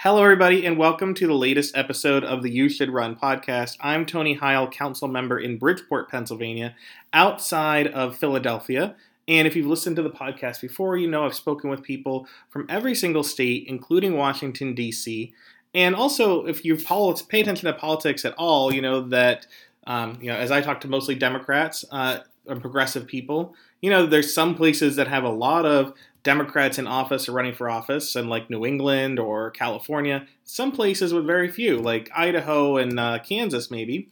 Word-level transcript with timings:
Hello, 0.00 0.22
everybody, 0.22 0.66
and 0.66 0.76
welcome 0.76 1.14
to 1.14 1.26
the 1.26 1.32
latest 1.32 1.74
episode 1.74 2.22
of 2.22 2.42
the 2.42 2.50
You 2.50 2.68
Should 2.68 2.90
Run 2.90 3.16
podcast. 3.16 3.78
I'm 3.80 4.04
Tony 4.04 4.36
Heyl, 4.36 4.70
council 4.70 5.08
member 5.08 5.38
in 5.38 5.56
Bridgeport, 5.56 6.10
Pennsylvania, 6.10 6.76
outside 7.14 7.86
of 7.86 8.14
Philadelphia. 8.14 8.94
And 9.26 9.48
if 9.48 9.56
you've 9.56 9.66
listened 9.66 9.96
to 9.96 10.02
the 10.02 10.10
podcast 10.10 10.60
before, 10.60 10.98
you 10.98 11.08
know 11.08 11.24
I've 11.24 11.34
spoken 11.34 11.70
with 11.70 11.82
people 11.82 12.28
from 12.50 12.66
every 12.68 12.94
single 12.94 13.22
state, 13.22 13.64
including 13.68 14.18
Washington, 14.18 14.74
D.C. 14.74 15.32
And 15.72 15.94
also, 15.94 16.44
if 16.44 16.62
you 16.62 16.76
pay 16.76 17.40
attention 17.40 17.64
to 17.64 17.72
politics 17.72 18.26
at 18.26 18.34
all, 18.34 18.74
you 18.74 18.82
know 18.82 19.00
that, 19.08 19.46
um, 19.86 20.18
you 20.20 20.28
know, 20.30 20.36
as 20.36 20.50
I 20.50 20.60
talk 20.60 20.82
to 20.82 20.88
mostly 20.88 21.14
Democrats 21.14 21.86
uh, 21.90 22.18
and 22.46 22.60
progressive 22.60 23.06
people, 23.06 23.54
you 23.80 23.90
know, 23.90 24.06
there's 24.06 24.32
some 24.32 24.54
places 24.54 24.96
that 24.96 25.08
have 25.08 25.24
a 25.24 25.30
lot 25.30 25.66
of 25.66 25.92
Democrats 26.22 26.78
in 26.78 26.86
office 26.86 27.28
or 27.28 27.32
running 27.32 27.54
for 27.54 27.70
office, 27.70 28.16
and 28.16 28.28
like 28.28 28.50
New 28.50 28.66
England 28.66 29.18
or 29.18 29.50
California, 29.50 30.26
some 30.44 30.72
places 30.72 31.14
with 31.14 31.24
very 31.24 31.48
few, 31.48 31.78
like 31.78 32.10
Idaho 32.16 32.78
and 32.78 32.98
uh, 32.98 33.18
Kansas, 33.20 33.70
maybe. 33.70 34.08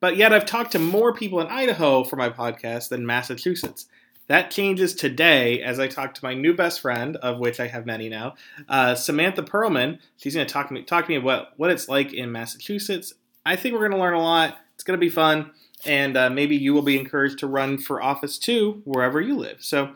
But 0.00 0.16
yet, 0.16 0.32
I've 0.32 0.46
talked 0.46 0.72
to 0.72 0.78
more 0.78 1.12
people 1.12 1.40
in 1.40 1.48
Idaho 1.48 2.04
for 2.04 2.16
my 2.16 2.30
podcast 2.30 2.88
than 2.88 3.04
Massachusetts. 3.04 3.86
That 4.28 4.52
changes 4.52 4.94
today 4.94 5.60
as 5.60 5.80
I 5.80 5.88
talk 5.88 6.14
to 6.14 6.24
my 6.24 6.34
new 6.34 6.54
best 6.54 6.80
friend, 6.80 7.16
of 7.16 7.38
which 7.38 7.58
I 7.58 7.66
have 7.66 7.84
many 7.84 8.08
now, 8.08 8.36
uh, 8.68 8.94
Samantha 8.94 9.42
Perlman. 9.42 9.98
She's 10.16 10.34
going 10.34 10.46
to 10.46 10.52
talk 10.52 10.68
to 10.68 10.74
me 10.74 10.82
talk 10.84 11.06
to 11.06 11.10
me 11.10 11.16
about 11.16 11.48
what 11.58 11.70
it's 11.70 11.88
like 11.88 12.12
in 12.12 12.30
Massachusetts. 12.30 13.12
I 13.44 13.56
think 13.56 13.74
we're 13.74 13.88
going 13.88 13.90
to 13.90 13.98
learn 13.98 14.14
a 14.14 14.22
lot. 14.22 14.56
It's 14.74 14.84
going 14.84 14.98
to 14.98 15.04
be 15.04 15.10
fun, 15.10 15.50
and 15.84 16.16
uh, 16.16 16.30
maybe 16.30 16.56
you 16.56 16.74
will 16.74 16.82
be 16.82 16.98
encouraged 16.98 17.38
to 17.40 17.46
run 17.46 17.78
for 17.78 18.02
office 18.02 18.38
too, 18.38 18.82
wherever 18.84 19.20
you 19.20 19.36
live. 19.36 19.58
So 19.60 19.90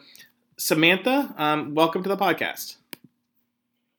Samantha, 0.57 1.35
um, 1.37 1.75
welcome 1.75 2.03
to 2.03 2.09
the 2.09 2.17
podcast. 2.17 2.77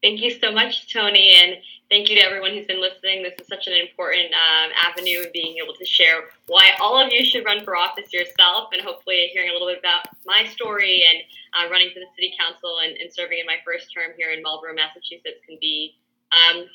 Thank 0.02 0.22
you 0.22 0.32
so 0.40 0.52
much, 0.52 0.94
Tony, 0.94 1.34
and 1.34 1.56
thank 1.90 2.10
you 2.10 2.16
to 2.16 2.22
everyone 2.22 2.52
who's 2.52 2.68
been 2.68 2.80
listening. 2.80 3.24
This 3.24 3.34
is 3.42 3.48
such 3.48 3.66
an 3.66 3.74
important 3.74 4.28
um, 4.34 4.70
avenue 4.78 5.22
of 5.22 5.34
being 5.34 5.58
able 5.58 5.74
to 5.74 5.86
share 5.86 6.30
why 6.46 6.72
all 6.80 7.04
of 7.04 7.12
you 7.12 7.26
should 7.26 7.44
run 7.44 7.64
for 7.64 7.76
office 7.76 8.14
yourself, 8.14 8.70
and 8.72 8.82
hopefully 8.82 9.32
hearing 9.34 9.50
a 9.50 9.54
little 9.54 9.68
bit 9.68 9.80
about 9.80 10.06
my 10.26 10.46
story 10.46 11.04
and 11.10 11.24
uh, 11.58 11.72
running 11.72 11.90
for 11.92 12.00
the 12.00 12.06
city 12.16 12.34
council 12.40 12.80
and, 12.84 12.96
and, 12.98 13.12
serving 13.12 13.40
in 13.40 13.46
my 13.48 13.58
first 13.66 13.92
term 13.94 14.12
here 14.16 14.32
in 14.32 14.44
Marlborough, 14.44 14.76
Massachusetts, 14.76 15.42
can 15.44 15.58
be 15.60 15.96
um, 16.32 16.66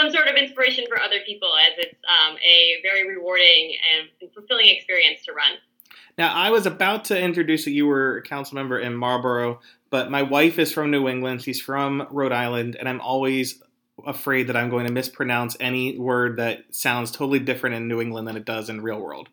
some 0.00 0.10
sort 0.10 0.28
of 0.28 0.36
inspiration 0.36 0.84
for 0.88 1.00
other 1.00 1.20
people, 1.26 1.50
as 1.56 1.74
it's 1.78 1.98
um, 2.08 2.36
a 2.36 2.76
very 2.82 3.06
rewarding 3.06 3.76
and 3.94 4.32
fulfilling 4.32 4.68
experience 4.68 5.24
to 5.26 5.32
run. 5.32 5.52
Now, 6.16 6.34
I 6.34 6.50
was 6.50 6.66
about 6.66 7.04
to 7.06 7.18
introduce 7.18 7.64
that 7.64 7.72
you 7.72 7.86
were 7.86 8.18
a 8.18 8.22
council 8.22 8.54
member 8.54 8.78
in 8.78 8.94
Marlborough, 8.94 9.60
but 9.90 10.10
my 10.10 10.22
wife 10.22 10.58
is 10.58 10.72
from 10.72 10.90
New 10.90 11.08
England. 11.08 11.42
She's 11.42 11.60
from 11.60 12.06
Rhode 12.10 12.32
Island, 12.32 12.76
and 12.76 12.88
I'm 12.88 13.00
always 13.00 13.62
afraid 14.06 14.46
that 14.46 14.56
I'm 14.56 14.70
going 14.70 14.86
to 14.86 14.92
mispronounce 14.92 15.56
any 15.60 15.98
word 15.98 16.36
that 16.36 16.64
sounds 16.70 17.10
totally 17.10 17.38
different 17.38 17.76
in 17.76 17.88
New 17.88 18.00
England 18.00 18.26
than 18.26 18.36
it 18.36 18.44
does 18.44 18.70
in 18.70 18.80
real 18.80 19.00
world. 19.00 19.28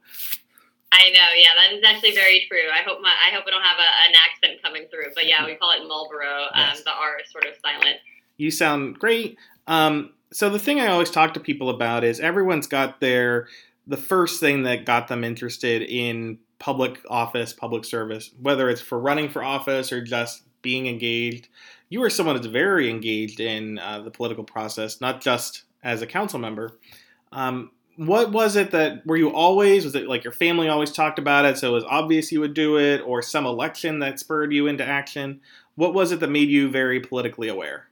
I 0.91 1.09
know, 1.09 1.27
yeah, 1.35 1.49
that 1.55 1.77
is 1.77 1.83
actually 1.85 2.13
very 2.13 2.45
true. 2.49 2.69
I 2.73 2.81
hope 2.81 2.99
my 3.01 3.09
I 3.09 3.33
hope 3.33 3.43
I 3.47 3.51
don't 3.51 3.61
have 3.61 3.77
a, 3.77 4.09
an 4.09 4.15
accent 4.25 4.63
coming 4.63 4.87
through, 4.89 5.11
but 5.15 5.27
yeah, 5.27 5.45
we 5.45 5.55
call 5.55 5.71
it 5.71 5.87
Marlborough. 5.87 6.47
Um. 6.53 6.77
The 6.83 6.91
R 6.91 7.19
is 7.23 7.31
sort 7.31 7.45
of 7.45 7.53
silent. 7.61 7.97
You 8.37 8.51
sound 8.51 8.97
great. 8.97 9.37
Um, 9.67 10.13
so 10.31 10.49
the 10.49 10.59
thing 10.59 10.79
I 10.79 10.87
always 10.87 11.11
talk 11.11 11.33
to 11.33 11.39
people 11.39 11.69
about 11.69 12.03
is 12.03 12.19
everyone's 12.19 12.67
got 12.67 12.99
their 12.99 13.47
the 13.85 13.97
first 13.97 14.39
thing 14.39 14.63
that 14.63 14.85
got 14.85 15.07
them 15.07 15.23
interested 15.23 15.81
in 15.81 16.39
public 16.59 16.99
office, 17.09 17.53
public 17.53 17.85
service, 17.85 18.31
whether 18.41 18.69
it's 18.69 18.81
for 18.81 18.99
running 18.99 19.29
for 19.29 19.43
office 19.43 19.91
or 19.91 20.03
just 20.03 20.43
being 20.61 20.87
engaged. 20.87 21.47
You 21.89 22.03
are 22.03 22.09
someone 22.09 22.35
that's 22.35 22.47
very 22.47 22.89
engaged 22.89 23.39
in 23.39 23.79
uh, 23.79 24.01
the 24.01 24.11
political 24.11 24.43
process, 24.43 24.99
not 24.99 25.21
just 25.21 25.63
as 25.83 26.01
a 26.01 26.07
council 26.07 26.39
member. 26.39 26.77
Um, 27.31 27.71
what 27.97 28.31
was 28.31 28.55
it 28.55 28.71
that 28.71 29.05
were 29.05 29.17
you 29.17 29.29
always 29.29 29.83
was 29.83 29.95
it 29.95 30.07
like 30.07 30.23
your 30.23 30.33
family 30.33 30.69
always 30.69 30.91
talked 30.91 31.17
about 31.17 31.45
it 31.45 31.57
so 31.57 31.69
it 31.69 31.73
was 31.73 31.83
obvious 31.85 32.31
you 32.31 32.39
would 32.39 32.53
do 32.53 32.77
it 32.77 33.01
or 33.01 33.23
some 33.23 33.45
election 33.45 33.99
that 33.99 34.19
spurred 34.19 34.53
you 34.53 34.67
into 34.67 34.85
action 34.85 35.41
what 35.73 35.95
was 35.95 36.11
it 36.11 36.19
that 36.19 36.29
made 36.29 36.47
you 36.47 36.69
very 36.69 36.99
politically 36.99 37.47
aware 37.47 37.87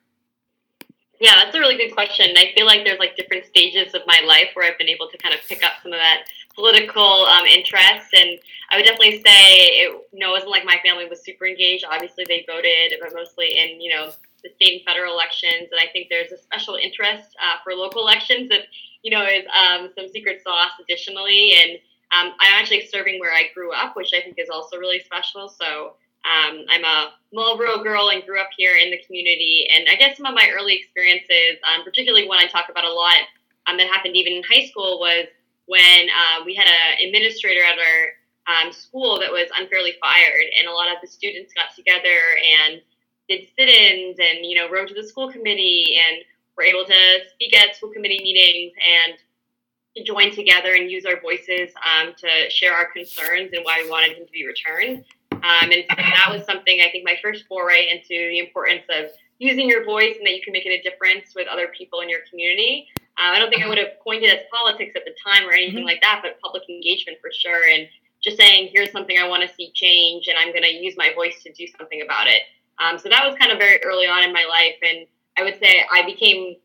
yeah 1.19 1.35
that's 1.35 1.55
a 1.55 1.59
really 1.59 1.77
good 1.77 1.93
question 1.93 2.27
i 2.37 2.51
feel 2.55 2.65
like 2.65 2.83
there's 2.83 2.99
like 2.99 3.15
different 3.15 3.45
stages 3.45 3.93
of 3.93 4.01
my 4.05 4.21
life 4.25 4.49
where 4.53 4.69
i've 4.69 4.77
been 4.77 4.89
able 4.89 5.07
to 5.09 5.17
kind 5.17 5.33
of 5.33 5.41
pick 5.47 5.63
up 5.63 5.73
some 5.81 5.93
of 5.93 5.99
that 5.99 6.25
political 6.55 7.25
um, 7.25 7.45
interests. 7.45 8.09
And 8.15 8.39
I 8.71 8.77
would 8.77 8.85
definitely 8.85 9.21
say 9.21 9.83
it, 9.85 10.07
you 10.11 10.19
know, 10.19 10.29
it 10.29 10.31
wasn't 10.31 10.51
like 10.51 10.65
my 10.65 10.79
family 10.83 11.05
was 11.07 11.23
super 11.23 11.45
engaged. 11.45 11.85
Obviously, 11.89 12.25
they 12.27 12.45
voted, 12.47 12.97
but 13.01 13.13
mostly 13.13 13.57
in, 13.57 13.79
you 13.81 13.93
know, 13.93 14.11
the 14.43 14.49
state 14.55 14.79
and 14.79 14.85
federal 14.85 15.13
elections. 15.13 15.69
And 15.71 15.79
I 15.79 15.91
think 15.91 16.07
there's 16.09 16.31
a 16.31 16.37
special 16.37 16.75
interest 16.75 17.35
uh, 17.43 17.57
for 17.63 17.73
local 17.73 18.01
elections 18.01 18.49
that, 18.49 18.61
you 19.03 19.11
know, 19.11 19.23
is 19.23 19.43
um, 19.53 19.91
some 19.97 20.07
secret 20.09 20.41
sauce 20.43 20.71
additionally. 20.81 21.53
And 21.61 21.71
um, 22.15 22.33
I'm 22.39 22.53
actually 22.61 22.87
serving 22.87 23.19
where 23.19 23.33
I 23.33 23.49
grew 23.53 23.73
up, 23.73 23.95
which 23.95 24.11
I 24.15 24.21
think 24.21 24.39
is 24.39 24.49
also 24.49 24.77
really 24.77 25.01
special. 25.01 25.49
So 25.49 25.93
um, 26.25 26.65
I'm 26.69 26.83
a 26.83 27.13
Marlborough 27.33 27.83
girl 27.83 28.09
and 28.09 28.25
grew 28.25 28.39
up 28.39 28.49
here 28.57 28.75
in 28.75 28.89
the 28.89 28.99
community. 29.05 29.67
And 29.73 29.87
I 29.89 29.95
guess 29.95 30.17
some 30.17 30.25
of 30.25 30.33
my 30.33 30.49
early 30.53 30.75
experiences, 30.75 31.61
um, 31.63 31.83
particularly 31.83 32.27
one 32.27 32.39
I 32.39 32.47
talk 32.47 32.65
about 32.69 32.83
a 32.83 32.91
lot 32.91 33.17
um, 33.67 33.77
that 33.77 33.87
happened 33.87 34.15
even 34.15 34.33
in 34.33 34.43
high 34.43 34.65
school, 34.65 34.99
was 34.99 35.27
when 35.65 36.07
uh, 36.09 36.43
we 36.45 36.55
had 36.55 36.67
an 36.67 37.07
administrator 37.07 37.61
at 37.61 37.77
our 37.77 38.65
um, 38.65 38.71
school 38.71 39.19
that 39.19 39.31
was 39.31 39.49
unfairly 39.57 39.93
fired, 40.01 40.45
and 40.59 40.67
a 40.67 40.71
lot 40.71 40.89
of 40.89 40.97
the 41.01 41.07
students 41.07 41.53
got 41.53 41.75
together 41.75 42.19
and 42.61 42.81
did 43.27 43.47
sit-ins 43.57 44.17
and 44.19 44.45
you 44.45 44.55
know 44.55 44.69
wrote 44.69 44.87
to 44.87 44.93
the 44.93 45.07
school 45.07 45.31
committee 45.31 45.97
and 45.97 46.23
were 46.55 46.63
able 46.63 46.85
to 46.85 47.19
speak 47.33 47.55
at 47.55 47.75
school 47.75 47.89
committee 47.89 48.21
meetings 48.21 48.73
and 48.77 49.17
to 49.97 50.03
join 50.03 50.33
together 50.33 50.75
and 50.75 50.91
use 50.91 51.05
our 51.05 51.19
voices 51.21 51.71
um, 51.83 52.13
to 52.17 52.49
share 52.49 52.73
our 52.73 52.91
concerns 52.91 53.51
and 53.53 53.63
why 53.63 53.81
we 53.83 53.89
wanted 53.89 54.17
him 54.17 54.25
to 54.25 54.31
be 54.31 54.45
returned. 54.45 55.05
Um, 55.45 55.69
and 55.69 55.85
so 55.87 55.95
that 55.95 56.27
was 56.31 56.43
something 56.45 56.81
I 56.81 56.89
think 56.89 57.05
my 57.05 57.17
first 57.21 57.45
foray 57.45 57.89
into 57.91 58.17
the 58.17 58.39
importance 58.39 58.83
of 58.89 59.11
using 59.37 59.69
your 59.69 59.85
voice 59.85 60.15
and 60.17 60.25
that 60.25 60.33
you 60.33 60.41
can 60.41 60.53
make 60.53 60.65
it 60.65 60.73
a 60.73 60.81
difference 60.81 61.35
with 61.35 61.47
other 61.47 61.67
people 61.77 62.01
in 62.01 62.09
your 62.09 62.21
community. 62.29 62.87
Uh, 63.17 63.29
I 63.35 63.39
don't 63.39 63.51
think 63.51 63.63
I 63.63 63.69
would 63.69 63.77
have 63.77 63.99
coined 64.03 64.23
it 64.23 64.33
as 64.33 64.45
politics 64.51 64.93
at 64.95 65.05
the 65.05 65.13
time 65.23 65.47
or 65.47 65.53
anything 65.53 65.85
mm-hmm. 65.85 65.85
like 65.85 66.01
that, 66.01 66.21
but 66.23 66.41
public 66.41 66.63
engagement 66.67 67.19
for 67.21 67.29
sure. 67.31 67.69
And 67.69 67.87
just 68.23 68.37
saying, 68.37 68.69
here's 68.73 68.91
something 68.91 69.17
I 69.19 69.27
want 69.27 69.47
to 69.47 69.53
see 69.53 69.71
change, 69.75 70.27
and 70.27 70.37
I'm 70.37 70.49
going 70.49 70.63
to 70.63 70.73
use 70.73 70.95
my 70.97 71.13
voice 71.13 71.43
to 71.43 71.53
do 71.53 71.67
something 71.77 72.01
about 72.01 72.27
it. 72.27 72.41
Um, 72.79 72.97
so 72.97 73.07
that 73.09 73.23
was 73.23 73.37
kind 73.37 73.51
of 73.51 73.59
very 73.59 73.83
early 73.83 74.07
on 74.07 74.23
in 74.23 74.33
my 74.33 74.45
life. 74.49 74.75
And 74.81 75.05
I 75.37 75.43
would 75.43 75.59
say 75.59 75.85
I 75.93 76.03
became 76.05 76.55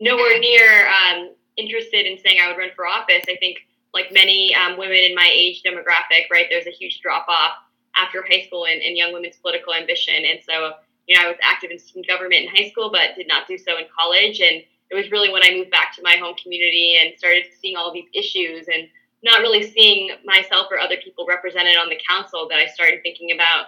nowhere 0.00 0.38
near 0.38 0.86
um, 0.86 1.30
interested 1.56 2.04
in 2.04 2.18
saying 2.18 2.38
I 2.42 2.48
would 2.48 2.58
run 2.58 2.70
for 2.76 2.86
office. 2.86 3.24
I 3.26 3.36
think, 3.40 3.56
like 3.94 4.12
many 4.12 4.54
um, 4.54 4.78
women 4.78 4.96
in 4.96 5.14
my 5.14 5.30
age 5.32 5.62
demographic, 5.62 6.30
right, 6.30 6.46
there's 6.50 6.66
a 6.66 6.70
huge 6.70 7.00
drop 7.00 7.26
off 7.28 7.52
after 7.96 8.24
high 8.28 8.44
school 8.46 8.64
in 8.64 8.96
young 8.96 9.12
women's 9.12 9.36
political 9.36 9.74
ambition. 9.74 10.14
And 10.24 10.40
so, 10.46 10.72
you 11.06 11.16
know, 11.16 11.26
I 11.26 11.28
was 11.28 11.38
active 11.42 11.70
in 11.70 11.78
student 11.78 12.06
government 12.06 12.42
in 12.42 12.48
high 12.48 12.70
school, 12.70 12.90
but 12.90 13.16
did 13.16 13.28
not 13.28 13.46
do 13.46 13.58
so 13.58 13.76
in 13.76 13.84
college. 13.94 14.40
And 14.40 14.62
it 14.90 14.94
was 14.94 15.10
really 15.10 15.30
when 15.30 15.42
I 15.42 15.50
moved 15.50 15.70
back 15.70 15.94
to 15.96 16.02
my 16.02 16.16
home 16.16 16.34
community 16.40 16.98
and 17.00 17.18
started 17.18 17.44
seeing 17.60 17.76
all 17.76 17.92
these 17.92 18.08
issues 18.14 18.68
and 18.68 18.88
not 19.22 19.40
really 19.40 19.62
seeing 19.62 20.10
myself 20.24 20.66
or 20.70 20.78
other 20.78 20.96
people 21.02 21.26
represented 21.28 21.76
on 21.76 21.88
the 21.88 22.00
council 22.08 22.48
that 22.48 22.58
I 22.58 22.66
started 22.66 23.02
thinking 23.02 23.32
about 23.32 23.66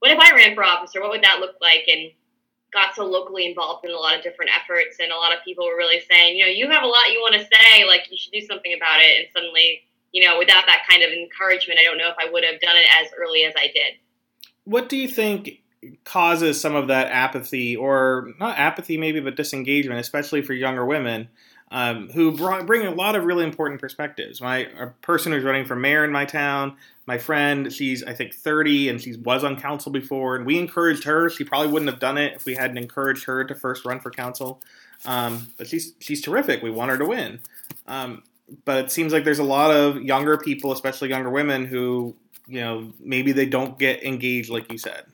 what 0.00 0.10
if 0.10 0.18
I 0.18 0.34
ran 0.34 0.54
for 0.54 0.64
office 0.64 0.94
or 0.94 1.00
what 1.00 1.10
would 1.10 1.24
that 1.24 1.40
look 1.40 1.56
like 1.60 1.84
and 1.88 2.10
got 2.72 2.94
so 2.94 3.04
locally 3.04 3.46
involved 3.46 3.84
in 3.84 3.90
a 3.90 3.96
lot 3.96 4.16
of 4.16 4.22
different 4.22 4.50
efforts 4.54 4.98
and 5.00 5.10
a 5.10 5.16
lot 5.16 5.32
of 5.32 5.42
people 5.44 5.66
were 5.66 5.76
really 5.76 6.00
saying, 6.10 6.36
you 6.36 6.44
know, 6.44 6.50
you 6.50 6.68
have 6.70 6.82
a 6.82 6.86
lot 6.86 7.10
you 7.10 7.20
want 7.20 7.34
to 7.34 7.48
say, 7.48 7.84
like 7.86 8.10
you 8.10 8.18
should 8.18 8.32
do 8.32 8.44
something 8.44 8.74
about 8.74 9.00
it 9.00 9.18
and 9.18 9.28
suddenly, 9.32 9.82
you 10.12 10.26
know, 10.26 10.38
without 10.38 10.64
that 10.66 10.82
kind 10.88 11.02
of 11.02 11.10
encouragement, 11.10 11.78
I 11.80 11.84
don't 11.84 11.98
know 11.98 12.08
if 12.08 12.16
I 12.18 12.30
would 12.30 12.44
have 12.44 12.60
done 12.60 12.76
it 12.76 12.86
as 13.02 13.10
early 13.18 13.44
as 13.44 13.54
I 13.56 13.66
did. 13.66 13.94
What 14.64 14.88
do 14.88 14.96
you 14.96 15.08
think 15.08 15.60
causes 16.04 16.60
some 16.60 16.74
of 16.74 16.88
that 16.88 17.10
apathy, 17.10 17.76
or 17.76 18.32
not 18.38 18.58
apathy 18.58 18.96
maybe, 18.96 19.20
but 19.20 19.36
disengagement, 19.36 20.00
especially 20.00 20.42
for 20.42 20.52
younger 20.52 20.84
women. 20.84 21.28
Um, 21.70 22.08
who 22.08 22.34
brought, 22.34 22.66
bring 22.66 22.86
a 22.86 22.90
lot 22.90 23.14
of 23.14 23.24
really 23.24 23.44
important 23.44 23.78
perspectives. 23.78 24.40
My 24.40 24.68
a 24.78 24.86
person 25.02 25.32
who's 25.32 25.44
running 25.44 25.66
for 25.66 25.76
mayor 25.76 26.02
in 26.02 26.10
my 26.10 26.24
town, 26.24 26.76
my 27.04 27.18
friend, 27.18 27.70
she's 27.70 28.02
I 28.02 28.14
think 28.14 28.34
30 28.34 28.88
and 28.88 28.98
she 29.02 29.14
was 29.16 29.44
on 29.44 29.60
council 29.60 29.92
before, 29.92 30.34
and 30.34 30.46
we 30.46 30.58
encouraged 30.58 31.04
her. 31.04 31.28
She 31.28 31.44
probably 31.44 31.70
wouldn't 31.70 31.90
have 31.90 32.00
done 32.00 32.16
it 32.16 32.36
if 32.36 32.46
we 32.46 32.54
hadn't 32.54 32.78
encouraged 32.78 33.24
her 33.24 33.44
to 33.44 33.54
first 33.54 33.84
run 33.84 34.00
for 34.00 34.10
council. 34.10 34.62
Um, 35.04 35.48
but 35.58 35.66
she's 35.66 35.92
she's 36.00 36.22
terrific. 36.22 36.62
We 36.62 36.70
want 36.70 36.90
her 36.90 36.96
to 36.96 37.04
win. 37.04 37.40
Um, 37.86 38.22
but 38.64 38.84
it 38.84 38.90
seems 38.90 39.12
like 39.12 39.24
there's 39.24 39.38
a 39.38 39.44
lot 39.44 39.74
of 39.74 40.02
younger 40.02 40.38
people, 40.38 40.72
especially 40.72 41.08
younger 41.08 41.30
women, 41.30 41.66
who 41.66 42.14
you 42.46 42.60
know 42.60 42.92
maybe 42.98 43.32
they 43.32 43.46
don't 43.46 43.78
get 43.78 44.04
engaged 44.04 44.50
like 44.50 44.70
you 44.70 44.78
said. 44.78 45.04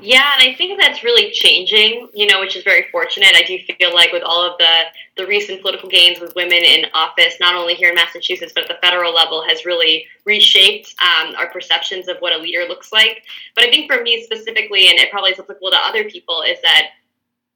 Yeah, 0.00 0.30
and 0.38 0.48
I 0.48 0.54
think 0.54 0.80
that's 0.80 1.02
really 1.02 1.32
changing, 1.32 2.08
you 2.14 2.28
know, 2.28 2.38
which 2.38 2.54
is 2.54 2.62
very 2.62 2.86
fortunate. 2.92 3.34
I 3.34 3.42
do 3.42 3.58
feel 3.80 3.92
like 3.92 4.12
with 4.12 4.22
all 4.22 4.48
of 4.48 4.56
the, 4.58 4.82
the 5.16 5.26
recent 5.26 5.60
political 5.60 5.88
gains 5.88 6.20
with 6.20 6.36
women 6.36 6.58
in 6.58 6.86
office, 6.94 7.34
not 7.40 7.56
only 7.56 7.74
here 7.74 7.88
in 7.88 7.96
Massachusetts, 7.96 8.52
but 8.54 8.62
at 8.62 8.68
the 8.68 8.78
federal 8.80 9.12
level, 9.12 9.42
has 9.48 9.64
really 9.64 10.06
reshaped 10.24 10.94
um, 11.02 11.34
our 11.34 11.50
perceptions 11.50 12.06
of 12.06 12.16
what 12.20 12.32
a 12.32 12.38
leader 12.38 12.64
looks 12.68 12.92
like. 12.92 13.24
But 13.56 13.64
I 13.64 13.70
think 13.70 13.90
for 13.90 14.00
me 14.00 14.22
specifically, 14.22 14.88
and 14.88 15.00
it 15.00 15.10
probably 15.10 15.32
is 15.32 15.40
applicable 15.40 15.72
to 15.72 15.78
other 15.78 16.04
people, 16.04 16.42
is 16.42 16.62
that 16.62 16.90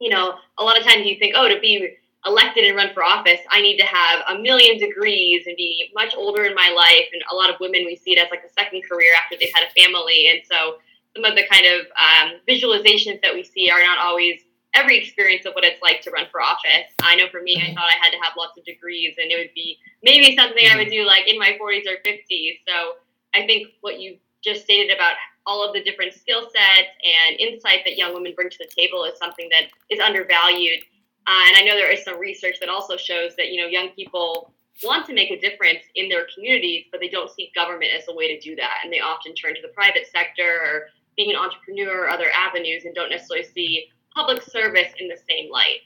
you 0.03 0.11
know, 0.11 0.35
a 0.59 0.65
lot 0.65 0.77
of 0.77 0.85
times 0.85 1.07
you 1.07 1.17
think, 1.17 1.35
oh, 1.37 1.49
to 1.49 1.61
be 1.61 1.97
elected 2.25 2.65
and 2.65 2.77
run 2.77 2.93
for 2.95 3.03
office, 3.03 3.41
I 3.51 3.61
need 3.61 3.79
to 3.79 3.85
have 3.85 4.21
a 4.29 4.39
million 4.41 4.79
degrees 4.79 5.45
and 5.47 5.57
be 5.57 5.91
much 5.95 6.15
older 6.17 6.45
in 6.45 6.55
my 6.55 6.73
life. 6.75 7.07
And 7.13 7.23
a 7.31 7.35
lot 7.35 7.51
of 7.51 7.57
women, 7.61 7.85
we 7.85 7.97
see 7.97 8.13
it 8.13 8.19
as 8.19 8.31
like 8.31 8.45
a 8.45 8.53
second 8.53 8.83
career 8.89 9.11
after 9.23 9.37
they've 9.39 9.53
had 9.55 9.67
a 9.67 9.83
family. 9.83 10.29
And 10.31 10.41
so 10.45 10.79
some 11.17 11.25
of 11.25 11.37
the 11.37 11.45
kind 11.51 11.67
of 11.67 11.87
um, 11.99 12.41
visualizations 12.49 13.21
that 13.23 13.35
we 13.35 13.43
see 13.43 13.71
are 13.71 13.83
not 13.83 13.99
always 13.99 14.41
every 14.75 14.97
experience 14.97 15.45
of 15.45 15.53
what 15.53 15.65
it's 15.65 15.83
like 15.83 16.01
to 16.03 16.11
run 16.11 16.27
for 16.31 16.41
office. 16.41 16.89
I 17.03 17.17
know 17.17 17.29
for 17.31 17.43
me, 17.43 17.57
I 17.63 17.75
thought 17.75 17.91
I 17.93 17.99
had 18.03 18.11
to 18.11 18.19
have 18.23 18.33
lots 18.39 18.57
of 18.57 18.65
degrees 18.65 19.17
and 19.21 19.31
it 19.31 19.37
would 19.37 19.53
be 19.55 19.77
maybe 20.03 20.35
something 20.35 20.65
I 20.71 20.77
would 20.77 20.91
do 20.91 21.05
like 21.05 21.29
in 21.29 21.39
my 21.39 21.59
40s 21.61 21.85
or 21.87 22.01
50s. 22.07 22.61
So 22.67 22.95
I 23.35 23.47
think 23.47 23.69
what 23.83 24.01
you 24.01 24.17
just 24.43 24.63
stated 24.63 24.95
about 24.95 25.15
all 25.47 25.67
of 25.67 25.75
the 25.75 25.83
different 25.83 26.15
skill 26.15 26.43
sets 26.43 26.93
and 27.05 27.39
insight 27.39 27.81
that 27.85 27.97
young 27.97 28.15
women 28.15 28.33
bring 28.35 28.49
to 28.49 28.59
the 28.59 28.71
table 28.75 29.05
is 29.05 29.19
something 29.19 29.49
that 29.51 29.69
is 29.91 30.01
undervalued. 30.01 30.81
Uh, 31.27 31.43
and 31.49 31.57
I 31.57 31.63
know 31.65 31.77
there 31.77 31.93
is 31.93 32.05
some 32.05 32.19
research 32.19 32.57
that 32.61 32.69
also 32.69 32.97
shows 32.97 33.37
that 33.37 33.49
you 33.49 33.61
know 33.61 33.69
young 33.69 33.91
people 33.91 34.53
want 34.83 35.07
to 35.07 35.15
make 35.15 35.31
a 35.31 35.39
difference 35.39 35.85
in 35.95 36.09
their 36.09 36.27
communities, 36.35 36.87
but 36.91 37.01
they 37.01 37.09
don't 37.09 37.31
see 37.31 37.53
government 37.55 37.91
as 37.97 38.05
a 38.09 38.15
way 38.15 38.35
to 38.35 38.41
do 38.41 38.57
that, 38.57 38.79
and 38.83 38.93
they 38.93 39.01
often 39.01 39.35
turn 39.35 39.55
to 39.55 39.63
the 39.63 39.69
private 39.69 40.07
sector 40.11 40.61
or 40.65 40.87
being 41.17 41.31
an 41.31 41.37
entrepreneur 41.37 42.05
or 42.05 42.09
other 42.09 42.31
avenues, 42.35 42.85
and 42.85 42.95
don't 42.95 43.11
necessarily 43.11 43.47
see 43.47 43.87
public 44.15 44.43
service 44.43 44.93
in 44.99 45.09
the 45.09 45.17
same 45.29 45.51
light. 45.51 45.81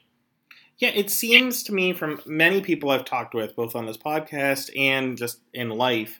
Yeah, 0.77 0.89
it 0.89 1.09
seems 1.09 1.63
to 1.63 1.73
me 1.73 1.93
from 1.93 2.21
many 2.25 2.61
people 2.61 2.91
I've 2.91 3.05
talked 3.05 3.33
with, 3.33 3.55
both 3.55 3.75
on 3.75 3.87
this 3.87 3.97
podcast 3.97 4.69
and 4.77 5.17
just 5.17 5.39
in 5.53 5.69
life, 5.69 6.19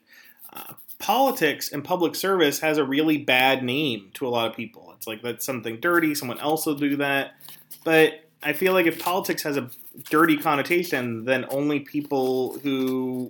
uh, 0.51 0.73
politics 0.99 1.71
and 1.71 1.83
public 1.83 2.15
service 2.15 2.59
has 2.59 2.77
a 2.77 2.83
really 2.83 3.17
bad 3.17 3.63
name 3.63 4.09
to 4.15 4.27
a 4.27 4.29
lot 4.29 4.49
of 4.49 4.55
people. 4.55 4.91
It's 4.95 5.05
like 5.05 5.21
that's 5.21 5.45
something 5.45 5.79
dirty, 5.79 6.15
someone 6.15 6.39
else 6.39 6.65
will 6.65 6.75
do 6.75 6.95
that. 6.97 7.35
But 7.83 8.26
I 8.47 8.53
feel 8.53 8.71
like 8.71 8.85
if 8.85 8.97
politics 8.97 9.43
has 9.43 9.57
a 9.57 9.69
dirty 10.09 10.37
connotation, 10.37 11.25
then 11.25 11.45
only 11.49 11.81
people 11.81 12.57
who 12.59 13.29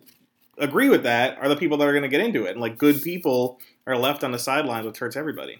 agree 0.60 0.90
with 0.90 1.04
that 1.04 1.40
are 1.40 1.50
the 1.50 1.56
people 1.56 1.78
that 1.78 1.88
are 1.88 1.92
going 1.92 2.04
to 2.04 2.10
get 2.10 2.22
into 2.22 2.46
it. 2.46 2.52
And 2.52 2.62
like 2.62 2.78
good 2.78 3.02
people 3.02 3.60
are 3.88 3.98
left 3.98 4.24
on 4.24 4.32
the 4.32 4.38
sidelines, 4.38 4.86
which 4.86 5.00
hurts 5.00 5.16
everybody. 5.16 5.60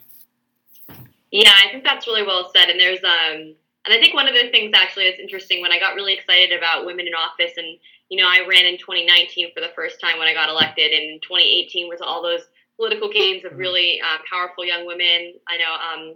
Yeah, 1.32 1.52
I 1.52 1.72
think 1.72 1.84
that's 1.84 2.06
really 2.06 2.22
well 2.22 2.52
said. 2.56 2.70
And 2.70 2.80
there's 2.80 3.00
um, 3.04 3.56
and 3.86 3.96
I 3.96 4.00
think 4.00 4.14
one 4.14 4.28
of 4.28 4.36
the 4.36 4.50
things 4.52 4.74
actually 4.76 5.10
that's 5.10 5.20
interesting 5.20 5.62
when 5.62 5.72
I 5.72 5.80
got 5.80 5.96
really 5.96 6.14
excited 6.14 6.56
about 6.56 6.86
women 6.86 7.08
in 7.08 7.14
office, 7.14 7.54
and 7.58 7.80
you 8.10 8.22
know, 8.22 8.28
I 8.28 8.46
ran 8.48 8.66
in 8.66 8.78
2019 8.78 9.54
for 9.56 9.62
the 9.62 9.72
first 9.76 10.00
time 10.00 10.20
when 10.20 10.28
I 10.28 10.34
got 10.34 10.50
elected, 10.50 10.92
and 10.92 11.20
2018 11.22 11.90
was 11.90 12.00
all 12.00 12.22
those 12.22 12.42
political 12.76 13.12
gains 13.12 13.44
of 13.44 13.52
mm-hmm. 13.52 13.60
really 13.60 14.02
um, 14.02 14.20
powerful 14.30 14.66
young 14.66 14.86
women. 14.86 15.34
I 15.48 15.58
know, 15.58 15.74
um, 15.74 16.16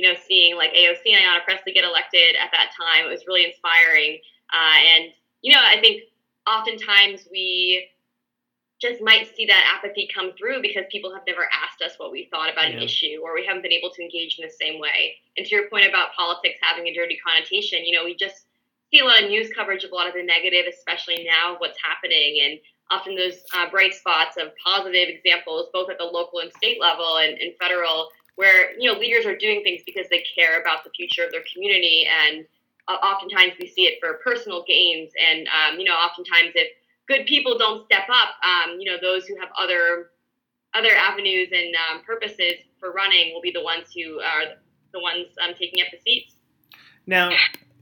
you 0.00 0.08
know, 0.08 0.18
seeing 0.26 0.56
like 0.56 0.72
AOC 0.72 1.12
and 1.12 1.20
Ayanna 1.20 1.44
Pressley 1.44 1.74
get 1.74 1.84
elected 1.84 2.34
at 2.40 2.50
that 2.52 2.72
time, 2.72 3.04
it 3.04 3.10
was 3.10 3.26
really 3.26 3.44
inspiring. 3.44 4.18
Uh, 4.50 4.78
and 4.96 5.12
you 5.42 5.52
know, 5.52 5.60
I 5.60 5.78
think 5.78 6.04
oftentimes 6.48 7.28
we 7.30 7.86
just 8.80 9.02
might 9.02 9.28
see 9.36 9.44
that 9.44 9.76
apathy 9.76 10.08
come 10.12 10.32
through 10.38 10.62
because 10.62 10.84
people 10.90 11.12
have 11.12 11.22
never 11.26 11.46
asked 11.52 11.82
us 11.84 11.98
what 11.98 12.10
we 12.10 12.28
thought 12.30 12.50
about 12.50 12.70
yeah. 12.70 12.78
an 12.78 12.82
issue 12.82 13.20
or 13.22 13.34
we 13.34 13.44
haven't 13.44 13.60
been 13.60 13.72
able 13.72 13.90
to 13.90 14.00
engage 14.00 14.38
in 14.38 14.46
the 14.46 14.52
same 14.58 14.80
way. 14.80 15.16
And 15.36 15.44
to 15.44 15.54
your 15.54 15.68
point 15.68 15.86
about 15.86 16.16
politics 16.16 16.58
having 16.62 16.86
a 16.86 16.94
dirty 16.94 17.18
connotation, 17.20 17.84
you 17.84 17.94
know, 17.94 18.06
we 18.06 18.16
just 18.16 18.46
see 18.90 19.00
a 19.00 19.04
lot 19.04 19.22
of 19.22 19.28
news 19.28 19.52
coverage 19.54 19.84
of 19.84 19.92
a 19.92 19.94
lot 19.94 20.08
of 20.08 20.14
the 20.14 20.22
negative, 20.22 20.64
especially 20.66 21.28
now 21.28 21.56
what's 21.58 21.76
happening 21.84 22.40
and 22.42 22.58
often 22.90 23.14
those 23.14 23.44
uh, 23.54 23.68
bright 23.70 23.92
spots 23.92 24.38
of 24.38 24.48
positive 24.64 25.08
examples, 25.12 25.68
both 25.74 25.90
at 25.90 25.98
the 25.98 26.04
local 26.04 26.40
and 26.40 26.50
state 26.54 26.80
level 26.80 27.18
and, 27.18 27.38
and 27.38 27.52
federal, 27.60 28.08
where, 28.40 28.72
you 28.80 28.90
know, 28.90 28.98
leaders 28.98 29.26
are 29.26 29.36
doing 29.36 29.62
things 29.62 29.82
because 29.84 30.08
they 30.08 30.24
care 30.34 30.60
about 30.60 30.82
the 30.82 30.90
future 30.96 31.22
of 31.22 31.30
their 31.30 31.44
community 31.52 32.08
and 32.08 32.46
uh, 32.88 32.98
oftentimes 33.04 33.52
we 33.60 33.68
see 33.68 33.82
it 33.82 34.00
for 34.00 34.18
personal 34.24 34.64
gains 34.66 35.12
and 35.20 35.46
um, 35.46 35.78
you 35.78 35.84
know 35.84 35.92
oftentimes 35.92 36.50
if 36.56 36.72
good 37.10 37.26
people 37.26 37.58
don't 37.58 37.84
step 37.86 38.06
up, 38.08 38.36
um, 38.44 38.78
you 38.78 38.90
know, 38.90 38.96
those 39.02 39.26
who 39.26 39.38
have 39.38 39.48
other 39.58 40.10
other 40.72 40.90
avenues 40.94 41.48
and 41.52 41.74
um, 41.74 42.04
purposes 42.04 42.54
for 42.78 42.92
running 42.92 43.34
will 43.34 43.40
be 43.40 43.50
the 43.50 43.62
ones 43.62 43.88
who 43.92 44.20
are 44.20 44.54
the 44.92 45.00
ones 45.00 45.26
um, 45.44 45.52
taking 45.58 45.80
up 45.80 45.88
the 45.90 45.98
seats. 46.00 46.36
Now, 47.06 47.30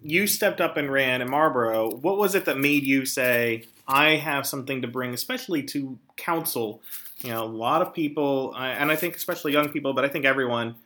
you 0.03 0.27
stepped 0.27 0.61
up 0.61 0.77
and 0.77 0.91
ran 0.93 1.21
in 1.21 1.31
Marlborough. 1.31 1.91
What 1.91 2.19
was 2.19 2.35
it 2.35 2.45
that 2.45 2.59
made 2.59 2.85
you 2.85 3.05
say, 3.05 3.65
I 3.87 4.17
have 4.17 4.47
something 4.47 4.83
to 4.83 4.89
bring, 4.89 5.15
especially 5.15 5.63
to 5.65 5.99
council? 6.17 6.83
You 7.23 7.31
know, 7.31 7.45
a 7.45 7.47
lot 7.47 7.83
of 7.83 7.93
people, 7.93 8.55
and 8.57 8.91
I 8.91 8.97
think 8.97 9.17
especially 9.17 9.53
young 9.53 9.71
people, 9.71 9.93
but 9.93 10.05
I 10.05 10.09
think 10.09 10.25
everyone 10.25 10.77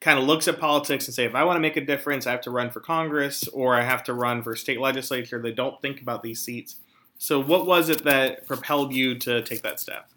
kind 0.00 0.18
of 0.18 0.24
looks 0.24 0.48
at 0.48 0.58
politics 0.58 1.06
and 1.06 1.14
say, 1.14 1.24
if 1.24 1.34
I 1.34 1.44
want 1.44 1.56
to 1.56 1.60
make 1.60 1.76
a 1.76 1.84
difference, 1.84 2.26
I 2.26 2.32
have 2.32 2.40
to 2.42 2.50
run 2.50 2.70
for 2.70 2.80
Congress 2.80 3.46
or 3.48 3.76
I 3.76 3.82
have 3.82 4.02
to 4.04 4.14
run 4.14 4.42
for 4.42 4.56
state 4.56 4.80
legislature. 4.80 5.40
They 5.40 5.52
don't 5.52 5.80
think 5.80 6.00
about 6.00 6.22
these 6.22 6.40
seats. 6.40 6.76
So, 7.18 7.38
what 7.38 7.66
was 7.66 7.90
it 7.90 8.04
that 8.04 8.46
propelled 8.46 8.94
you 8.94 9.18
to 9.18 9.42
take 9.42 9.60
that 9.62 9.78
step? 9.78 10.08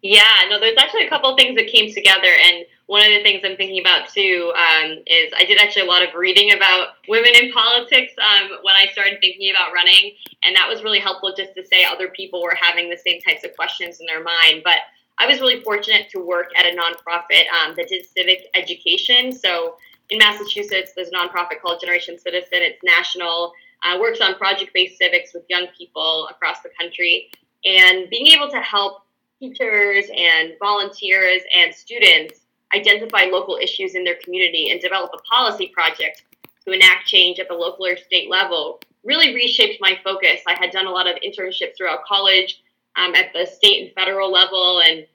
Yeah, 0.00 0.46
no, 0.48 0.60
there's 0.60 0.76
actually 0.78 1.06
a 1.06 1.08
couple 1.08 1.36
things 1.36 1.56
that 1.56 1.68
came 1.68 1.92
together, 1.92 2.28
and 2.44 2.64
one 2.92 3.00
of 3.00 3.08
the 3.08 3.22
things 3.22 3.40
I'm 3.42 3.56
thinking 3.56 3.80
about 3.80 4.10
too 4.10 4.52
um, 4.54 4.98
is 5.06 5.32
I 5.34 5.46
did 5.46 5.58
actually 5.58 5.88
a 5.88 5.90
lot 5.90 6.06
of 6.06 6.14
reading 6.14 6.52
about 6.52 6.88
women 7.08 7.30
in 7.34 7.50
politics 7.50 8.12
um, 8.20 8.50
when 8.60 8.74
I 8.74 8.84
started 8.92 9.16
thinking 9.18 9.50
about 9.50 9.72
running, 9.72 10.12
and 10.44 10.54
that 10.54 10.68
was 10.68 10.84
really 10.84 10.98
helpful 10.98 11.32
just 11.34 11.54
to 11.54 11.64
say 11.64 11.86
other 11.86 12.08
people 12.08 12.42
were 12.42 12.54
having 12.54 12.90
the 12.90 12.98
same 12.98 13.18
types 13.22 13.44
of 13.44 13.56
questions 13.56 13.98
in 14.00 14.04
their 14.04 14.22
mind. 14.22 14.60
But 14.62 14.76
I 15.18 15.26
was 15.26 15.40
really 15.40 15.62
fortunate 15.62 16.10
to 16.10 16.18
work 16.20 16.48
at 16.54 16.66
a 16.66 16.76
nonprofit 16.76 17.44
um, 17.48 17.72
that 17.78 17.88
did 17.88 18.04
civic 18.04 18.48
education. 18.54 19.32
So 19.32 19.76
in 20.10 20.18
Massachusetts, 20.18 20.92
there's 20.94 21.08
a 21.08 21.12
nonprofit 21.12 21.62
called 21.62 21.80
Generation 21.80 22.18
Citizen. 22.18 22.60
It's 22.60 22.82
national 22.84 23.54
uh, 23.84 23.98
works 23.98 24.20
on 24.20 24.34
project 24.34 24.74
based 24.74 24.98
civics 24.98 25.32
with 25.32 25.44
young 25.48 25.68
people 25.78 26.28
across 26.30 26.60
the 26.60 26.68
country. 26.78 27.30
And 27.64 28.10
being 28.10 28.26
able 28.26 28.50
to 28.50 28.60
help 28.60 29.04
teachers 29.40 30.04
and 30.14 30.52
volunteers 30.60 31.40
and 31.56 31.74
students 31.74 32.41
identify 32.74 33.24
local 33.24 33.56
issues 33.56 33.94
in 33.94 34.04
their 34.04 34.16
community 34.22 34.70
and 34.70 34.80
develop 34.80 35.10
a 35.14 35.22
policy 35.22 35.68
project 35.68 36.22
to 36.64 36.72
enact 36.72 37.06
change 37.06 37.38
at 37.38 37.48
the 37.48 37.54
local 37.54 37.86
or 37.86 37.96
state 37.96 38.30
level 38.30 38.80
really 39.04 39.34
reshaped 39.34 39.80
my 39.80 39.98
focus. 40.04 40.40
I 40.46 40.54
had 40.54 40.70
done 40.70 40.86
a 40.86 40.90
lot 40.90 41.08
of 41.08 41.16
internships 41.16 41.76
throughout 41.76 42.04
college 42.04 42.62
um, 42.96 43.14
at 43.14 43.32
the 43.32 43.46
state 43.46 43.82
and 43.82 43.94
federal 43.94 44.30
level, 44.30 44.80
and 44.80 45.06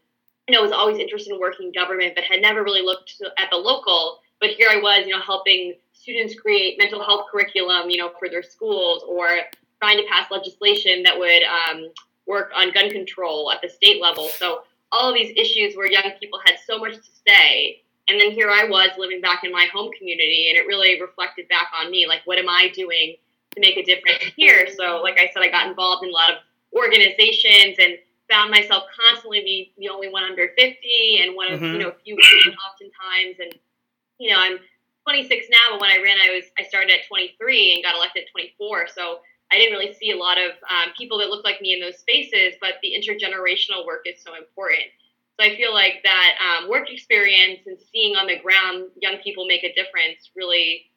you 0.48 0.56
know 0.56 0.62
was 0.62 0.72
always 0.72 0.98
interested 0.98 1.34
in 1.34 1.40
working 1.40 1.68
in 1.68 1.72
government, 1.72 2.14
but 2.16 2.24
had 2.24 2.42
never 2.42 2.64
really 2.64 2.82
looked 2.82 3.22
at 3.38 3.50
the 3.50 3.58
local. 3.58 4.20
But 4.40 4.52
here 4.52 4.68
I 4.70 4.78
was, 4.78 5.06
you 5.06 5.14
know, 5.14 5.22
helping 5.22 5.76
students 5.94 6.40
create 6.40 6.78
mental 6.78 7.04
health 7.04 7.28
curriculum, 7.32 7.90
you 7.90 7.98
know, 7.98 8.12
for 8.20 8.30
their 8.30 8.44
schools, 8.44 9.04
or 9.08 9.28
trying 9.82 9.98
to 9.98 10.08
pass 10.10 10.30
legislation 10.32 11.04
that 11.04 11.18
would 11.18 11.44
um, 11.44 11.92
work 12.28 12.52
on 12.56 12.72
gun 12.72 12.90
control 12.90 13.52
at 13.52 13.62
the 13.62 13.70
state 13.70 14.02
level. 14.02 14.28
So 14.28 14.64
all 14.92 15.10
of 15.10 15.16
these 15.16 15.34
issues 15.36 15.76
where 15.76 15.92
young 15.92 16.12
people 16.20 16.40
had 16.46 16.56
so 16.66 16.80
much 16.80 16.96
to 16.96 17.10
say. 17.28 17.82
And 18.10 18.20
then 18.20 18.32
here 18.32 18.50
I 18.50 18.64
was 18.64 18.92
living 18.98 19.20
back 19.20 19.44
in 19.44 19.52
my 19.52 19.68
home 19.74 19.92
community, 19.98 20.48
and 20.50 20.58
it 20.58 20.66
really 20.66 21.00
reflected 21.02 21.48
back 21.50 21.68
on 21.78 21.92
me. 21.92 22.08
Like, 22.08 22.22
what 22.26 22.38
am 22.38 22.48
I 22.48 22.72
doing 22.74 23.18
to 23.54 23.60
make 23.60 23.76
a 23.76 23.84
difference 23.84 24.24
here? 24.36 24.68
So, 24.78 25.02
like 25.04 25.20
I 25.20 25.30
said, 25.34 25.44
I 25.44 25.50
got 25.50 25.68
involved 25.68 26.04
in 26.04 26.10
a 26.10 26.14
lot 26.14 26.32
of 26.32 26.38
organizations 26.74 27.76
and 27.80 27.98
found 28.30 28.52
myself 28.52 28.84
constantly 28.96 29.42
being 29.42 29.66
the 29.78 29.90
only 29.90 30.10
one 30.10 30.24
under 30.24 30.50
50 30.58 31.20
and 31.22 31.36
one 31.36 31.52
of, 31.52 31.60
mm-hmm. 31.60 31.74
you 31.74 31.80
know, 31.80 31.94
few 32.04 32.16
women 32.16 32.58
oftentimes. 32.60 33.40
And, 33.40 33.60
you 34.20 34.32
know, 34.32 34.40
I'm 34.40 34.60
26 35.04 35.48
now, 35.50 35.58
but 35.72 35.82
when 35.82 35.90
I 35.90 36.02
ran, 36.04 36.18
I 36.18 36.34
was 36.34 36.44
I 36.60 36.64
started 36.64 36.92
at 36.92 37.08
23 37.08 37.76
and 37.76 37.84
got 37.84 37.96
elected 37.96 38.24
at 38.24 38.32
24. 38.32 38.88
So 38.88 39.20
I 39.52 39.58
didn't 39.58 39.78
really 39.78 39.94
see 39.94 40.12
a 40.12 40.18
lot 40.18 40.38
of 40.38 40.52
um, 40.70 40.94
people 40.98 41.18
that 41.20 41.28
looked 41.28 41.46
like 41.46 41.62
me 41.62 41.74
in 41.74 41.80
those 41.80 41.98
spaces. 41.98 42.56
But 42.60 42.76
the 42.82 42.94
intergenerational 42.94 43.86
work 43.86 44.04
is 44.06 44.22
so 44.22 44.36
important. 44.36 44.86
So 45.40 45.46
I 45.46 45.56
feel 45.56 45.74
like 45.74 46.02
that 46.04 46.34
um, 46.42 46.70
work 46.70 46.90
experience 46.90 47.60
and 47.68 47.78
seeing 47.92 48.16
on 48.16 48.28
the 48.28 48.40
ground 48.40 48.90
young 49.00 49.18
people 49.24 49.46
make 49.46 49.64
a 49.64 49.74
difference 49.74 50.32
really, 50.36 50.90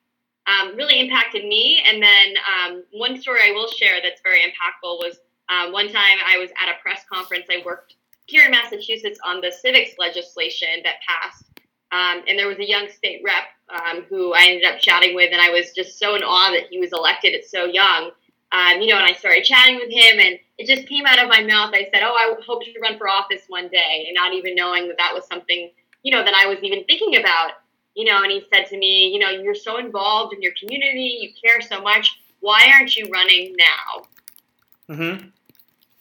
um, 0.47 0.77
really 0.77 0.99
impacted 0.99 1.45
me. 1.45 1.83
And 1.87 2.03
then 2.03 2.35
um, 2.49 2.85
one 2.93 3.21
story 3.21 3.41
I 3.45 3.53
will 3.53 3.69
share 3.69 4.01
that's 4.03 4.23
very 4.23 4.41
impactful 4.41 4.99
was 4.99 5.19
um, 5.49 5.73
one 5.73 5.87
time 5.87 6.19
I 6.27 6.39
was 6.39 6.51
at 6.61 6.71
a 6.71 6.81
press 6.81 7.03
conference. 7.13 7.47
I 7.51 7.63
worked 7.65 7.97
here 8.27 8.45
in 8.45 8.51
Massachusetts 8.51 9.19
on 9.25 9.41
the 9.41 9.53
civics 9.53 9.93
legislation 9.99 10.69
that 10.85 10.95
passed 11.07 11.51
um, 11.93 12.23
and 12.29 12.39
there 12.39 12.47
was 12.47 12.59
a 12.59 12.69
young 12.69 12.89
state 12.89 13.21
rep 13.25 13.45
um, 13.69 14.05
who 14.09 14.33
I 14.33 14.47
ended 14.47 14.65
up 14.65 14.79
chatting 14.79 15.15
with, 15.15 15.33
and 15.33 15.41
I 15.41 15.51
was 15.51 15.73
just 15.73 15.99
so 15.99 16.15
in 16.15 16.23
awe 16.23 16.53
that 16.53 16.69
he 16.71 16.79
was 16.79 16.93
elected 16.93 17.35
at 17.35 17.45
so 17.45 17.65
young. 17.65 18.11
Um, 18.53 18.81
you 18.81 18.89
know, 18.89 18.97
and 18.97 19.07
I 19.07 19.13
started 19.13 19.45
chatting 19.45 19.77
with 19.77 19.91
him, 19.91 20.19
and 20.19 20.39
it 20.59 20.67
just 20.67 20.89
came 20.89 21.07
out 21.07 21.23
of 21.23 21.29
my 21.29 21.43
mouth. 21.43 21.73
I 21.73 21.89
said, 21.93 22.03
"Oh, 22.03 22.15
I 22.15 22.35
hope 22.45 22.65
to 22.65 22.81
run 22.81 22.99
for 22.99 23.09
office 23.09 23.43
one 23.49 23.69
day," 23.69 24.05
and 24.07 24.15
not 24.15 24.33
even 24.35 24.55
knowing 24.55 24.89
that 24.89 24.99
that 24.99 25.15
was 25.15 25.25
something, 25.27 25.71
you 26.03 26.13
know, 26.13 26.25
that 26.25 26.35
I 26.35 26.47
was 26.47 26.59
even 26.63 26.85
thinking 26.85 27.17
about. 27.17 27.53
You 27.95 28.05
know, 28.05 28.23
and 28.23 28.31
he 28.31 28.45
said 28.53 28.67
to 28.67 28.79
me, 28.79 29.09
"You 29.09 29.19
know, 29.21 29.31
you're 29.31 29.55
so 29.55 29.79
involved 29.79 30.35
in 30.35 30.43
your 30.43 30.53
community, 30.59 31.19
you 31.21 31.31
care 31.41 31.61
so 31.61 31.81
much. 31.81 32.19
Why 32.41 32.73
aren't 32.75 32.97
you 32.97 33.09
running 33.11 33.57
now?" 33.57 34.95
Mm-hmm. 34.95 35.29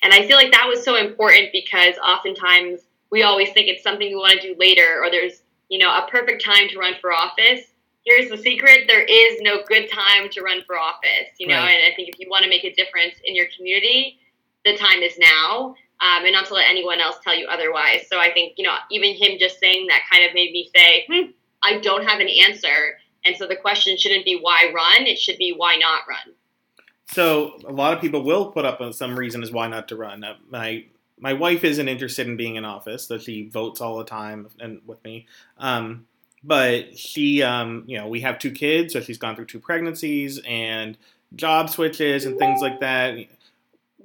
And 0.01 0.13
I 0.13 0.25
feel 0.25 0.37
like 0.37 0.51
that 0.51 0.67
was 0.67 0.83
so 0.83 0.95
important 0.95 1.51
because 1.51 1.95
oftentimes 1.97 2.81
we 3.11 3.23
always 3.23 3.51
think 3.51 3.67
it's 3.67 3.83
something 3.83 4.07
we 4.07 4.15
want 4.15 4.39
to 4.39 4.53
do 4.53 4.55
later, 4.57 5.03
or 5.03 5.11
there's 5.11 5.41
you 5.69 5.77
know, 5.77 5.89
a 5.89 6.07
perfect 6.09 6.43
time 6.43 6.67
to 6.67 6.79
run 6.79 6.95
for 6.99 7.13
office. 7.13 7.61
Here's 8.05 8.29
the 8.29 8.37
secret: 8.37 8.85
there 8.87 9.03
is 9.03 9.41
no 9.41 9.63
good 9.67 9.89
time 9.89 10.29
to 10.31 10.41
run 10.41 10.61
for 10.65 10.77
office. 10.77 11.29
You 11.37 11.47
know, 11.47 11.55
right. 11.55 11.69
and 11.69 11.91
I 11.91 11.95
think 11.95 12.09
if 12.09 12.19
you 12.19 12.27
want 12.29 12.43
to 12.43 12.49
make 12.49 12.63
a 12.63 12.73
difference 12.73 13.15
in 13.23 13.35
your 13.35 13.45
community, 13.55 14.19
the 14.65 14.77
time 14.77 14.99
is 14.99 15.17
now. 15.17 15.75
Um, 16.01 16.23
and 16.23 16.31
not 16.31 16.45
to 16.45 16.53
let 16.53 16.69
anyone 16.69 17.01
else 17.01 17.17
tell 17.21 17.35
you 17.35 17.45
otherwise. 17.47 18.07
So 18.09 18.19
I 18.19 18.31
think, 18.31 18.53
you 18.55 18.63
know, 18.63 18.73
even 18.89 19.15
him 19.15 19.37
just 19.37 19.59
saying 19.59 19.87
that 19.87 19.99
kind 20.09 20.23
of 20.23 20.33
made 20.33 20.53
me 20.53 20.71
say, 20.73 21.05
hmm, 21.11 21.31
I 21.61 21.79
don't 21.79 22.07
have 22.07 22.21
an 22.21 22.29
answer. 22.29 22.97
And 23.25 23.35
so 23.35 23.47
the 23.47 23.57
question 23.57 23.97
shouldn't 23.97 24.23
be 24.23 24.39
why 24.39 24.71
run, 24.73 25.07
it 25.07 25.17
should 25.17 25.37
be 25.37 25.53
why 25.55 25.75
not 25.75 26.03
run. 26.07 26.33
So 27.07 27.59
a 27.67 27.71
lot 27.71 27.93
of 27.93 28.01
people 28.01 28.23
will 28.23 28.51
put 28.51 28.65
up 28.65 28.81
some 28.93 29.17
reason 29.17 29.43
as 29.43 29.51
why 29.51 29.67
not 29.67 29.87
to 29.89 29.95
run. 29.95 30.23
Uh, 30.23 30.35
my 30.49 30.85
my 31.19 31.33
wife 31.33 31.63
isn't 31.63 31.87
interested 31.87 32.27
in 32.27 32.37
being 32.37 32.55
in 32.55 32.63
office, 32.63 33.07
though 33.07 33.17
she 33.17 33.49
votes 33.49 33.81
all 33.81 33.97
the 33.97 34.05
time 34.05 34.47
and 34.59 34.81
with 34.85 35.03
me. 35.03 35.27
Um, 35.57 36.05
but 36.43 36.97
she, 36.97 37.43
um, 37.43 37.83
you 37.85 37.97
know, 37.97 38.07
we 38.07 38.21
have 38.21 38.39
two 38.39 38.51
kids, 38.51 38.93
so 38.93 39.01
she's 39.01 39.17
gone 39.17 39.35
through 39.35 39.45
two 39.45 39.59
pregnancies 39.59 40.39
and 40.45 40.97
job 41.35 41.69
switches 41.69 42.25
and 42.25 42.37
things 42.37 42.61
like 42.61 42.79
that 42.79 43.17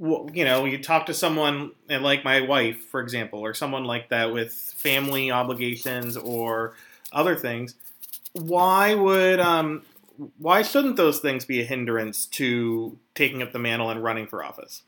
you 0.00 0.44
know, 0.44 0.64
you 0.64 0.82
talk 0.82 1.06
to 1.06 1.14
someone 1.14 1.72
like 1.88 2.24
my 2.24 2.40
wife, 2.40 2.84
for 2.86 3.00
example, 3.00 3.40
or 3.40 3.54
someone 3.54 3.84
like 3.84 4.08
that 4.08 4.32
with 4.32 4.52
family 4.52 5.30
obligations 5.30 6.16
or 6.16 6.74
other 7.12 7.36
things. 7.36 7.76
Why 8.32 8.94
would 8.94 9.38
um, 9.38 9.82
why 10.38 10.62
shouldn't 10.62 10.96
those 10.96 11.20
things 11.20 11.44
be 11.44 11.60
a 11.60 11.64
hindrance 11.64 12.26
to 12.26 12.98
taking 13.14 13.42
up 13.42 13.52
the 13.52 13.60
mantle 13.60 13.90
and 13.90 14.02
running 14.02 14.26
for 14.26 14.44
office? 14.44 14.82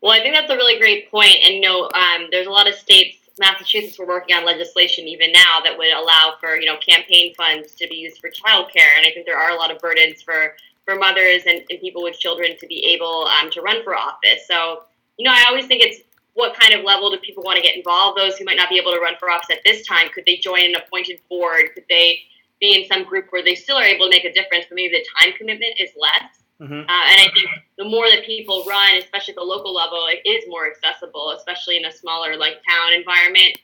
Well, 0.00 0.10
I 0.10 0.18
think 0.20 0.34
that's 0.34 0.50
a 0.50 0.56
really 0.56 0.80
great. 0.80 1.08
And 1.44 1.60
no, 1.60 1.84
um, 1.84 2.26
there's 2.32 2.48
a 2.48 2.50
lot 2.50 2.68
of 2.68 2.74
states. 2.74 3.18
Massachusetts, 3.42 3.98
we're 3.98 4.06
working 4.06 4.36
on 4.36 4.46
legislation 4.46 5.08
even 5.08 5.32
now 5.32 5.58
that 5.64 5.76
would 5.76 5.92
allow 5.92 6.34
for 6.40 6.56
you 6.56 6.66
know 6.66 6.76
campaign 6.76 7.34
funds 7.34 7.74
to 7.74 7.88
be 7.88 7.96
used 7.96 8.20
for 8.20 8.30
childcare, 8.30 8.96
and 8.96 9.06
I 9.06 9.10
think 9.12 9.26
there 9.26 9.38
are 9.38 9.50
a 9.50 9.56
lot 9.56 9.70
of 9.70 9.78
burdens 9.80 10.22
for 10.22 10.54
for 10.84 10.96
mothers 10.96 11.42
and, 11.46 11.62
and 11.70 11.80
people 11.80 12.02
with 12.02 12.18
children 12.18 12.56
to 12.58 12.66
be 12.66 12.84
able 12.86 13.26
um, 13.26 13.50
to 13.50 13.60
run 13.60 13.82
for 13.84 13.94
office. 13.94 14.46
So, 14.48 14.84
you 15.16 15.24
know, 15.24 15.32
I 15.32 15.44
always 15.48 15.66
think 15.66 15.82
it's 15.82 16.00
what 16.34 16.58
kind 16.58 16.74
of 16.74 16.84
level 16.84 17.10
do 17.10 17.18
people 17.18 17.42
want 17.42 17.56
to 17.56 17.62
get 17.62 17.76
involved? 17.76 18.18
Those 18.18 18.36
who 18.36 18.44
might 18.44 18.56
not 18.56 18.68
be 18.68 18.78
able 18.78 18.92
to 18.92 18.98
run 18.98 19.14
for 19.20 19.30
office 19.30 19.50
at 19.50 19.62
this 19.64 19.86
time, 19.86 20.08
could 20.14 20.24
they 20.26 20.38
join 20.38 20.64
an 20.64 20.74
appointed 20.76 21.20
board? 21.28 21.70
Could 21.74 21.84
they 21.88 22.20
be 22.60 22.74
in 22.74 22.88
some 22.88 23.04
group 23.04 23.26
where 23.30 23.44
they 23.44 23.54
still 23.54 23.76
are 23.76 23.84
able 23.84 24.06
to 24.06 24.10
make 24.10 24.24
a 24.24 24.32
difference, 24.32 24.66
but 24.68 24.76
maybe 24.76 24.96
the 24.96 25.06
time 25.20 25.34
commitment 25.36 25.74
is 25.78 25.90
less? 25.96 26.41
Mm-hmm. 26.62 26.74
Uh, 26.74 27.04
and 27.10 27.20
I 27.20 27.28
think 27.34 27.48
the 27.76 27.84
more 27.84 28.08
that 28.08 28.24
people 28.24 28.64
run, 28.68 28.96
especially 28.98 29.32
at 29.32 29.36
the 29.36 29.42
local 29.42 29.74
level, 29.74 30.06
it 30.08 30.26
is 30.28 30.44
more 30.48 30.66
accessible, 30.66 31.34
especially 31.36 31.76
in 31.76 31.84
a 31.84 31.92
smaller 31.92 32.36
like 32.36 32.62
town 32.68 32.92
environment. 32.94 33.58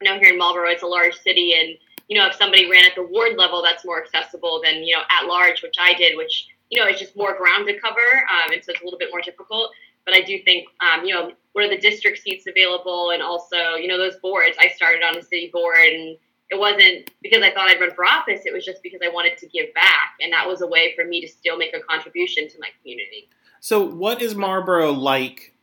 I 0.00 0.04
know 0.04 0.18
here 0.20 0.32
in 0.32 0.38
Marlborough, 0.38 0.70
it's 0.70 0.84
a 0.84 0.86
large 0.86 1.16
city, 1.18 1.54
and 1.58 1.76
you 2.08 2.18
know, 2.18 2.26
if 2.26 2.34
somebody 2.34 2.70
ran 2.70 2.84
at 2.84 2.94
the 2.94 3.02
ward 3.02 3.36
level, 3.36 3.62
that's 3.62 3.84
more 3.84 4.02
accessible 4.02 4.60
than, 4.64 4.82
you 4.82 4.96
know, 4.96 5.02
at 5.10 5.26
large, 5.26 5.62
which 5.62 5.76
I 5.78 5.92
did, 5.94 6.16
which, 6.16 6.48
you 6.70 6.80
know, 6.80 6.86
it's 6.88 6.98
just 6.98 7.16
more 7.16 7.36
ground 7.36 7.66
to 7.68 7.78
cover. 7.78 8.00
Um, 8.30 8.52
and 8.52 8.64
so 8.64 8.72
it's 8.72 8.80
a 8.80 8.84
little 8.84 8.98
bit 8.98 9.10
more 9.10 9.20
difficult. 9.20 9.72
But 10.06 10.14
I 10.14 10.22
do 10.22 10.38
think, 10.42 10.68
um, 10.80 11.04
you 11.04 11.14
know, 11.14 11.32
what 11.52 11.64
are 11.64 11.68
the 11.68 11.78
district 11.78 12.18
seats 12.20 12.46
available? 12.46 13.10
And 13.10 13.22
also, 13.22 13.74
you 13.74 13.88
know, 13.88 13.98
those 13.98 14.16
boards, 14.16 14.56
I 14.58 14.68
started 14.68 15.02
on 15.02 15.18
a 15.18 15.22
city 15.22 15.50
board 15.52 15.76
and 15.76 16.16
it 16.50 16.58
wasn't 16.58 17.10
because 17.22 17.42
I 17.42 17.52
thought 17.52 17.68
I'd 17.68 17.80
run 17.80 17.94
for 17.94 18.04
office. 18.04 18.42
It 18.44 18.52
was 18.52 18.64
just 18.64 18.82
because 18.82 19.00
I 19.04 19.08
wanted 19.08 19.36
to 19.38 19.46
give 19.46 19.72
back. 19.74 20.14
And 20.20 20.32
that 20.32 20.46
was 20.46 20.62
a 20.62 20.66
way 20.66 20.94
for 20.96 21.04
me 21.04 21.20
to 21.20 21.28
still 21.28 21.56
make 21.56 21.74
a 21.74 21.80
contribution 21.80 22.48
to 22.48 22.58
my 22.58 22.68
community. 22.80 23.28
So 23.60 23.84
what 23.84 24.22
is 24.22 24.34
Marlborough 24.34 24.92
like 24.92 25.54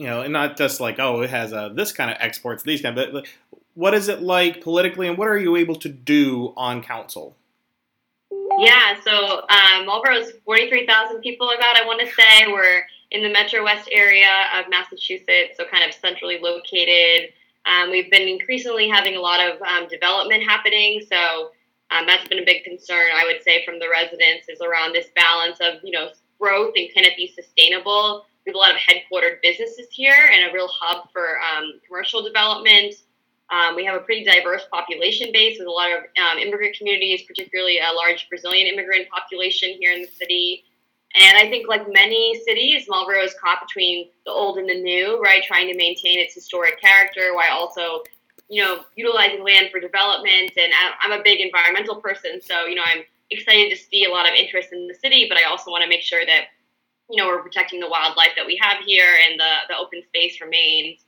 you 0.00 0.06
know, 0.06 0.22
and 0.22 0.32
not 0.32 0.56
just 0.56 0.80
like 0.80 0.98
oh, 0.98 1.20
it 1.20 1.30
has 1.30 1.52
uh, 1.52 1.68
this 1.68 1.92
kind 1.92 2.10
of 2.10 2.16
exports, 2.20 2.62
these 2.62 2.80
kind, 2.80 2.96
of, 2.98 3.12
but 3.12 3.26
what 3.74 3.92
is 3.92 4.08
it 4.08 4.22
like 4.22 4.62
politically, 4.62 5.08
and 5.08 5.18
what 5.18 5.28
are 5.28 5.38
you 5.38 5.56
able 5.56 5.76
to 5.76 5.88
do 5.88 6.54
on 6.56 6.82
council? 6.82 7.36
Yeah, 8.58 9.00
so 9.02 9.42
um, 9.48 9.86
Marlborough's 9.86 10.32
43,000 10.44 11.20
people 11.20 11.50
about, 11.50 11.76
I 11.76 11.86
want 11.86 12.00
to 12.00 12.06
say. 12.14 12.46
We're 12.46 12.82
in 13.10 13.22
the 13.22 13.30
Metro 13.30 13.62
West 13.64 13.88
area 13.92 14.30
of 14.58 14.66
Massachusetts, 14.68 15.56
so 15.56 15.64
kind 15.70 15.84
of 15.84 15.94
centrally 15.94 16.38
located. 16.40 17.32
Um, 17.66 17.90
we've 17.90 18.10
been 18.10 18.26
increasingly 18.26 18.88
having 18.88 19.16
a 19.16 19.20
lot 19.20 19.40
of 19.40 19.60
um, 19.62 19.88
development 19.88 20.42
happening, 20.42 21.02
so 21.08 21.50
um, 21.90 22.06
that's 22.06 22.26
been 22.28 22.38
a 22.38 22.44
big 22.44 22.64
concern, 22.64 23.10
I 23.14 23.24
would 23.24 23.42
say, 23.42 23.64
from 23.64 23.78
the 23.78 23.88
residents 23.88 24.48
is 24.48 24.60
around 24.60 24.92
this 24.92 25.08
balance 25.14 25.58
of, 25.60 25.80
you 25.82 25.92
know, 25.92 26.10
growth 26.40 26.72
and 26.76 26.88
can 26.94 27.04
it 27.04 27.16
be 27.16 27.32
sustainable? 27.34 28.24
We 28.46 28.50
have 28.50 28.56
a 28.56 28.58
lot 28.58 28.70
of 28.70 28.78
headquartered 28.78 29.42
businesses 29.42 29.88
here 29.90 30.30
and 30.32 30.50
a 30.50 30.54
real 30.54 30.68
hub 30.68 31.08
for 31.12 31.38
um, 31.40 31.80
commercial 31.86 32.22
development. 32.22 32.94
Um, 33.50 33.74
we 33.74 33.84
have 33.84 33.96
a 33.96 34.00
pretty 34.00 34.24
diverse 34.24 34.62
population 34.72 35.30
base 35.32 35.58
with 35.58 35.66
a 35.66 35.70
lot 35.70 35.90
of 35.90 36.04
um, 36.22 36.38
immigrant 36.38 36.76
communities, 36.76 37.22
particularly 37.26 37.78
a 37.78 37.92
large 37.94 38.28
Brazilian 38.28 38.68
immigrant 38.68 39.08
population 39.10 39.76
here 39.80 39.92
in 39.92 40.02
the 40.02 40.08
city. 40.08 40.64
And 41.14 41.36
I 41.36 41.50
think, 41.50 41.66
like 41.68 41.92
many 41.92 42.40
cities, 42.46 42.86
Marlborough 42.88 43.24
is 43.24 43.34
caught 43.34 43.66
between 43.66 44.10
the 44.24 44.30
old 44.30 44.58
and 44.58 44.68
the 44.68 44.80
new, 44.80 45.20
right? 45.20 45.42
Trying 45.42 45.66
to 45.66 45.76
maintain 45.76 46.20
its 46.20 46.34
historic 46.34 46.80
character 46.80 47.34
while 47.34 47.50
also, 47.50 48.02
you 48.48 48.62
know, 48.62 48.84
utilizing 48.94 49.42
land 49.42 49.70
for 49.72 49.80
development. 49.80 50.52
And 50.56 50.72
I'm 51.02 51.12
a 51.12 51.22
big 51.22 51.40
environmental 51.40 51.96
person, 51.96 52.40
so 52.40 52.66
you 52.66 52.76
know, 52.76 52.84
I'm 52.86 53.02
excited 53.30 53.70
to 53.70 53.76
see 53.76 54.04
a 54.04 54.10
lot 54.10 54.28
of 54.28 54.34
interest 54.34 54.72
in 54.72 54.86
the 54.86 54.94
city, 54.94 55.26
but 55.28 55.36
I 55.36 55.44
also 55.44 55.70
want 55.70 55.82
to 55.82 55.88
make 55.88 56.02
sure 56.02 56.24
that, 56.26 56.46
you 57.08 57.16
know, 57.16 57.26
we're 57.26 57.42
protecting 57.42 57.80
the 57.80 57.88
wildlife 57.88 58.34
that 58.36 58.46
we 58.46 58.56
have 58.60 58.84
here 58.84 59.18
and 59.28 59.38
the 59.38 59.52
the 59.68 59.76
open 59.76 60.02
space 60.06 60.40
remains. 60.40 61.00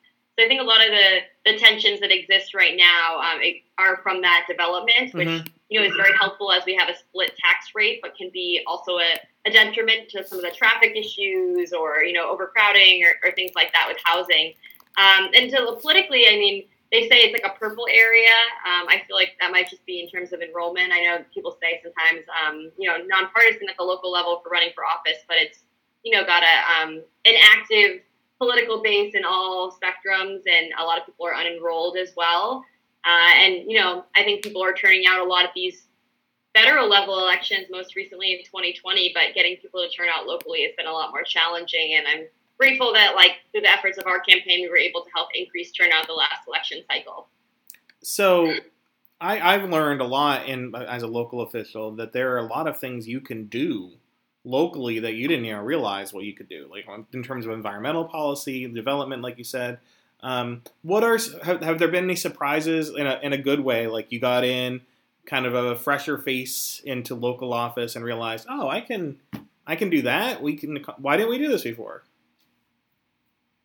So 0.42 0.46
I 0.46 0.48
think 0.48 0.60
a 0.60 0.64
lot 0.64 0.80
of 0.80 0.90
the, 0.90 1.52
the 1.52 1.58
tensions 1.58 2.00
that 2.00 2.10
exist 2.10 2.52
right 2.52 2.76
now 2.76 3.20
um, 3.20 3.40
are 3.78 3.98
from 4.02 4.22
that 4.22 4.46
development, 4.48 5.14
which 5.14 5.28
mm-hmm. 5.28 5.46
you 5.68 5.78
know 5.78 5.86
is 5.86 5.94
very 5.94 6.16
helpful 6.18 6.50
as 6.50 6.64
we 6.66 6.74
have 6.74 6.88
a 6.88 6.96
split 6.96 7.36
tax 7.36 7.66
rate, 7.76 8.00
but 8.02 8.16
can 8.16 8.28
be 8.32 8.60
also 8.66 8.98
a, 8.98 9.20
a 9.46 9.52
detriment 9.52 10.08
to 10.08 10.26
some 10.26 10.38
of 10.38 10.44
the 10.44 10.50
traffic 10.50 10.96
issues 10.96 11.72
or 11.72 12.02
you 12.02 12.12
know 12.12 12.28
overcrowding 12.28 13.04
or, 13.04 13.28
or 13.28 13.32
things 13.32 13.52
like 13.54 13.72
that 13.72 13.86
with 13.86 13.98
housing. 14.02 14.54
Um, 14.98 15.30
and 15.32 15.48
so 15.48 15.76
politically, 15.76 16.26
I 16.26 16.32
mean, 16.32 16.64
they 16.90 17.08
say 17.08 17.20
it's 17.20 17.32
like 17.32 17.46
a 17.46 17.56
purple 17.56 17.86
area. 17.88 18.34
Um, 18.66 18.88
I 18.88 19.02
feel 19.06 19.14
like 19.14 19.36
that 19.40 19.52
might 19.52 19.70
just 19.70 19.86
be 19.86 20.00
in 20.00 20.08
terms 20.08 20.32
of 20.32 20.40
enrollment. 20.40 20.92
I 20.92 21.04
know 21.04 21.24
people 21.32 21.56
say 21.62 21.80
sometimes, 21.84 22.26
um, 22.34 22.72
you 22.76 22.90
know, 22.90 22.96
nonpartisan 23.06 23.68
at 23.68 23.76
the 23.78 23.84
local 23.84 24.10
level 24.10 24.40
for 24.42 24.50
running 24.50 24.72
for 24.74 24.84
office, 24.84 25.22
but 25.28 25.36
it's, 25.38 25.60
you 26.02 26.12
know, 26.12 26.26
got 26.26 26.42
a 26.42 26.82
um, 26.82 27.02
an 27.26 27.34
active 27.54 28.00
political 28.42 28.82
base 28.82 29.14
in 29.14 29.24
all 29.24 29.70
spectrums, 29.70 30.42
and 30.50 30.72
a 30.76 30.82
lot 30.82 30.98
of 30.98 31.06
people 31.06 31.26
are 31.26 31.32
unenrolled 31.32 31.96
as 31.96 32.12
well. 32.16 32.64
Uh, 33.04 33.30
and 33.36 33.70
you 33.70 33.78
know, 33.78 34.04
I 34.16 34.24
think 34.24 34.42
people 34.42 34.64
are 34.64 34.74
turning 34.74 35.04
out 35.08 35.24
a 35.24 35.28
lot 35.28 35.44
of 35.44 35.52
these 35.54 35.86
federal 36.54 36.88
level 36.88 37.20
elections, 37.20 37.66
most 37.70 37.94
recently 37.94 38.32
in 38.32 38.38
2020, 38.44 39.12
but 39.14 39.34
getting 39.34 39.56
people 39.58 39.80
to 39.80 39.88
turn 39.96 40.08
out 40.12 40.26
locally 40.26 40.62
has 40.62 40.72
been 40.76 40.86
a 40.86 40.92
lot 40.92 41.10
more 41.10 41.22
challenging. 41.22 41.94
And 41.96 42.06
I'm 42.06 42.26
grateful 42.58 42.92
that, 42.94 43.14
like, 43.14 43.36
through 43.52 43.62
the 43.62 43.70
efforts 43.70 43.96
of 43.96 44.06
our 44.06 44.18
campaign, 44.18 44.62
we 44.62 44.68
were 44.68 44.76
able 44.76 45.02
to 45.02 45.10
help 45.14 45.28
increase 45.34 45.70
turnout 45.70 46.08
the 46.08 46.12
last 46.12 46.46
election 46.48 46.82
cycle. 46.90 47.28
So. 48.02 48.54
I, 49.20 49.54
I've 49.54 49.70
learned 49.70 50.00
a 50.00 50.04
lot 50.04 50.48
in 50.48 50.74
as 50.74 51.04
a 51.04 51.06
local 51.06 51.42
official 51.42 51.94
that 51.94 52.12
there 52.12 52.34
are 52.34 52.38
a 52.38 52.46
lot 52.48 52.66
of 52.66 52.80
things 52.80 53.06
you 53.06 53.20
can 53.20 53.46
do 53.46 53.92
locally 54.44 54.98
that 55.00 55.14
you 55.14 55.28
didn't 55.28 55.44
even 55.44 55.60
realize 55.60 56.12
what 56.12 56.24
you 56.24 56.34
could 56.34 56.48
do, 56.48 56.68
like 56.70 56.86
in 57.12 57.22
terms 57.22 57.46
of 57.46 57.52
environmental 57.52 58.04
policy, 58.04 58.66
development, 58.66 59.22
like 59.22 59.38
you 59.38 59.44
said. 59.44 59.78
Um, 60.20 60.62
what 60.82 61.02
are 61.02 61.18
have, 61.42 61.62
have, 61.62 61.78
there 61.78 61.88
been 61.88 62.04
any 62.04 62.16
surprises 62.16 62.90
in 62.90 63.06
a 63.06 63.18
in 63.22 63.32
a 63.32 63.38
good 63.38 63.60
way? 63.60 63.88
Like 63.88 64.12
you 64.12 64.20
got 64.20 64.44
in 64.44 64.82
kind 65.26 65.46
of 65.46 65.54
a 65.54 65.76
fresher 65.76 66.18
face 66.18 66.80
into 66.84 67.14
local 67.14 67.52
office 67.52 67.96
and 67.96 68.04
realized, 68.04 68.46
oh, 68.48 68.68
I 68.68 68.80
can 68.80 69.18
I 69.66 69.76
can 69.76 69.90
do 69.90 70.02
that. 70.02 70.42
We 70.42 70.56
can. 70.56 70.84
Why 70.98 71.16
didn't 71.16 71.30
we 71.30 71.38
do 71.38 71.48
this 71.48 71.62
before? 71.62 72.02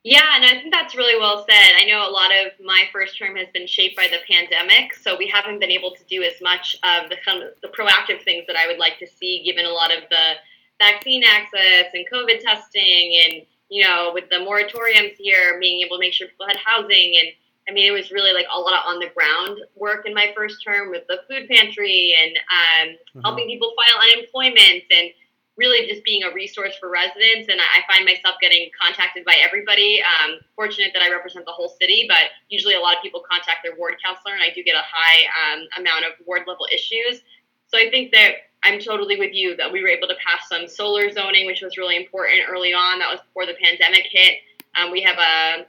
Yeah, 0.03 0.35
and 0.35 0.45
I 0.45 0.51
think 0.51 0.73
that's 0.73 0.95
really 0.95 1.19
well 1.19 1.45
said. 1.49 1.71
I 1.77 1.83
know 1.85 2.09
a 2.09 2.11
lot 2.11 2.31
of 2.31 2.53
my 2.63 2.83
first 2.93 3.17
term 3.17 3.35
has 3.35 3.47
been 3.53 3.67
shaped 3.67 3.97
by 3.97 4.07
the 4.07 4.19
pandemic, 4.31 4.93
so 4.93 5.17
we 5.17 5.27
haven't 5.27 5.59
been 5.59 5.71
able 5.71 5.91
to 5.95 6.03
do 6.05 6.23
as 6.23 6.41
much 6.41 6.75
of 6.83 7.09
the 7.09 7.17
the 7.61 7.67
proactive 7.67 8.23
things 8.23 8.45
that 8.47 8.55
I 8.55 8.67
would 8.67 8.77
like 8.77 8.99
to 8.99 9.07
see, 9.07 9.43
given 9.43 9.65
a 9.65 9.71
lot 9.71 9.91
of 9.91 10.03
the 10.09 10.33
vaccine 10.79 11.23
access 11.23 11.87
and 11.93 12.05
COVID 12.11 12.41
testing 12.41 13.21
and, 13.25 13.45
you 13.69 13.83
know, 13.83 14.11
with 14.13 14.29
the 14.29 14.37
moratoriums 14.37 15.15
here, 15.17 15.59
being 15.59 15.85
able 15.85 15.97
to 15.97 16.01
make 16.01 16.13
sure 16.13 16.27
people 16.27 16.47
had 16.47 16.57
housing. 16.57 17.15
And 17.19 17.29
I 17.69 17.73
mean, 17.73 17.87
it 17.87 17.91
was 17.91 18.11
really 18.11 18.33
like 18.33 18.47
a 18.53 18.59
lot 18.59 18.73
of 18.73 18.93
on 18.93 18.99
the 18.99 19.09
ground 19.13 19.59
work 19.75 20.05
in 20.05 20.13
my 20.13 20.31
first 20.35 20.63
term 20.63 20.89
with 20.89 21.03
the 21.07 21.19
food 21.27 21.49
pantry 21.49 22.15
and 22.21 22.37
um, 22.37 22.87
mm-hmm. 22.95 23.21
helping 23.21 23.47
people 23.47 23.73
file 23.75 24.01
unemployment 24.11 24.83
and 24.89 25.09
really 25.57 25.89
just 25.91 26.03
being 26.05 26.23
a 26.23 26.31
resource 26.33 26.77
for 26.79 26.89
residents. 26.89 27.49
And 27.49 27.59
I 27.59 27.81
find 27.91 28.05
myself 28.05 28.35
getting 28.39 28.69
contacted 28.79 29.25
by 29.25 29.35
everybody. 29.43 30.01
Um, 30.01 30.37
fortunate 30.55 30.91
that 30.93 31.01
I 31.01 31.09
represent 31.11 31.45
the 31.45 31.51
whole 31.51 31.75
city, 31.81 32.05
but 32.07 32.29
usually 32.47 32.75
a 32.75 32.79
lot 32.79 32.95
of 32.95 33.01
people 33.01 33.23
contact 33.29 33.63
their 33.63 33.75
ward 33.75 33.95
councilor, 34.03 34.33
and 34.33 34.43
I 34.43 34.53
do 34.53 34.63
get 34.63 34.75
a 34.75 34.85
high 34.85 35.25
um, 35.33 35.67
amount 35.79 36.05
of 36.05 36.13
ward 36.25 36.43
level 36.47 36.67
issues. 36.71 37.21
So 37.67 37.77
I 37.77 37.89
think 37.89 38.13
that 38.13 38.46
I'm 38.67 38.79
totally 38.79 39.17
with 39.17 39.33
you 39.33 39.55
that 39.55 39.71
we 39.71 39.81
were 39.81 39.87
able 39.87 40.09
to 40.09 40.15
pass 40.25 40.49
some 40.49 40.67
solar 40.67 41.09
zoning, 41.11 41.45
which 41.45 41.61
was 41.61 41.77
really 41.77 41.95
important 41.95 42.41
early 42.49 42.73
on. 42.73 42.99
That 42.99 43.09
was 43.09 43.21
before 43.21 43.45
the 43.45 43.55
pandemic 43.63 44.05
hit. 44.11 44.33
Um, 44.75 44.91
we 44.91 45.01
have 45.01 45.17
a, 45.17 45.65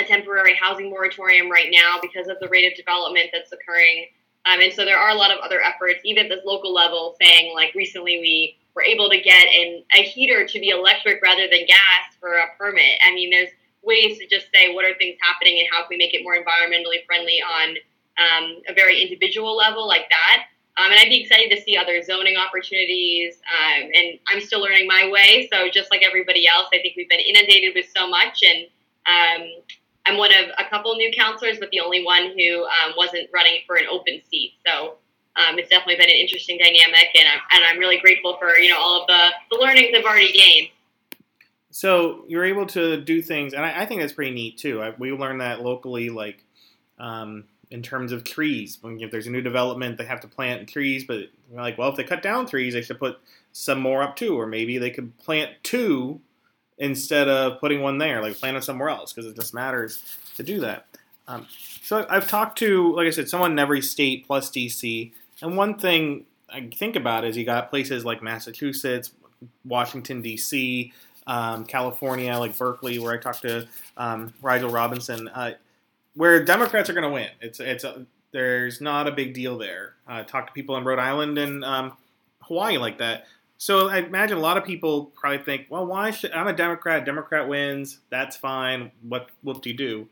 a 0.00 0.04
temporary 0.04 0.54
housing 0.54 0.90
moratorium 0.90 1.48
right 1.50 1.70
now 1.70 1.98
because 2.02 2.26
of 2.28 2.36
the 2.40 2.48
rate 2.48 2.66
of 2.70 2.76
development 2.76 3.26
that's 3.32 3.52
occurring 3.52 4.06
Um, 4.46 4.60
and 4.60 4.72
so 4.72 4.84
there 4.84 4.98
are 4.98 5.10
a 5.10 5.14
lot 5.14 5.30
of 5.30 5.38
other 5.38 5.60
efforts, 5.62 6.00
even 6.04 6.26
at 6.26 6.28
this 6.28 6.44
local 6.44 6.72
level, 6.72 7.16
saying 7.20 7.54
like 7.54 7.72
recently 7.74 8.18
we 8.18 8.56
were 8.74 8.82
able 8.82 9.08
to 9.08 9.20
get 9.20 9.46
an, 9.46 9.84
a 9.94 10.02
heater 10.02 10.46
to 10.46 10.60
be 10.60 10.68
electric 10.68 11.22
rather 11.22 11.48
than 11.48 11.64
gas 11.66 12.04
for 12.20 12.34
a 12.34 12.46
permit. 12.58 13.00
I 13.06 13.14
mean, 13.14 13.30
there's 13.30 13.48
ways 13.82 14.18
to 14.18 14.26
just 14.26 14.46
say 14.54 14.74
what 14.74 14.84
are 14.84 14.94
things 14.98 15.16
happening 15.22 15.60
and 15.60 15.68
how 15.70 15.80
can 15.82 15.88
we 15.90 15.96
make 15.96 16.14
it 16.14 16.22
more 16.22 16.36
environmentally 16.36 17.04
friendly 17.06 17.40
on 17.40 17.76
um, 18.18 18.62
a 18.68 18.74
very 18.74 19.00
individual 19.00 19.56
level 19.56 19.86
like 19.86 20.08
that. 20.10 20.46
Um, 20.76 20.90
and 20.90 20.98
I'd 20.98 21.08
be 21.08 21.22
excited 21.22 21.54
to 21.54 21.60
see 21.62 21.76
other 21.76 22.02
zoning 22.02 22.36
opportunities. 22.36 23.34
Um, 23.46 23.90
and 23.94 24.18
I'm 24.28 24.40
still 24.40 24.60
learning 24.60 24.88
my 24.88 25.08
way. 25.08 25.48
So 25.52 25.68
just 25.70 25.90
like 25.90 26.02
everybody 26.02 26.48
else, 26.48 26.66
I 26.72 26.78
think 26.82 26.96
we've 26.96 27.08
been 27.08 27.20
inundated 27.20 27.74
with 27.76 27.86
so 27.96 28.08
much. 28.08 28.42
And 28.42 28.66
um, 29.06 29.48
I'm 30.06 30.18
one 30.18 30.32
of 30.32 30.50
a 30.58 30.68
couple 30.68 30.94
new 30.96 31.12
councilors, 31.12 31.58
but 31.58 31.70
the 31.70 31.80
only 31.80 32.04
one 32.04 32.34
who 32.36 32.64
um, 32.64 32.94
wasn't 32.96 33.28
running 33.32 33.60
for 33.66 33.76
an 33.76 33.84
open 33.90 34.20
seat. 34.28 34.54
So 34.66 34.96
um, 35.36 35.58
it's 35.58 35.68
definitely 35.68 35.96
been 35.96 36.10
an 36.10 36.16
interesting 36.16 36.58
dynamic, 36.58 37.08
and 37.18 37.26
I'm, 37.28 37.40
and 37.52 37.64
I'm 37.64 37.78
really 37.78 37.98
grateful 37.98 38.36
for 38.38 38.56
you 38.56 38.70
know 38.70 38.78
all 38.78 39.02
of 39.02 39.06
the, 39.08 39.28
the 39.50 39.60
learnings 39.60 39.88
I've 39.96 40.04
already 40.04 40.32
gained. 40.32 40.68
So 41.70 42.24
you're 42.28 42.44
able 42.44 42.66
to 42.66 43.00
do 43.00 43.20
things, 43.20 43.52
and 43.52 43.64
I, 43.64 43.82
I 43.82 43.86
think 43.86 44.00
that's 44.00 44.12
pretty 44.12 44.32
neat 44.32 44.58
too. 44.58 44.80
I, 44.80 44.94
we 44.96 45.10
learned 45.10 45.40
that 45.40 45.60
locally, 45.60 46.08
like 46.10 46.44
um, 46.98 47.44
in 47.74 47.82
terms 47.82 48.12
of 48.12 48.22
trees. 48.22 48.78
When 48.80 49.00
if 49.00 49.10
there's 49.10 49.26
a 49.26 49.30
new 49.30 49.42
development, 49.42 49.98
they 49.98 50.04
have 50.04 50.20
to 50.20 50.28
plant 50.28 50.68
trees, 50.68 51.02
but 51.02 51.24
like, 51.50 51.76
well, 51.76 51.88
if 51.90 51.96
they 51.96 52.04
cut 52.04 52.22
down 52.22 52.46
trees, 52.46 52.72
they 52.72 52.82
should 52.82 53.00
put 53.00 53.18
some 53.52 53.80
more 53.80 54.00
up 54.00 54.14
too, 54.14 54.38
or 54.38 54.46
maybe 54.46 54.78
they 54.78 54.90
could 54.90 55.18
plant 55.18 55.50
two 55.64 56.20
instead 56.78 57.28
of 57.28 57.58
putting 57.58 57.82
one 57.82 57.98
there, 57.98 58.22
like 58.22 58.38
plant 58.38 58.54
them 58.54 58.62
somewhere 58.62 58.90
else, 58.90 59.12
because 59.12 59.28
it 59.28 59.34
just 59.34 59.52
matters 59.52 60.04
to 60.36 60.44
do 60.44 60.60
that. 60.60 60.86
Um, 61.26 61.48
so 61.82 62.06
I've 62.08 62.28
talked 62.28 62.58
to, 62.58 62.94
like 62.94 63.08
I 63.08 63.10
said, 63.10 63.28
someone 63.28 63.50
in 63.50 63.58
every 63.58 63.82
state 63.82 64.24
plus 64.24 64.50
DC, 64.52 65.10
and 65.42 65.56
one 65.56 65.76
thing 65.76 66.26
I 66.48 66.70
think 66.72 66.94
about 66.94 67.24
is 67.24 67.36
you 67.36 67.44
got 67.44 67.70
places 67.70 68.04
like 68.04 68.22
Massachusetts, 68.22 69.10
Washington 69.64 70.22
D.C., 70.22 70.92
um, 71.26 71.64
California, 71.64 72.38
like 72.38 72.56
Berkeley, 72.56 73.00
where 73.00 73.14
I 73.14 73.16
talked 73.16 73.42
to 73.42 73.66
um, 73.96 74.32
Rigel 74.42 74.70
Robinson, 74.70 75.26
uh, 75.26 75.52
where 76.14 76.44
Democrats 76.44 76.88
are 76.88 76.92
going 76.94 77.04
to 77.04 77.10
win. 77.10 77.30
It's 77.40 77.60
it's 77.60 77.84
a, 77.84 78.06
there's 78.32 78.80
not 78.80 79.06
a 79.06 79.12
big 79.12 79.34
deal 79.34 79.58
there. 79.58 79.94
Uh, 80.08 80.22
talk 80.24 80.46
to 80.46 80.52
people 80.52 80.76
in 80.76 80.84
Rhode 80.84 80.98
Island 80.98 81.38
and 81.38 81.64
um, 81.64 81.96
Hawaii 82.42 82.78
like 82.78 82.98
that. 82.98 83.26
So 83.56 83.88
I 83.88 83.98
imagine 83.98 84.36
a 84.36 84.40
lot 84.40 84.56
of 84.56 84.64
people 84.64 85.06
probably 85.14 85.38
think, 85.38 85.66
well, 85.70 85.86
why 85.86 86.10
should 86.10 86.32
I'm 86.32 86.48
a 86.48 86.52
Democrat? 86.52 87.04
Democrat 87.04 87.48
wins. 87.48 88.00
That's 88.10 88.36
fine. 88.36 88.90
What 89.02 89.30
what 89.42 89.62
do 89.62 89.70
you 89.70 89.76
do? 89.76 90.08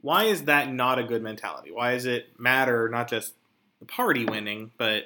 Why 0.00 0.24
is 0.24 0.44
that 0.44 0.72
not 0.72 0.98
a 0.98 1.04
good 1.04 1.22
mentality? 1.22 1.70
Why 1.72 1.92
does 1.94 2.06
it 2.06 2.38
matter 2.38 2.88
not 2.88 3.08
just 3.08 3.34
the 3.80 3.86
party 3.86 4.24
winning, 4.24 4.70
but 4.78 5.04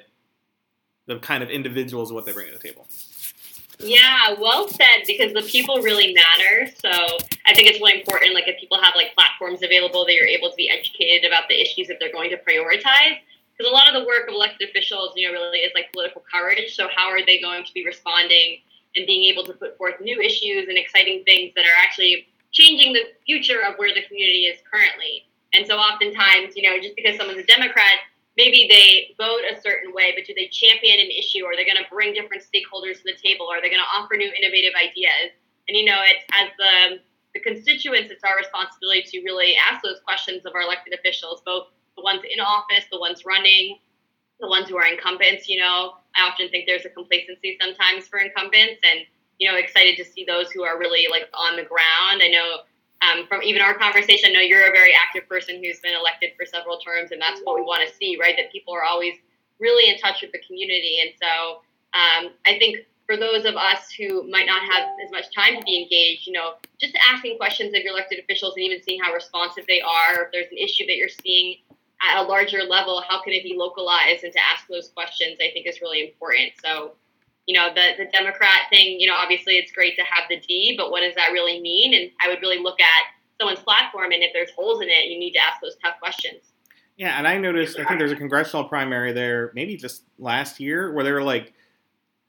the 1.05 1.19
kind 1.19 1.41
of 1.41 1.49
individuals 1.49 2.13
what 2.13 2.25
they 2.25 2.33
bring 2.33 2.47
to 2.47 2.53
the 2.53 2.59
table? 2.59 2.85
Yeah, 3.79 4.35
well 4.39 4.67
said. 4.67 5.03
Because 5.07 5.33
the 5.33 5.41
people 5.41 5.81
really 5.81 6.13
matter. 6.13 6.71
So 6.83 6.89
I 7.45 7.53
think 7.53 7.69
it's 7.69 7.79
really 7.79 7.99
important. 7.99 8.33
Like 8.33 8.47
if 8.47 8.59
people 8.59 8.81
have 8.81 8.93
like 8.95 9.13
platforms 9.15 9.63
available, 9.63 10.05
that 10.05 10.13
you're 10.13 10.27
able 10.27 10.49
to 10.49 10.55
be 10.55 10.69
educated 10.69 11.27
about 11.27 11.43
the 11.49 11.59
issues 11.59 11.87
that 11.87 11.97
they're 11.99 12.11
going 12.11 12.29
to 12.31 12.37
prioritize. 12.37 13.19
Because 13.57 13.71
a 13.71 13.73
lot 13.73 13.93
of 13.93 14.01
the 14.01 14.07
work 14.07 14.27
of 14.27 14.33
elected 14.33 14.69
officials, 14.69 15.13
you 15.15 15.27
know, 15.27 15.33
really 15.33 15.59
is 15.59 15.71
like 15.75 15.91
political 15.91 16.23
courage. 16.31 16.75
So 16.75 16.87
how 16.95 17.09
are 17.09 17.25
they 17.25 17.41
going 17.41 17.65
to 17.65 17.73
be 17.73 17.85
responding 17.85 18.59
and 18.95 19.05
being 19.05 19.31
able 19.31 19.43
to 19.45 19.53
put 19.53 19.77
forth 19.77 19.95
new 20.01 20.19
issues 20.21 20.67
and 20.67 20.77
exciting 20.77 21.23
things 21.23 21.53
that 21.55 21.65
are 21.65 21.77
actually 21.77 22.27
changing 22.51 22.93
the 22.93 23.03
future 23.25 23.61
of 23.61 23.75
where 23.77 23.93
the 23.93 24.01
community 24.03 24.45
is 24.45 24.59
currently? 24.69 25.25
And 25.53 25.65
so 25.65 25.77
oftentimes, 25.77 26.55
you 26.55 26.69
know, 26.69 26.79
just 26.81 26.95
because 26.95 27.17
someone's 27.17 27.39
a 27.39 27.43
Democrat 27.43 27.99
maybe 28.39 28.71
they 28.71 29.11
vote 29.19 29.43
a 29.51 29.59
certain 29.59 29.91
way, 29.91 30.15
but 30.15 30.23
do 30.23 30.33
they 30.33 30.47
champion 30.47 30.97
an 31.03 31.11
issue? 31.11 31.43
Or 31.43 31.51
are 31.51 31.57
they 31.59 31.67
going 31.67 31.83
to 31.83 31.89
bring 31.91 32.15
different 32.15 32.39
stakeholders 32.39 33.03
to 33.03 33.11
the 33.11 33.19
table? 33.19 33.51
Are 33.51 33.59
they 33.59 33.67
going 33.67 33.83
to 33.83 33.91
offer 33.91 34.15
new 34.15 34.31
innovative 34.31 34.71
ideas? 34.79 35.35
And 35.67 35.75
you 35.75 35.83
know, 35.83 35.99
it's 36.07 36.23
as 36.31 36.47
the 36.55 37.03
the 37.35 37.41
constituents, 37.43 38.09
it's 38.09 38.23
our 38.23 38.37
responsibility 38.37 39.03
to 39.11 39.21
really 39.21 39.53
ask 39.59 39.83
those 39.83 39.99
questions 40.01 40.47
of 40.47 40.55
our 40.55 40.61
elected 40.61 40.97
officials, 40.97 41.43
both 41.45 41.67
the 41.95 42.01
ones 42.01 42.23
in 42.25 42.39
office, 42.39 42.85
the 42.91 42.97
ones 42.97 43.23
running, 43.23 43.77
the 44.39 44.47
ones 44.47 44.69
who 44.69 44.77
are 44.77 44.87
incumbents. 44.87 45.47
You 45.47 45.59
know, 45.59 45.99
I 46.15 46.25
often 46.25 46.49
think 46.49 46.65
there's 46.65 46.85
a 46.85 46.89
complacency 46.89 47.59
sometimes 47.61 48.07
for 48.07 48.17
incumbents, 48.17 48.81
and 48.87 49.05
you 49.37 49.51
know, 49.51 49.57
excited 49.57 49.97
to 49.97 50.05
see 50.05 50.23
those 50.23 50.49
who 50.49 50.63
are 50.63 50.79
really 50.79 51.07
like 51.11 51.27
on 51.35 51.55
the 51.55 51.67
ground. 51.67 52.23
I 52.23 52.29
know 52.31 52.63
um, 53.01 53.27
from 53.27 53.41
even 53.43 53.61
our 53.61 53.73
conversation, 53.73 54.31
I 54.31 54.33
know 54.33 54.39
you're 54.41 54.67
a 54.67 54.71
very 54.71 54.91
active 54.93 55.27
person 55.27 55.63
who's 55.63 55.79
been 55.79 55.93
elected 55.93 56.31
for 56.37 56.45
several 56.45 56.79
terms, 56.79 57.11
and 57.11 57.21
that's 57.21 57.39
what 57.43 57.55
we 57.55 57.61
want 57.61 57.87
to 57.87 57.95
see, 57.95 58.17
right? 58.19 58.35
That 58.37 58.51
people 58.51 58.73
are 58.73 58.83
always 58.83 59.13
really 59.59 59.89
in 59.89 59.97
touch 59.99 60.21
with 60.21 60.31
the 60.31 60.39
community. 60.45 60.99
And 61.01 61.11
so 61.21 61.61
um, 61.93 62.31
I 62.45 62.59
think 62.59 62.85
for 63.05 63.17
those 63.17 63.45
of 63.45 63.55
us 63.55 63.89
who 63.91 64.29
might 64.29 64.45
not 64.45 64.61
have 64.61 64.89
as 65.03 65.11
much 65.11 65.33
time 65.33 65.57
to 65.57 65.63
be 65.63 65.81
engaged, 65.81 66.27
you 66.27 66.33
know, 66.33 66.53
just 66.79 66.95
asking 67.09 67.37
questions 67.37 67.73
of 67.73 67.81
your 67.81 67.93
elected 67.93 68.19
officials 68.19 68.53
and 68.55 68.65
even 68.65 68.83
seeing 68.83 68.99
how 69.01 69.13
responsive 69.13 69.65
they 69.67 69.81
are, 69.81 70.25
if 70.25 70.31
there's 70.31 70.51
an 70.51 70.57
issue 70.57 70.85
that 70.85 70.95
you're 70.95 71.09
seeing 71.23 71.57
at 72.01 72.21
a 72.21 72.23
larger 72.23 72.63
level, 72.63 73.03
how 73.07 73.21
can 73.21 73.33
it 73.33 73.43
be 73.43 73.55
localized 73.57 74.23
and 74.23 74.31
to 74.33 74.39
ask 74.39 74.67
those 74.67 74.89
questions, 74.89 75.37
I 75.41 75.51
think 75.51 75.67
is 75.67 75.81
really 75.81 76.07
important. 76.07 76.51
So 76.63 76.93
you 77.49 77.55
know, 77.55 77.69
the, 77.73 78.03
the 78.03 78.11
Democrat 78.11 78.69
thing, 78.69 78.99
you 78.99 79.07
know, 79.07 79.15
obviously 79.15 79.55
it's 79.55 79.71
great 79.71 79.95
to 79.95 80.03
have 80.03 80.25
the 80.29 80.39
D, 80.39 80.75
but 80.77 80.91
what 80.91 81.01
does 81.01 81.15
that 81.15 81.31
really 81.31 81.59
mean? 81.59 81.95
And 81.95 82.11
I 82.23 82.27
would 82.29 82.39
really 82.41 82.61
look 82.61 82.79
at 82.79 83.05
someone's 83.39 83.59
platform, 83.61 84.11
and 84.11 84.21
if 84.21 84.31
there's 84.33 84.51
holes 84.51 84.83
in 84.83 84.87
it, 84.87 85.05
you 85.05 85.17
need 85.17 85.31
to 85.31 85.39
ask 85.39 85.59
those 85.59 85.75
tough 85.83 85.99
questions. 85.99 86.43
Yeah, 86.95 87.17
and 87.17 87.27
I 87.27 87.39
noticed, 87.39 87.79
I 87.79 87.85
think 87.85 87.97
there's 87.97 88.11
a 88.11 88.15
congressional 88.15 88.65
primary 88.65 89.13
there, 89.13 89.51
maybe 89.55 89.77
just 89.77 90.03
last 90.19 90.59
year, 90.59 90.93
where 90.93 91.03
there 91.03 91.15
were 91.15 91.23
like 91.23 91.53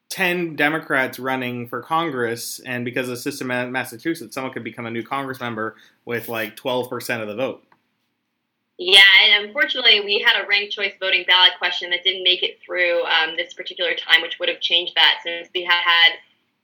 10 0.09 0.57
Democrats 0.57 1.19
running 1.19 1.69
for 1.69 1.83
Congress, 1.83 2.59
and 2.65 2.83
because 2.87 3.07
of 3.07 3.17
the 3.17 3.21
system 3.21 3.51
in 3.51 3.71
Massachusetts, 3.73 4.35
someone 4.35 4.55
could 4.55 4.65
become 4.65 4.87
a 4.87 4.91
new 4.91 5.03
Congress 5.03 5.39
member 5.39 5.77
with 6.07 6.31
like 6.31 6.57
12% 6.57 7.21
of 7.21 7.29
the 7.29 7.35
vote. 7.35 7.63
Yeah, 8.81 9.05
and 9.27 9.45
unfortunately, 9.45 10.01
we 10.01 10.25
had 10.25 10.43
a 10.43 10.49
ranked 10.49 10.73
choice 10.73 10.95
voting 10.99 11.25
ballot 11.27 11.53
question 11.59 11.91
that 11.91 12.03
didn't 12.03 12.25
make 12.25 12.43
it 12.43 12.59
through 12.65 13.05
um, 13.05 13.37
this 13.37 13.53
particular 13.53 13.93
time, 13.93 14.23
which 14.23 14.39
would 14.41 14.49
have 14.49 14.61
changed 14.61 14.95
that 14.97 15.21
since 15.23 15.51
we 15.55 15.65
have 15.65 15.85
had 15.85 16.13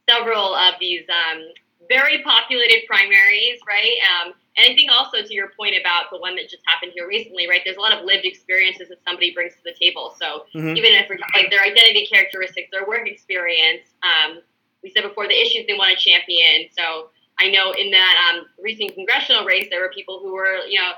several 0.09 0.55
of 0.55 0.75
these 0.81 1.05
um, 1.13 1.45
very 1.91 2.23
populated 2.23 2.87
primaries, 2.89 3.61
right? 3.69 4.01
Um, 4.09 4.33
and 4.57 4.73
I 4.73 4.75
think 4.75 4.91
also 4.91 5.21
to 5.21 5.35
your 5.35 5.51
point 5.61 5.75
about 5.79 6.09
the 6.11 6.17
one 6.17 6.37
that 6.37 6.49
just 6.49 6.63
happened 6.67 6.93
here 6.95 7.07
recently, 7.07 7.51
right? 7.51 7.61
There's 7.63 7.77
a 7.77 7.81
lot 7.81 7.93
of 7.93 8.07
lived 8.07 8.25
experiences 8.25 8.89
that 8.89 9.05
somebody 9.07 9.35
brings 9.35 9.53
to 9.53 9.63
the 9.63 9.75
table. 9.79 10.17
So 10.19 10.47
mm-hmm. 10.57 10.73
even 10.73 10.97
if 10.97 11.11
we're 11.11 11.19
like 11.37 11.51
their 11.51 11.63
identity 11.63 12.09
characteristics, 12.11 12.69
their 12.73 12.87
work 12.89 13.07
experience, 13.07 13.93
um, 14.01 14.41
we 14.83 14.89
said 14.89 15.03
before 15.03 15.29
the 15.29 15.39
issues 15.39 15.67
they 15.67 15.75
want 15.75 15.93
to 15.93 16.03
champion. 16.03 16.73
So 16.73 17.11
I 17.39 17.51
know 17.51 17.73
in 17.73 17.91
that 17.91 18.33
um, 18.33 18.47
recent 18.63 18.95
congressional 18.95 19.45
race, 19.45 19.69
there 19.69 19.83
were 19.83 19.93
people 19.93 20.21
who 20.21 20.33
were, 20.33 20.65
you 20.67 20.81
know, 20.81 20.93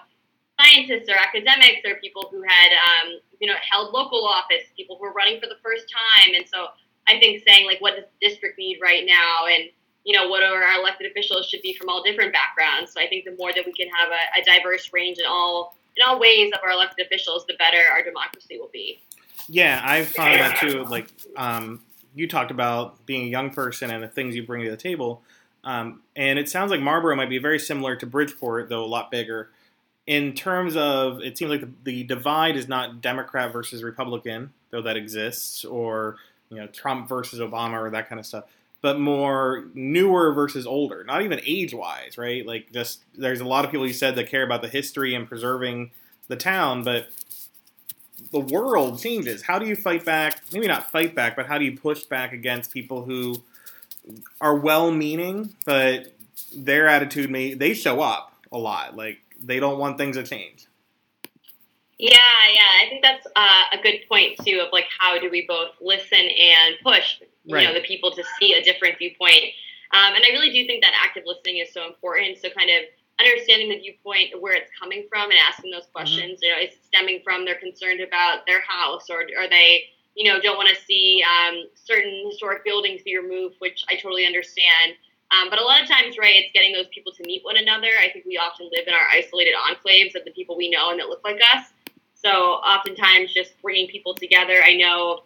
scientists 0.61 1.09
or 1.09 1.15
academics 1.15 1.81
or 1.85 1.97
people 1.97 2.29
who 2.31 2.43
had 2.43 2.71
um, 2.73 3.21
you 3.41 3.47
know 3.47 3.57
held 3.69 3.93
local 3.93 4.27
office, 4.27 4.65
people 4.77 4.97
who 4.97 5.03
were 5.03 5.13
running 5.13 5.41
for 5.41 5.47
the 5.47 5.57
first 5.63 5.87
time, 5.91 6.35
and 6.35 6.45
so 6.47 6.69
I 7.09 7.19
think 7.19 7.43
saying 7.47 7.67
like 7.67 7.81
what 7.81 7.97
does 7.97 8.05
the 8.05 8.29
district 8.29 8.59
need 8.59 8.79
right 8.83 9.05
now, 9.07 9.47
and 9.47 9.71
you 10.05 10.17
know 10.17 10.29
what 10.29 10.43
are 10.43 10.63
our 10.63 10.81
elected 10.81 11.11
officials 11.11 11.49
should 11.49 11.63
be 11.63 11.75
from 11.75 11.89
all 11.89 12.03
different 12.03 12.33
backgrounds. 12.33 12.93
So 12.93 13.01
I 13.01 13.07
think 13.07 13.25
the 13.25 13.37
more 13.39 13.53
that 13.55 13.65
we 13.65 13.73
can 13.73 13.89
have 13.89 14.11
a, 14.11 14.41
a 14.41 14.45
diverse 14.45 14.91
range 14.93 15.19
in 15.19 15.25
all 15.29 15.77
in 15.97 16.07
all 16.07 16.19
ways 16.19 16.53
of 16.53 16.61
our 16.65 16.71
elected 16.71 17.07
officials, 17.07 17.47
the 17.47 17.55
better 17.59 17.79
our 17.91 18.03
democracy 18.03 18.59
will 18.59 18.71
be. 18.73 19.01
Yeah, 19.49 19.81
I've 19.85 20.09
found 20.09 20.41
that 20.41 20.59
too. 20.59 20.85
Like 20.85 21.09
um, 21.37 21.83
you 22.15 22.29
talked 22.29 22.51
about 22.51 23.05
being 23.07 23.27
a 23.27 23.31
young 23.31 23.51
person 23.51 23.91
and 23.91 24.03
the 24.03 24.09
things 24.09 24.35
you 24.35 24.45
bring 24.45 24.65
to 24.65 24.71
the 24.71 24.77
table. 24.77 25.23
Um, 25.65 26.03
and 26.15 26.39
it 26.39 26.49
sounds 26.49 26.71
like 26.71 26.81
Marlborough 26.81 27.17
might 27.17 27.29
be 27.29 27.39
very 27.39 27.59
similar 27.59 27.97
to 27.97 28.07
Bridgeport, 28.07 28.69
though 28.69 28.85
a 28.85 28.87
lot 28.87 29.11
bigger 29.11 29.51
in 30.09 30.33
terms 30.33 30.75
of 30.75 31.21
it 31.21 31.37
seems 31.37 31.51
like 31.51 31.61
the, 31.61 31.71
the, 31.85 32.03
divide 32.03 32.57
is 32.57 32.67
not 32.67 33.03
Democrat 33.03 33.53
versus 33.53 33.83
Republican, 33.83 34.55
though 34.71 34.81
that 34.81 34.97
exists, 34.97 35.67
or 35.67 36.17
you 36.49 36.57
know 36.57 36.67
Trump 36.67 37.11
versus 37.11 37.41
Obama 37.41 37.75
or 37.75 37.91
that 37.91 38.09
kind 38.09 38.19
of 38.19 38.25
stuff, 38.25 38.45
but 38.81 38.99
more 38.99 39.67
newer 39.75 40.33
versus 40.33 40.67
older. 40.67 41.05
Not 41.05 41.21
even 41.21 41.43
age 41.45 41.75
wise, 41.75 42.17
right? 42.17 42.45
Like 42.47 42.73
just 42.73 43.03
there's 43.15 43.41
a 43.41 43.45
lot 43.45 43.67
of 43.67 43.71
people 43.71 43.87
you 43.87 43.93
said 43.93 44.17
that 44.17 44.31
care 44.31 44.43
about 44.43 44.63
the 44.63 44.69
history 44.69 45.15
and 45.15 45.29
preserving 45.29 45.91
the 46.29 46.37
town, 46.37 46.85
but 46.85 47.09
the 48.33 48.41
world 48.41 48.99
changes. 48.99 49.43
How 49.43 49.59
do 49.59 49.67
you 49.67 49.77
fight 49.77 50.07
back? 50.07 50.41
Maybe 50.55 50.67
not 50.69 50.91
fight 50.91 51.15
back, 51.15 51.37
but 51.37 51.47
how 51.47 51.59
do 51.59 51.67
you 51.67 51.77
push 51.77 52.05
back 52.05 52.33
against 52.33 52.73
people 52.73 53.05
who 53.05 53.43
are 54.41 54.57
well-meaning, 54.57 55.55
but 55.67 56.15
their 56.57 56.89
attitude 56.89 57.31
may 57.31 57.53
they 57.53 57.75
show 57.75 58.01
up 58.01 58.33
a 58.51 58.57
lot, 58.57 58.97
like 58.97 59.21
they 59.39 59.61
don't 59.61 59.79
want 59.79 59.99
things 59.99 60.17
to 60.17 60.23
change. 60.23 60.67
Yeah, 61.99 62.13
yeah, 62.13 62.85
I 62.85 62.89
think 62.89 63.03
that's 63.03 63.27
uh, 63.35 63.65
a 63.73 63.83
good 63.83 64.01
point 64.09 64.39
too. 64.45 64.63
Of 64.65 64.73
like, 64.73 64.87
how 64.99 65.19
do 65.19 65.29
we 65.31 65.47
both 65.49 65.71
listen 65.81 66.21
and 66.21 66.77
push, 66.83 67.21
you 67.45 67.57
right. 67.57 67.65
know, 67.65 67.75
the 67.75 67.81
people 67.81 68.13
to 68.13 68.23
see 68.39 68.55
a 68.55 68.63
different 68.63 68.99
viewpoint? 68.99 69.53
Um, 69.93 70.15
and 70.15 70.23
I 70.25 70.29
really 70.31 70.51
do 70.51 70.65
think 70.67 70.83
that 70.85 70.93
active 70.95 71.25
listening 71.27 71.59
is 71.59 71.73
so 71.73 71.87
important. 71.87 72.39
So, 72.39 72.51
kind 72.51 72.71
of 72.71 72.85
understanding 73.19 73.69
the 73.71 73.79
viewpoint 73.79 74.41
where 74.41 74.55
it's 74.55 74.71
coming 74.79 75.07
from 75.09 75.31
and 75.31 75.39
asking 75.39 75.73
those 75.73 75.83
mm-hmm. 75.83 75.93
questions. 75.93 76.39
Mm-hmm. 76.39 76.45
You 76.45 76.51
know, 76.53 76.61
is 76.61 76.75
it 76.75 76.85
stemming 76.87 77.21
from 77.25 77.45
they're 77.45 77.59
concerned 77.59 78.01
about 78.01 78.47
their 78.47 78.63
house 78.63 79.11
or 79.11 79.27
are 79.37 79.49
they, 79.49 79.85
you 80.15 80.31
know, 80.31 80.41
don't 80.41 80.57
want 80.57 80.69
to 80.69 80.85
see 80.85 81.23
um, 81.27 81.65
certain 81.75 82.27
historic 82.27 82.65
buildings 82.65 83.03
be 83.03 83.19
removed, 83.19 83.57
which 83.59 83.85
I 83.91 83.97
totally 83.97 84.25
understand. 84.25 84.95
Um, 85.31 85.51
but 85.51 85.61
a 85.61 85.65
lot 85.65 85.83
of 85.83 85.89
times, 85.89 86.17
right, 86.19 86.35
it's 86.37 86.53
getting 86.53 86.73
those 86.73 86.89
people 86.89 87.13
to 87.13 87.23
meet 87.25 87.45
one 87.45 87.57
another. 87.57 87.89
I 88.01 88.09
think 88.11 88.25
we 88.25 88.39
often 88.39 88.69
live 88.73 88.87
in 88.87 88.95
our 88.95 89.07
isolated 89.13 89.55
enclaves 89.55 90.15
of 90.15 90.25
the 90.25 90.31
people 90.31 90.57
we 90.57 90.71
know 90.71 90.91
and 90.91 90.99
that 91.01 91.09
look 91.09 91.23
like 91.23 91.41
us. 91.55 91.67
So 92.15 92.31
oftentimes, 92.65 93.33
just 93.33 93.53
bringing 93.63 93.89
people 93.89 94.15
together. 94.15 94.63
I 94.65 94.75
know 94.75 95.25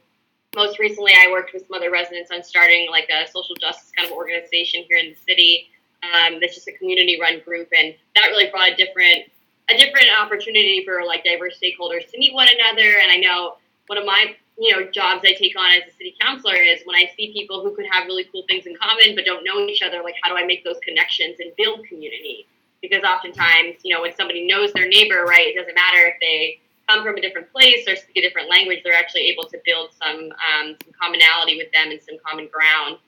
most 0.54 0.78
recently 0.78 1.12
I 1.12 1.30
worked 1.30 1.54
with 1.54 1.66
some 1.66 1.74
other 1.74 1.90
residents 1.90 2.30
on 2.30 2.42
starting 2.42 2.90
like 2.90 3.08
a 3.08 3.30
social 3.30 3.54
justice 3.54 3.90
kind 3.96 4.10
of 4.10 4.16
organization 4.16 4.84
here 4.88 4.98
in 4.98 5.10
the 5.10 5.16
city. 5.26 5.68
Um, 6.02 6.40
that's 6.40 6.54
just 6.54 6.68
a 6.68 6.72
community 6.72 7.18
run 7.20 7.40
group, 7.40 7.68
and 7.78 7.94
that 8.16 8.26
really 8.26 8.50
brought 8.50 8.70
a 8.70 8.76
different 8.76 9.30
a 9.70 9.76
different 9.78 10.08
opportunity 10.20 10.84
for 10.84 11.04
like 11.06 11.24
diverse 11.24 11.58
stakeholders 11.62 12.10
to 12.10 12.18
meet 12.18 12.34
one 12.34 12.48
another. 12.48 12.98
And 13.00 13.10
I 13.10 13.16
know 13.16 13.56
one 13.86 13.98
of 13.98 14.04
my 14.04 14.34
you 14.58 14.72
know 14.72 14.90
jobs 14.90 15.22
I 15.24 15.34
take 15.34 15.58
on 15.58 15.70
as 15.72 15.88
a 15.88 15.96
city 15.96 16.14
councilor 16.20 16.56
is 16.56 16.80
when 16.84 16.96
I 16.96 17.10
see 17.16 17.32
people 17.32 17.62
who 17.62 17.74
could 17.74 17.86
have 17.90 18.06
really 18.06 18.24
cool 18.30 18.44
things 18.48 18.66
in 18.66 18.76
common 18.76 19.14
but 19.14 19.24
don't 19.24 19.44
know 19.44 19.60
each 19.60 19.82
other. 19.82 20.02
Like, 20.02 20.14
how 20.22 20.30
do 20.30 20.36
I 20.36 20.44
make 20.44 20.64
those 20.64 20.78
connections 20.82 21.36
and 21.40 21.52
build 21.56 21.86
community? 21.86 22.46
Because 22.80 23.02
oftentimes, 23.04 23.76
you 23.82 23.94
know, 23.94 24.02
when 24.02 24.14
somebody 24.14 24.46
knows 24.46 24.72
their 24.72 24.88
neighbor, 24.88 25.24
right, 25.24 25.48
it 25.48 25.56
doesn't 25.56 25.74
matter 25.74 26.06
if 26.06 26.14
they 26.20 26.60
come 26.88 27.04
from 27.04 27.16
a 27.16 27.20
different 27.20 27.50
place 27.52 27.86
or 27.88 27.96
speak 27.96 28.16
a 28.16 28.20
different 28.20 28.50
language. 28.50 28.80
They're 28.84 28.94
actually 28.94 29.22
able 29.22 29.44
to 29.44 29.58
build 29.64 29.90
some 29.94 30.32
um, 30.32 30.76
some 30.82 30.92
commonality 31.00 31.56
with 31.56 31.70
them 31.72 31.90
and 31.90 32.00
some 32.02 32.16
common 32.24 32.48
ground. 32.48 32.98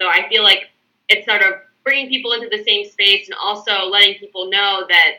So 0.00 0.08
I 0.08 0.28
feel 0.28 0.42
like 0.42 0.70
it's 1.08 1.26
sort 1.26 1.42
of 1.42 1.54
bringing 1.84 2.08
people 2.08 2.32
into 2.32 2.48
the 2.48 2.64
same 2.64 2.88
space 2.88 3.28
and 3.28 3.36
also 3.40 3.86
letting 3.86 4.18
people 4.18 4.50
know 4.50 4.84
that 4.88 5.18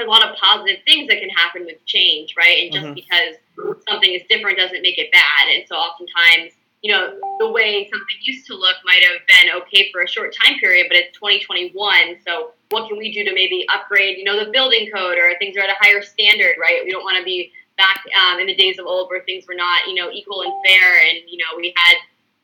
there's 0.00 0.08
a 0.08 0.10
lot 0.10 0.28
of 0.28 0.36
positive 0.36 0.82
things 0.86 1.08
that 1.08 1.20
can 1.20 1.28
happen 1.28 1.66
with 1.66 1.84
change, 1.84 2.34
right? 2.36 2.64
And 2.64 2.72
just 2.72 2.84
mm-hmm. 2.86 2.94
because 2.94 3.82
something 3.88 4.12
is 4.12 4.22
different 4.30 4.58
doesn't 4.58 4.82
make 4.82 4.98
it 4.98 5.12
bad. 5.12 5.48
And 5.52 5.64
so 5.68 5.76
oftentimes, 5.76 6.52
you 6.82 6.92
know, 6.92 7.18
the 7.38 7.50
way 7.50 7.88
something 7.92 8.16
used 8.22 8.46
to 8.46 8.54
look 8.54 8.76
might 8.84 9.02
have 9.04 9.20
been 9.28 9.62
okay 9.62 9.90
for 9.92 10.00
a 10.00 10.08
short 10.08 10.34
time 10.34 10.58
period, 10.58 10.86
but 10.88 10.96
it's 10.96 11.14
2021. 11.18 12.16
So 12.26 12.52
what 12.70 12.88
can 12.88 12.96
we 12.96 13.12
do 13.12 13.24
to 13.24 13.34
maybe 13.34 13.66
upgrade, 13.72 14.16
you 14.16 14.24
know, 14.24 14.42
the 14.42 14.50
building 14.50 14.88
code 14.92 15.18
or 15.18 15.36
things 15.38 15.56
are 15.56 15.60
at 15.60 15.70
a 15.70 15.76
higher 15.80 16.00
standard, 16.00 16.56
right? 16.58 16.80
We 16.84 16.92
don't 16.92 17.04
want 17.04 17.18
to 17.18 17.24
be 17.24 17.52
back 17.76 18.02
um, 18.16 18.40
in 18.40 18.46
the 18.46 18.54
days 18.54 18.78
of 18.78 18.86
old 18.86 19.10
where 19.10 19.22
things 19.24 19.44
were 19.46 19.54
not, 19.54 19.86
you 19.86 19.94
know, 19.94 20.10
equal 20.10 20.42
and 20.42 20.52
fair, 20.64 21.06
and 21.08 21.18
you 21.28 21.38
know, 21.38 21.56
we 21.56 21.74
had 21.76 21.96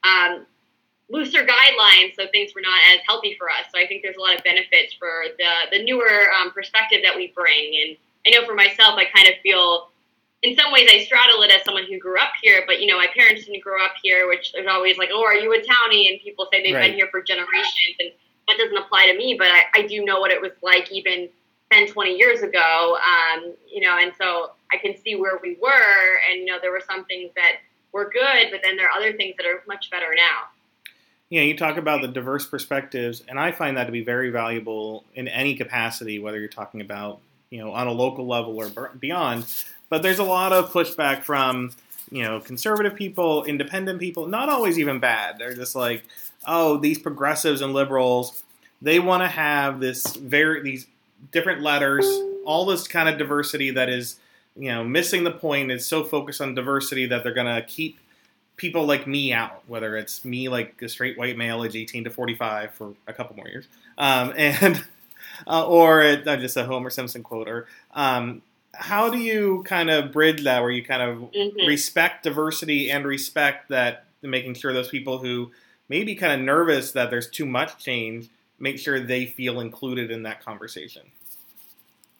um, 0.04 0.46
looser 1.08 1.44
guidelines, 1.44 2.16
so 2.16 2.26
things 2.32 2.54
were 2.54 2.60
not 2.60 2.78
as 2.92 3.00
healthy 3.06 3.36
for 3.38 3.48
us. 3.48 3.66
So 3.72 3.80
I 3.80 3.86
think 3.86 4.02
there's 4.02 4.16
a 4.16 4.20
lot 4.20 4.36
of 4.36 4.42
benefits 4.42 4.94
for 4.94 5.24
the 5.38 5.76
the 5.76 5.84
newer 5.84 6.30
um, 6.40 6.50
perspective 6.52 7.00
that 7.04 7.14
we 7.14 7.32
bring. 7.34 7.72
And 7.86 7.96
I 8.26 8.30
know 8.30 8.46
for 8.46 8.54
myself, 8.54 8.98
I 8.98 9.04
kind 9.04 9.28
of 9.28 9.34
feel, 9.42 9.90
in 10.42 10.56
some 10.56 10.72
ways, 10.72 10.88
I 10.92 11.04
straddle 11.04 11.42
it 11.42 11.50
as 11.52 11.64
someone 11.64 11.84
who 11.84 11.98
grew 11.98 12.18
up 12.18 12.32
here. 12.42 12.64
But 12.66 12.80
you 12.80 12.88
know, 12.88 12.98
my 12.98 13.08
parents 13.14 13.44
didn't 13.44 13.62
grow 13.62 13.82
up 13.84 13.94
here, 14.02 14.28
which 14.28 14.52
there's 14.52 14.66
always 14.66 14.98
like, 14.98 15.10
oh, 15.12 15.24
are 15.24 15.34
you 15.34 15.52
a 15.52 15.58
townie? 15.58 16.10
And 16.10 16.20
people 16.20 16.48
say 16.52 16.62
they've 16.62 16.74
right. 16.74 16.90
been 16.90 16.94
here 16.94 17.08
for 17.10 17.22
generations, 17.22 17.96
and 18.00 18.10
that 18.48 18.58
doesn't 18.58 18.76
apply 18.76 19.06
to 19.06 19.16
me. 19.16 19.36
But 19.38 19.48
I, 19.48 19.62
I 19.74 19.86
do 19.86 20.04
know 20.04 20.18
what 20.18 20.30
it 20.30 20.40
was 20.40 20.52
like 20.62 20.90
even 20.90 21.28
10, 21.70 21.88
20 21.88 22.16
years 22.16 22.42
ago. 22.42 22.98
Um, 22.98 23.54
you 23.70 23.80
know, 23.80 23.96
and 23.96 24.12
so 24.18 24.52
I 24.72 24.76
can 24.78 24.96
see 24.96 25.14
where 25.14 25.38
we 25.40 25.56
were, 25.62 26.18
and 26.28 26.40
you 26.40 26.46
know, 26.46 26.58
there 26.60 26.72
were 26.72 26.82
some 26.84 27.04
things 27.04 27.30
that 27.36 27.58
were 27.92 28.10
good, 28.10 28.48
but 28.50 28.60
then 28.64 28.76
there 28.76 28.88
are 28.88 28.98
other 28.98 29.12
things 29.12 29.36
that 29.38 29.46
are 29.46 29.62
much 29.68 29.88
better 29.90 30.12
now 30.16 30.50
you 31.28 31.40
know, 31.40 31.46
you 31.46 31.56
talk 31.56 31.76
about 31.76 32.02
the 32.02 32.08
diverse 32.08 32.46
perspectives, 32.46 33.22
and 33.28 33.38
I 33.38 33.52
find 33.52 33.76
that 33.76 33.84
to 33.84 33.92
be 33.92 34.04
very 34.04 34.30
valuable 34.30 35.04
in 35.14 35.26
any 35.28 35.56
capacity, 35.56 36.18
whether 36.18 36.38
you're 36.38 36.48
talking 36.48 36.80
about, 36.80 37.20
you 37.50 37.58
know, 37.58 37.72
on 37.72 37.88
a 37.88 37.92
local 37.92 38.26
level 38.26 38.56
or 38.56 38.90
beyond. 39.00 39.46
But 39.88 40.02
there's 40.02 40.18
a 40.18 40.24
lot 40.24 40.52
of 40.52 40.72
pushback 40.72 41.24
from, 41.24 41.72
you 42.10 42.22
know, 42.22 42.40
conservative 42.40 42.94
people, 42.94 43.44
independent 43.44 43.98
people, 43.98 44.26
not 44.28 44.48
always 44.48 44.78
even 44.78 45.00
bad. 45.00 45.38
They're 45.38 45.54
just 45.54 45.74
like, 45.74 46.04
oh, 46.46 46.76
these 46.76 46.98
progressives 46.98 47.60
and 47.60 47.72
liberals, 47.72 48.44
they 48.80 49.00
want 49.00 49.22
to 49.22 49.28
have 49.28 49.80
this 49.80 50.14
very, 50.16 50.62
these 50.62 50.86
different 51.32 51.62
letters, 51.62 52.06
all 52.44 52.66
this 52.66 52.86
kind 52.86 53.08
of 53.08 53.18
diversity 53.18 53.70
that 53.72 53.88
is, 53.88 54.16
you 54.54 54.68
know, 54.68 54.84
missing 54.84 55.24
the 55.24 55.32
point 55.32 55.72
is 55.72 55.84
so 55.84 56.04
focused 56.04 56.40
on 56.40 56.54
diversity 56.54 57.06
that 57.06 57.24
they're 57.24 57.34
going 57.34 57.52
to 57.52 57.62
keep 57.62 57.98
people 58.56 58.86
like 58.86 59.06
me 59.06 59.32
out, 59.32 59.62
whether 59.66 59.96
it's 59.96 60.24
me 60.24 60.48
like 60.48 60.80
a 60.82 60.88
straight 60.88 61.18
white 61.18 61.36
male 61.36 61.64
age 61.64 61.76
18 61.76 62.04
to 62.04 62.10
45 62.10 62.72
for 62.72 62.94
a 63.06 63.12
couple 63.12 63.36
more 63.36 63.48
years, 63.48 63.66
um, 63.98 64.32
and 64.36 64.84
uh, 65.46 65.66
or 65.66 66.02
uh, 66.02 66.36
just 66.36 66.56
a 66.56 66.64
Homer 66.64 66.90
Simpson 66.90 67.22
quote, 67.22 67.48
or 67.48 67.66
um, 67.92 68.42
how 68.74 69.10
do 69.10 69.18
you 69.18 69.62
kind 69.64 69.90
of 69.90 70.12
bridge 70.12 70.44
that 70.44 70.60
where 70.60 70.70
you 70.70 70.84
kind 70.84 71.02
of 71.02 71.18
mm-hmm. 71.32 71.66
respect 71.66 72.24
diversity 72.24 72.90
and 72.90 73.04
respect 73.04 73.68
that 73.68 74.04
making 74.22 74.54
sure 74.54 74.72
those 74.72 74.88
people 74.88 75.18
who 75.18 75.50
may 75.88 76.02
be 76.02 76.14
kind 76.14 76.32
of 76.32 76.44
nervous 76.44 76.92
that 76.92 77.10
there's 77.10 77.28
too 77.28 77.46
much 77.46 77.82
change 77.82 78.28
make 78.58 78.78
sure 78.78 78.98
they 78.98 79.26
feel 79.26 79.60
included 79.60 80.10
in 80.10 80.22
that 80.24 80.44
conversation. 80.44 81.02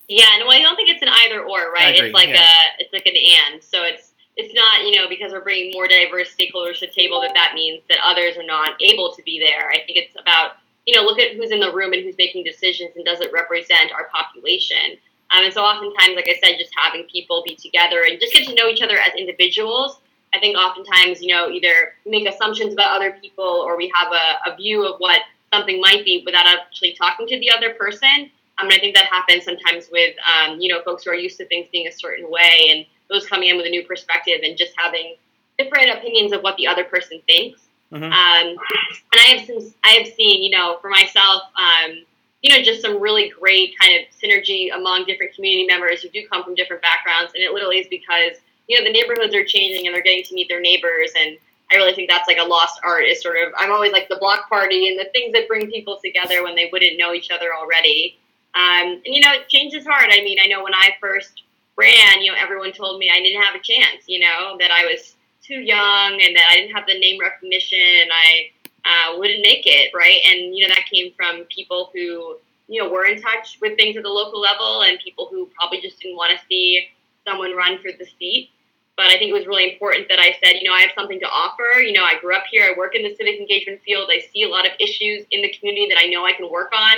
Yeah, 0.08 0.24
no, 0.38 0.48
I 0.48 0.60
don't 0.60 0.76
think 0.76 0.88
it's 0.88 1.02
an 1.02 1.08
either 1.08 1.40
or, 1.40 1.72
right? 1.72 1.94
It's 1.96 2.14
like 2.14 2.28
yeah. 2.28 2.42
a, 2.42 2.82
it's 2.82 2.92
like 2.92 3.06
an 3.06 3.16
and. 3.16 3.62
So 3.62 3.82
it's 3.82 4.12
it's 4.36 4.54
not, 4.54 4.84
you 4.84 4.95
know, 5.06 5.16
because 5.16 5.32
we're 5.32 5.40
bringing 5.40 5.72
more 5.72 5.88
diverse 5.88 6.34
stakeholders 6.34 6.80
to 6.80 6.86
the 6.86 6.92
table 6.92 7.20
that 7.20 7.34
that 7.34 7.52
means 7.54 7.82
that 7.88 7.98
others 8.04 8.36
are 8.36 8.46
not 8.46 8.80
able 8.82 9.14
to 9.14 9.22
be 9.22 9.38
there. 9.38 9.70
I 9.70 9.76
think 9.86 9.98
it's 9.98 10.14
about, 10.20 10.52
you 10.86 10.94
know, 10.94 11.02
look 11.02 11.18
at 11.18 11.36
who's 11.36 11.50
in 11.50 11.60
the 11.60 11.72
room 11.72 11.92
and 11.92 12.02
who's 12.02 12.16
making 12.18 12.44
decisions 12.44 12.90
and 12.96 13.04
does 13.04 13.20
it 13.20 13.32
represent 13.32 13.92
our 13.92 14.08
population. 14.08 14.98
Um, 15.30 15.44
and 15.44 15.52
so 15.52 15.62
oftentimes, 15.62 16.14
like 16.14 16.28
I 16.28 16.38
said, 16.42 16.58
just 16.58 16.72
having 16.76 17.04
people 17.04 17.42
be 17.44 17.56
together 17.56 18.04
and 18.08 18.20
just 18.20 18.32
get 18.32 18.46
to 18.46 18.54
know 18.54 18.68
each 18.68 18.82
other 18.82 18.98
as 18.98 19.12
individuals. 19.18 19.98
I 20.34 20.38
think 20.38 20.56
oftentimes, 20.56 21.22
you 21.22 21.34
know, 21.34 21.48
either 21.48 21.94
make 22.04 22.28
assumptions 22.28 22.72
about 22.72 22.94
other 22.94 23.16
people 23.20 23.44
or 23.44 23.76
we 23.76 23.90
have 23.94 24.12
a, 24.12 24.52
a 24.52 24.56
view 24.56 24.86
of 24.86 24.98
what 24.98 25.22
something 25.52 25.80
might 25.80 26.04
be 26.04 26.22
without 26.24 26.46
actually 26.46 26.94
talking 26.94 27.26
to 27.28 27.38
the 27.38 27.50
other 27.50 27.74
person. 27.74 28.30
Um, 28.58 28.66
and 28.68 28.72
I 28.72 28.78
think 28.78 28.94
that 28.94 29.06
happens 29.06 29.44
sometimes 29.44 29.88
with, 29.90 30.14
um, 30.24 30.58
you 30.60 30.72
know, 30.72 30.82
folks 30.82 31.04
who 31.04 31.10
are 31.10 31.14
used 31.14 31.36
to 31.38 31.46
things 31.46 31.68
being 31.72 31.86
a 31.86 31.92
certain 31.92 32.30
way 32.30 32.68
and 32.70 32.86
those 33.10 33.26
coming 33.26 33.48
in 33.48 33.56
with 33.56 33.66
a 33.66 33.70
new 33.70 33.84
perspective 33.84 34.40
and 34.42 34.56
just 34.56 34.72
having 34.76 35.16
different 35.58 35.90
opinions 35.90 36.32
of 36.32 36.42
what 36.42 36.56
the 36.56 36.66
other 36.66 36.84
person 36.84 37.20
thinks. 37.26 37.60
Mm-hmm. 37.92 38.04
Um, 38.04 38.12
and 38.12 39.20
I 39.20 39.36
have 39.36 39.46
some, 39.46 39.74
I 39.84 39.90
have 39.90 40.08
seen, 40.14 40.42
you 40.42 40.50
know, 40.50 40.78
for 40.80 40.90
myself, 40.90 41.42
um, 41.56 42.04
you 42.42 42.54
know, 42.54 42.62
just 42.62 42.82
some 42.82 43.00
really 43.00 43.32
great 43.40 43.78
kind 43.78 43.94
of 43.94 44.02
synergy 44.18 44.74
among 44.74 45.04
different 45.06 45.34
community 45.34 45.66
members 45.66 46.02
who 46.02 46.08
do 46.10 46.26
come 46.30 46.44
from 46.44 46.54
different 46.54 46.82
backgrounds. 46.82 47.32
And 47.34 47.42
it 47.42 47.52
literally 47.52 47.78
is 47.78 47.86
because, 47.88 48.38
you 48.68 48.78
know, 48.78 48.84
the 48.84 48.92
neighborhoods 48.92 49.34
are 49.34 49.44
changing 49.44 49.86
and 49.86 49.94
they're 49.94 50.02
getting 50.02 50.24
to 50.24 50.34
meet 50.34 50.48
their 50.48 50.60
neighbors. 50.60 51.12
And 51.18 51.38
I 51.72 51.76
really 51.76 51.94
think 51.94 52.10
that's 52.10 52.28
like 52.28 52.38
a 52.38 52.44
lost 52.44 52.80
art 52.84 53.04
is 53.04 53.22
sort 53.22 53.36
of, 53.38 53.52
I'm 53.56 53.72
always 53.72 53.92
like 53.92 54.08
the 54.08 54.16
block 54.16 54.48
party 54.48 54.88
and 54.88 54.98
the 54.98 55.10
things 55.12 55.32
that 55.32 55.48
bring 55.48 55.70
people 55.70 55.98
together 56.04 56.42
when 56.44 56.54
they 56.54 56.68
wouldn't 56.70 56.98
know 56.98 57.14
each 57.14 57.30
other 57.30 57.54
already. 57.54 58.18
Um, 58.54 59.00
and, 59.04 59.14
you 59.14 59.20
know, 59.20 59.34
change 59.48 59.74
is 59.74 59.86
hard. 59.86 60.10
I 60.10 60.22
mean, 60.22 60.38
I 60.42 60.46
know 60.46 60.62
when 60.62 60.74
I 60.74 60.90
first 61.00 61.42
ran, 61.76 62.22
you 62.22 62.32
know, 62.32 62.38
everyone 62.38 62.72
told 62.72 62.98
me 62.98 63.10
I 63.12 63.20
didn't 63.20 63.42
have 63.42 63.54
a 63.54 63.62
chance, 63.62 64.04
you 64.06 64.20
know, 64.20 64.56
that 64.58 64.70
I 64.70 64.84
was 64.84 65.14
too 65.42 65.60
young 65.60 66.20
and 66.22 66.34
that 66.34 66.48
I 66.50 66.56
didn't 66.56 66.74
have 66.74 66.86
the 66.86 66.98
name 66.98 67.20
recognition 67.20 67.78
and 67.78 68.10
I 68.12 68.50
uh, 68.84 69.18
wouldn't 69.18 69.42
make 69.42 69.66
it, 69.66 69.92
right? 69.94 70.20
And, 70.26 70.56
you 70.56 70.66
know, 70.66 70.74
that 70.74 70.86
came 70.90 71.12
from 71.16 71.44
people 71.44 71.90
who, 71.92 72.36
you 72.68 72.82
know, 72.82 72.88
were 72.88 73.06
in 73.06 73.20
touch 73.20 73.58
with 73.60 73.76
things 73.76 73.96
at 73.96 74.02
the 74.02 74.08
local 74.08 74.40
level 74.40 74.82
and 74.82 74.98
people 74.98 75.28
who 75.30 75.48
probably 75.58 75.80
just 75.80 76.00
didn't 76.00 76.16
want 76.16 76.32
to 76.32 76.44
see 76.46 76.88
someone 77.26 77.54
run 77.54 77.78
for 77.78 77.90
the 77.98 78.06
seat. 78.18 78.50
But 78.96 79.06
I 79.06 79.18
think 79.18 79.30
it 79.30 79.34
was 79.34 79.46
really 79.46 79.72
important 79.72 80.08
that 80.08 80.18
I 80.18 80.36
said, 80.42 80.54
you 80.60 80.68
know, 80.68 80.74
I 80.74 80.80
have 80.80 80.92
something 80.96 81.20
to 81.20 81.26
offer. 81.26 81.80
You 81.80 81.92
know, 81.92 82.04
I 82.04 82.18
grew 82.18 82.34
up 82.34 82.44
here, 82.50 82.64
I 82.64 82.78
work 82.78 82.94
in 82.94 83.02
the 83.02 83.14
civic 83.14 83.38
engagement 83.38 83.82
field, 83.84 84.08
I 84.10 84.24
see 84.32 84.44
a 84.44 84.48
lot 84.48 84.64
of 84.64 84.72
issues 84.80 85.26
in 85.30 85.42
the 85.42 85.52
community 85.52 85.88
that 85.90 85.98
I 86.00 86.08
know 86.08 86.24
I 86.24 86.32
can 86.32 86.50
work 86.50 86.72
on 86.72 86.96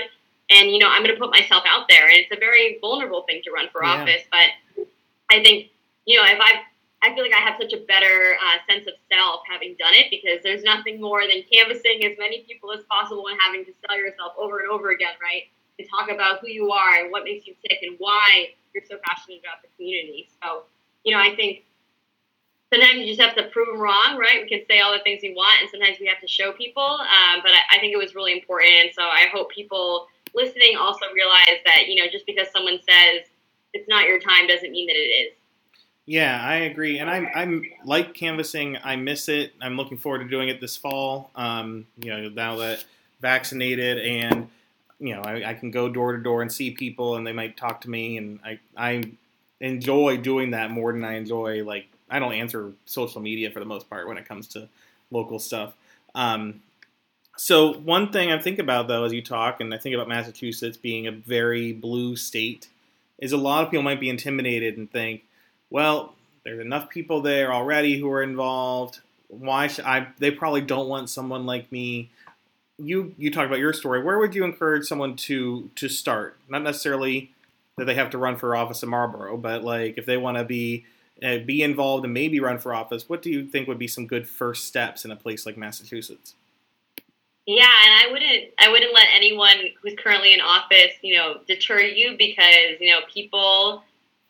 and 0.51 0.71
you 0.71 0.79
know 0.79 0.89
i'm 0.89 1.03
going 1.03 1.15
to 1.15 1.21
put 1.21 1.31
myself 1.31 1.63
out 1.67 1.89
there 1.89 2.09
and 2.09 2.19
it's 2.19 2.33
a 2.33 2.39
very 2.39 2.79
vulnerable 2.81 3.23
thing 3.29 3.41
to 3.45 3.51
run 3.51 3.69
for 3.73 3.83
yeah. 3.83 4.03
office 4.03 4.23
but 4.31 4.87
i 5.31 5.43
think 5.43 5.71
you 6.07 6.17
know 6.17 6.25
if 6.25 6.39
i 6.41 6.61
i 7.03 7.15
feel 7.15 7.25
like 7.25 7.35
i 7.35 7.41
have 7.41 7.55
such 7.61 7.73
a 7.73 7.85
better 7.87 8.37
uh, 8.41 8.57
sense 8.71 8.87
of 8.87 8.95
self 9.13 9.41
having 9.51 9.75
done 9.79 9.95
it 9.95 10.07
because 10.11 10.43
there's 10.43 10.63
nothing 10.63 11.01
more 11.01 11.23
than 11.23 11.43
canvassing 11.51 12.05
as 12.05 12.17
many 12.19 12.45
people 12.49 12.73
as 12.73 12.83
possible 12.85 13.29
and 13.29 13.39
having 13.41 13.65
to 13.65 13.73
sell 13.87 13.97
yourself 13.97 14.33
over 14.39 14.61
and 14.61 14.71
over 14.71 14.91
again 14.91 15.15
right 15.23 15.49
to 15.79 15.87
talk 15.87 16.11
about 16.11 16.41
who 16.41 16.49
you 16.49 16.71
are 16.73 17.03
and 17.03 17.13
what 17.13 17.25
makes 17.25 17.47
you 17.47 17.55
tick 17.63 17.79
and 17.83 17.95
why 17.99 18.51
you're 18.75 18.85
so 18.89 18.97
passionate 19.07 19.41
about 19.41 19.63
the 19.63 19.69
community 19.77 20.29
so 20.43 20.65
you 21.05 21.15
know 21.15 21.21
i 21.21 21.35
think 21.37 21.65
sometimes 22.73 22.99
you 22.99 23.07
just 23.07 23.21
have 23.21 23.35
to 23.37 23.45
prove 23.51 23.67
them 23.69 23.81
wrong, 23.81 24.17
right? 24.19 24.43
We 24.43 24.49
can 24.49 24.67
say 24.69 24.81
all 24.81 24.93
the 24.93 25.01
things 25.01 25.21
we 25.23 25.35
want, 25.35 25.63
and 25.63 25.71
sometimes 25.71 25.99
we 26.01 26.07
have 26.07 26.21
to 26.21 26.29
show 26.29 26.53
people. 26.53 26.83
Um, 26.83 27.41
but 27.43 27.53
I, 27.53 27.77
I, 27.77 27.81
think 27.81 27.93
it 27.93 27.97
was 27.97 28.15
really 28.15 28.33
important. 28.33 28.95
So 28.95 29.03
I 29.03 29.27
hope 29.33 29.51
people 29.51 30.09
listening 30.35 30.77
also 30.77 31.07
realize 31.15 31.61
that 31.65 31.89
you 31.89 32.03
know 32.03 32.11
just 32.11 32.27
because 32.27 32.49
someone 32.53 32.79
says 32.89 33.27
it's 33.73 33.89
not 33.89 34.07
your 34.07 34.19
time 34.19 34.47
doesn't 34.47 34.71
mean 34.71 34.87
that 34.87 34.97
it 34.97 35.09
is. 35.09 35.33
Yeah, 36.07 36.41
I 36.43 36.57
agree, 36.57 36.99
and 36.99 37.11
I'm 37.11 37.29
I'm 37.35 37.63
like 37.85 38.15
canvassing. 38.15 38.79
I 38.83 38.97
miss 38.97 39.29
it. 39.29 39.53
I'm 39.61 39.77
looking 39.77 39.99
forward 39.99 40.21
to 40.21 40.29
doing 40.29 40.49
it 40.49 40.61
this 40.61 40.77
fall. 40.77 41.31
Um, 41.37 41.87
you 41.99 42.11
know, 42.11 42.29
now 42.31 42.57
that 42.57 42.85
vaccinated, 43.21 43.99
and 43.99 44.49
you 44.99 45.15
know, 45.15 45.21
I, 45.21 45.51
I 45.51 45.55
can 45.55 45.71
go 45.71 45.89
door 45.89 46.17
to 46.17 46.23
door 46.23 46.41
and 46.41 46.51
see 46.51 46.71
people, 46.71 47.17
and 47.17 47.27
they 47.27 47.35
might 47.35 47.59
talk 47.59 47.83
to 47.83 47.91
me, 47.91 48.17
and 48.17 48.41
I 48.43 48.59
I 48.75 49.03
enjoy 49.61 50.17
doing 50.17 50.53
that 50.53 50.71
more 50.71 50.93
than 50.93 51.05
I 51.05 51.17
enjoy 51.17 51.63
like 51.65 51.87
I 52.09 52.19
don't 52.19 52.33
answer 52.33 52.73
social 52.87 53.21
media 53.21 53.51
for 53.51 53.61
the 53.61 53.67
most 53.67 53.91
part 53.91 54.09
when 54.09 54.17
it 54.17 54.27
comes 54.27 54.49
to 54.49 54.69
local 55.11 55.39
stuff. 55.39 55.75
Um, 56.15 56.63
so 57.39 57.73
one 57.73 58.11
thing 58.11 58.33
I 58.33 58.39
think 58.41 58.59
about 58.59 58.89
though 58.89 59.05
as 59.05 59.13
you 59.13 59.23
talk, 59.23 59.61
and 59.61 59.73
I 59.73 59.79
think 59.79 59.95
about 59.95 60.09
Massachusetts 60.09 60.77
being 60.77 61.07
a 61.07 61.13
very 61.13 61.73
blue 61.73 62.17
state, 62.17 62.69
is 63.19 63.33
a 63.33 63.37
lot 63.37 63.65
of 63.65 63.71
people 63.71 63.83
might 63.83 64.01
be 64.01 64.11
intimidated 64.11 64.77
and 64.77 64.91
think, 64.91 65.23
well, 65.71 66.15
there's 66.45 66.61
enough 66.61 66.89
people 66.89 67.21
there 67.21 67.53
already 67.53 67.99
who 67.99 68.11
are 68.11 68.23
involved. 68.23 69.01
Why 69.29 69.67
should 69.69 69.85
I? 69.85 70.09
They 70.19 70.31
probably 70.31 70.63
don't 70.63 70.89
want 70.89 71.11
someone 71.11 71.47
like 71.47 71.71
me. 71.71 72.11
You 72.79 73.15
you 73.19 73.31
talked 73.31 73.47
about 73.47 73.59
your 73.59 73.73
story. 73.73 74.03
Where 74.03 74.19
would 74.19 74.35
you 74.35 74.45
encourage 74.45 74.87
someone 74.87 75.15
to 75.17 75.71
to 75.77 75.89
start? 75.89 76.39
Not 76.49 76.63
necessarily 76.63 77.33
that 77.77 77.85
they 77.85 77.95
have 77.95 78.11
to 78.11 78.19
run 78.19 78.37
for 78.37 78.57
office 78.57 78.83
in 78.83 78.89
Marlborough, 78.89 79.37
but 79.37 79.63
like 79.63 79.99
if 79.99 80.07
they 80.07 80.17
want 80.17 80.39
to 80.39 80.45
be 80.45 80.87
uh, 81.23 81.39
be 81.39 81.63
involved 81.63 82.05
and 82.05 82.15
maybe 82.15 82.41
run 82.41 82.59
for 82.59 82.75
office, 82.75 83.09
what 83.09 83.23
do 83.23 83.31
you 83.31 83.47
think 83.47 83.69
would 83.69 83.79
be 83.79 83.89
some 83.89 84.07
good 84.07 84.29
first 84.29 84.67
steps 84.67 85.05
in 85.05 85.11
a 85.11 85.17
place 85.17 85.47
like 85.47 85.57
Massachusetts? 85.57 86.35
Yeah, 87.49 87.65
and 87.65 88.07
I 88.07 88.13
wouldn't 88.13 88.53
I 88.59 88.69
wouldn't 88.71 88.93
let 88.93 89.07
anyone 89.15 89.57
who's 89.81 89.95
currently 89.97 90.35
in 90.35 90.41
office, 90.43 90.93
you 91.01 91.17
know, 91.17 91.41
deter 91.49 91.81
you 91.81 92.15
because, 92.19 92.79
you 92.79 92.91
know, 92.91 93.01
people 93.11 93.83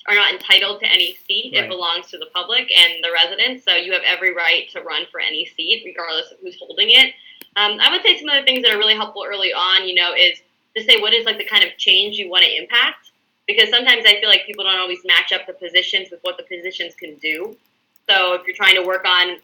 are 0.06 0.14
not 0.14 0.32
entitled 0.32 0.78
to 0.82 0.86
any 0.86 1.18
seat. 1.26 1.52
Right. 1.52 1.64
It 1.64 1.68
belongs 1.68 2.06
to 2.12 2.18
the 2.18 2.28
public 2.32 2.70
and 2.70 3.02
the 3.02 3.10
residents, 3.12 3.64
so 3.64 3.74
you 3.74 3.92
have 3.92 4.02
every 4.06 4.32
right 4.32 4.70
to 4.70 4.82
run 4.82 5.02
for 5.10 5.18
any 5.18 5.46
seat 5.56 5.82
regardless 5.84 6.30
of 6.30 6.38
who's 6.40 6.56
holding 6.60 6.90
it. 6.90 7.12
Um, 7.56 7.80
I 7.80 7.90
would 7.90 8.02
say 8.02 8.20
some 8.20 8.28
of 8.28 8.36
the 8.36 8.44
things 8.44 8.62
that 8.62 8.72
are 8.72 8.78
really 8.78 8.94
helpful 8.94 9.24
early 9.26 9.52
on, 9.52 9.88
you 9.88 9.96
know, 9.96 10.14
is 10.14 10.38
to 10.76 10.84
say 10.84 11.00
what 11.00 11.12
is 11.12 11.26
like 11.26 11.38
the 11.38 11.44
kind 11.44 11.64
of 11.64 11.76
change 11.76 12.18
you 12.18 12.30
want 12.30 12.44
to 12.44 12.56
impact 12.56 13.10
because 13.48 13.68
sometimes 13.68 14.04
I 14.06 14.20
feel 14.20 14.28
like 14.28 14.46
people 14.46 14.62
don't 14.62 14.78
always 14.78 15.00
match 15.04 15.32
up 15.32 15.44
the 15.48 15.54
positions 15.54 16.12
with 16.12 16.20
what 16.22 16.36
the 16.36 16.44
positions 16.44 16.94
can 16.94 17.16
do. 17.16 17.56
So 18.08 18.34
if 18.34 18.46
you're 18.46 18.54
trying 18.54 18.76
to 18.76 18.86
work 18.86 19.04
on 19.04 19.38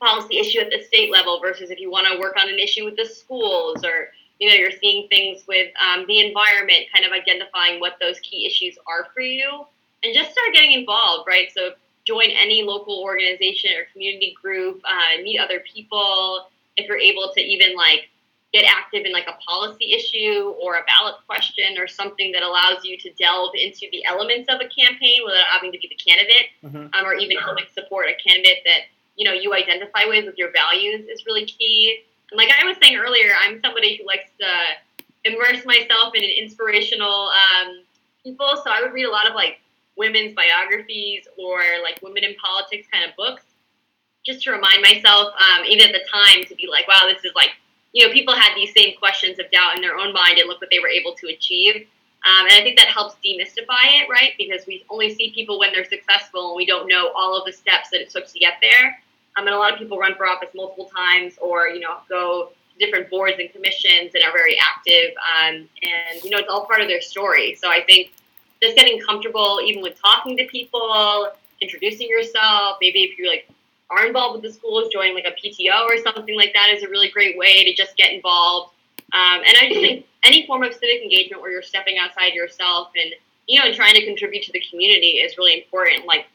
policy 0.00 0.38
issue 0.38 0.60
at 0.60 0.70
the 0.70 0.82
state 0.84 1.10
level 1.10 1.40
versus 1.40 1.70
if 1.70 1.80
you 1.80 1.90
want 1.90 2.06
to 2.12 2.18
work 2.18 2.34
on 2.40 2.48
an 2.48 2.58
issue 2.58 2.84
with 2.84 2.96
the 2.96 3.04
schools 3.04 3.84
or 3.84 4.08
you 4.38 4.48
know 4.48 4.54
you're 4.54 4.70
seeing 4.70 5.08
things 5.08 5.46
with 5.46 5.72
um, 5.80 6.04
the 6.06 6.20
environment, 6.20 6.84
kind 6.92 7.06
of 7.06 7.12
identifying 7.12 7.80
what 7.80 7.94
those 8.00 8.20
key 8.20 8.46
issues 8.46 8.76
are 8.86 9.08
for 9.14 9.20
you, 9.20 9.64
and 10.02 10.14
just 10.14 10.32
start 10.32 10.48
getting 10.52 10.72
involved, 10.72 11.26
right? 11.26 11.48
So 11.54 11.70
join 12.06 12.30
any 12.30 12.62
local 12.62 13.02
organization 13.02 13.70
or 13.76 13.84
community 13.92 14.34
group, 14.40 14.80
uh, 14.84 15.22
meet 15.22 15.38
other 15.38 15.60
people. 15.60 16.48
If 16.76 16.88
you're 16.88 16.98
able 16.98 17.32
to 17.34 17.40
even 17.40 17.74
like 17.74 18.08
get 18.52 18.64
active 18.64 19.04
in 19.04 19.12
like 19.12 19.26
a 19.26 19.36
policy 19.44 19.92
issue 19.92 20.54
or 20.62 20.76
a 20.76 20.84
ballot 20.84 21.16
question 21.26 21.76
or 21.78 21.86
something 21.86 22.32
that 22.32 22.42
allows 22.42 22.84
you 22.84 22.96
to 22.96 23.10
delve 23.14 23.52
into 23.54 23.86
the 23.92 24.04
elements 24.04 24.48
of 24.48 24.60
a 24.60 24.68
campaign 24.68 25.20
without 25.24 25.46
having 25.50 25.72
to 25.72 25.78
be 25.78 25.88
the 25.88 25.96
candidate 25.96 26.48
mm-hmm. 26.64 26.94
um, 26.94 27.04
or 27.04 27.14
even 27.14 27.36
helping 27.38 27.66
support 27.74 28.06
a 28.08 28.14
candidate 28.28 28.58
that 28.64 28.88
you 29.16 29.24
know 29.24 29.32
you 29.32 29.54
identify 29.54 30.04
with 30.06 30.26
with 30.26 30.38
your 30.38 30.50
values 30.52 31.06
is 31.08 31.24
really 31.26 31.44
key 31.44 31.98
and 32.30 32.38
like 32.38 32.48
i 32.60 32.64
was 32.64 32.76
saying 32.82 32.96
earlier 32.96 33.32
i'm 33.44 33.60
somebody 33.62 33.96
who 33.96 34.06
likes 34.06 34.30
to 34.38 34.46
immerse 35.24 35.64
myself 35.64 36.14
in 36.14 36.22
an 36.22 36.30
inspirational 36.38 37.30
um, 37.30 37.82
people 38.22 38.48
so 38.62 38.70
i 38.70 38.80
would 38.80 38.92
read 38.92 39.04
a 39.04 39.10
lot 39.10 39.28
of 39.28 39.34
like 39.34 39.60
women's 39.96 40.34
biographies 40.34 41.26
or 41.38 41.60
like 41.82 41.98
women 42.02 42.22
in 42.22 42.34
politics 42.36 42.86
kind 42.92 43.08
of 43.08 43.16
books 43.16 43.42
just 44.24 44.42
to 44.42 44.50
remind 44.50 44.82
myself 44.82 45.32
um, 45.34 45.64
even 45.64 45.88
at 45.88 45.92
the 45.92 46.04
time 46.10 46.44
to 46.44 46.54
be 46.54 46.68
like 46.70 46.86
wow 46.86 47.06
this 47.06 47.24
is 47.24 47.32
like 47.34 47.50
you 47.96 48.06
know, 48.06 48.12
people 48.12 48.34
had 48.34 48.54
these 48.54 48.74
same 48.76 48.94
questions 48.98 49.38
of 49.38 49.50
doubt 49.50 49.74
in 49.74 49.80
their 49.80 49.96
own 49.96 50.12
mind 50.12 50.36
and 50.36 50.46
look 50.48 50.60
what 50.60 50.68
they 50.70 50.80
were 50.80 50.88
able 50.88 51.14
to 51.14 51.28
achieve. 51.28 51.86
Um, 52.26 52.44
and 52.44 52.52
I 52.52 52.62
think 52.62 52.78
that 52.78 52.88
helps 52.88 53.14
demystify 53.24 54.02
it, 54.02 54.10
right? 54.10 54.32
Because 54.36 54.66
we 54.66 54.84
only 54.90 55.14
see 55.14 55.32
people 55.32 55.58
when 55.58 55.72
they're 55.72 55.86
successful 55.86 56.48
and 56.48 56.56
we 56.56 56.66
don't 56.66 56.88
know 56.88 57.10
all 57.16 57.38
of 57.38 57.46
the 57.46 57.52
steps 57.52 57.88
that 57.90 58.02
it 58.02 58.10
took 58.10 58.26
to 58.26 58.38
get 58.38 58.54
there. 58.60 58.98
Um, 59.36 59.46
and 59.46 59.54
a 59.54 59.58
lot 59.58 59.72
of 59.72 59.78
people 59.78 59.98
run 59.98 60.14
for 60.14 60.26
office 60.26 60.48
multiple 60.54 60.90
times 60.94 61.34
or, 61.40 61.68
you 61.68 61.80
know, 61.80 61.98
go 62.08 62.50
to 62.78 62.84
different 62.84 63.10
boards 63.10 63.36
and 63.38 63.52
commissions 63.52 64.14
and 64.14 64.24
are 64.24 64.32
very 64.32 64.56
active. 64.58 65.14
Um, 65.16 65.68
and, 65.82 66.24
you 66.24 66.30
know, 66.30 66.38
it's 66.38 66.48
all 66.48 66.66
part 66.66 66.80
of 66.80 66.88
their 66.88 67.00
story. 67.00 67.54
So 67.54 67.68
I 67.68 67.82
think 67.82 68.12
just 68.62 68.76
getting 68.76 69.00
comfortable 69.00 69.60
even 69.64 69.82
with 69.82 70.00
talking 70.00 70.36
to 70.38 70.46
people, 70.46 71.30
introducing 71.60 72.08
yourself, 72.08 72.78
maybe 72.80 73.02
if 73.04 73.18
you're 73.18 73.28
like 73.28 73.48
are 73.90 74.06
involved 74.06 74.42
with 74.42 74.50
the 74.50 74.58
schools, 74.58 74.92
join 74.92 75.14
like 75.14 75.26
a 75.26 75.30
PTO 75.30 75.84
or 75.84 75.96
something 75.98 76.36
like 76.36 76.52
that 76.54 76.70
is 76.74 76.82
a 76.82 76.88
really 76.88 77.08
great 77.08 77.38
way 77.38 77.64
to 77.64 77.74
just 77.74 77.96
get 77.96 78.12
involved. 78.12 78.72
Um, 79.12 79.40
and 79.46 79.56
I 79.60 79.68
just 79.68 79.80
think 79.80 80.06
any 80.24 80.46
form 80.46 80.64
of 80.64 80.72
civic 80.72 81.02
engagement 81.02 81.40
where 81.40 81.52
you're 81.52 81.62
stepping 81.62 81.96
outside 81.98 82.34
yourself 82.34 82.90
and 83.00 83.12
you 83.46 83.60
know 83.60 83.66
and 83.66 83.76
trying 83.76 83.94
to 83.94 84.04
contribute 84.04 84.42
to 84.44 84.52
the 84.52 84.62
community 84.68 85.18
is 85.18 85.38
really 85.38 85.62
important. 85.62 86.06
Like 86.06 86.26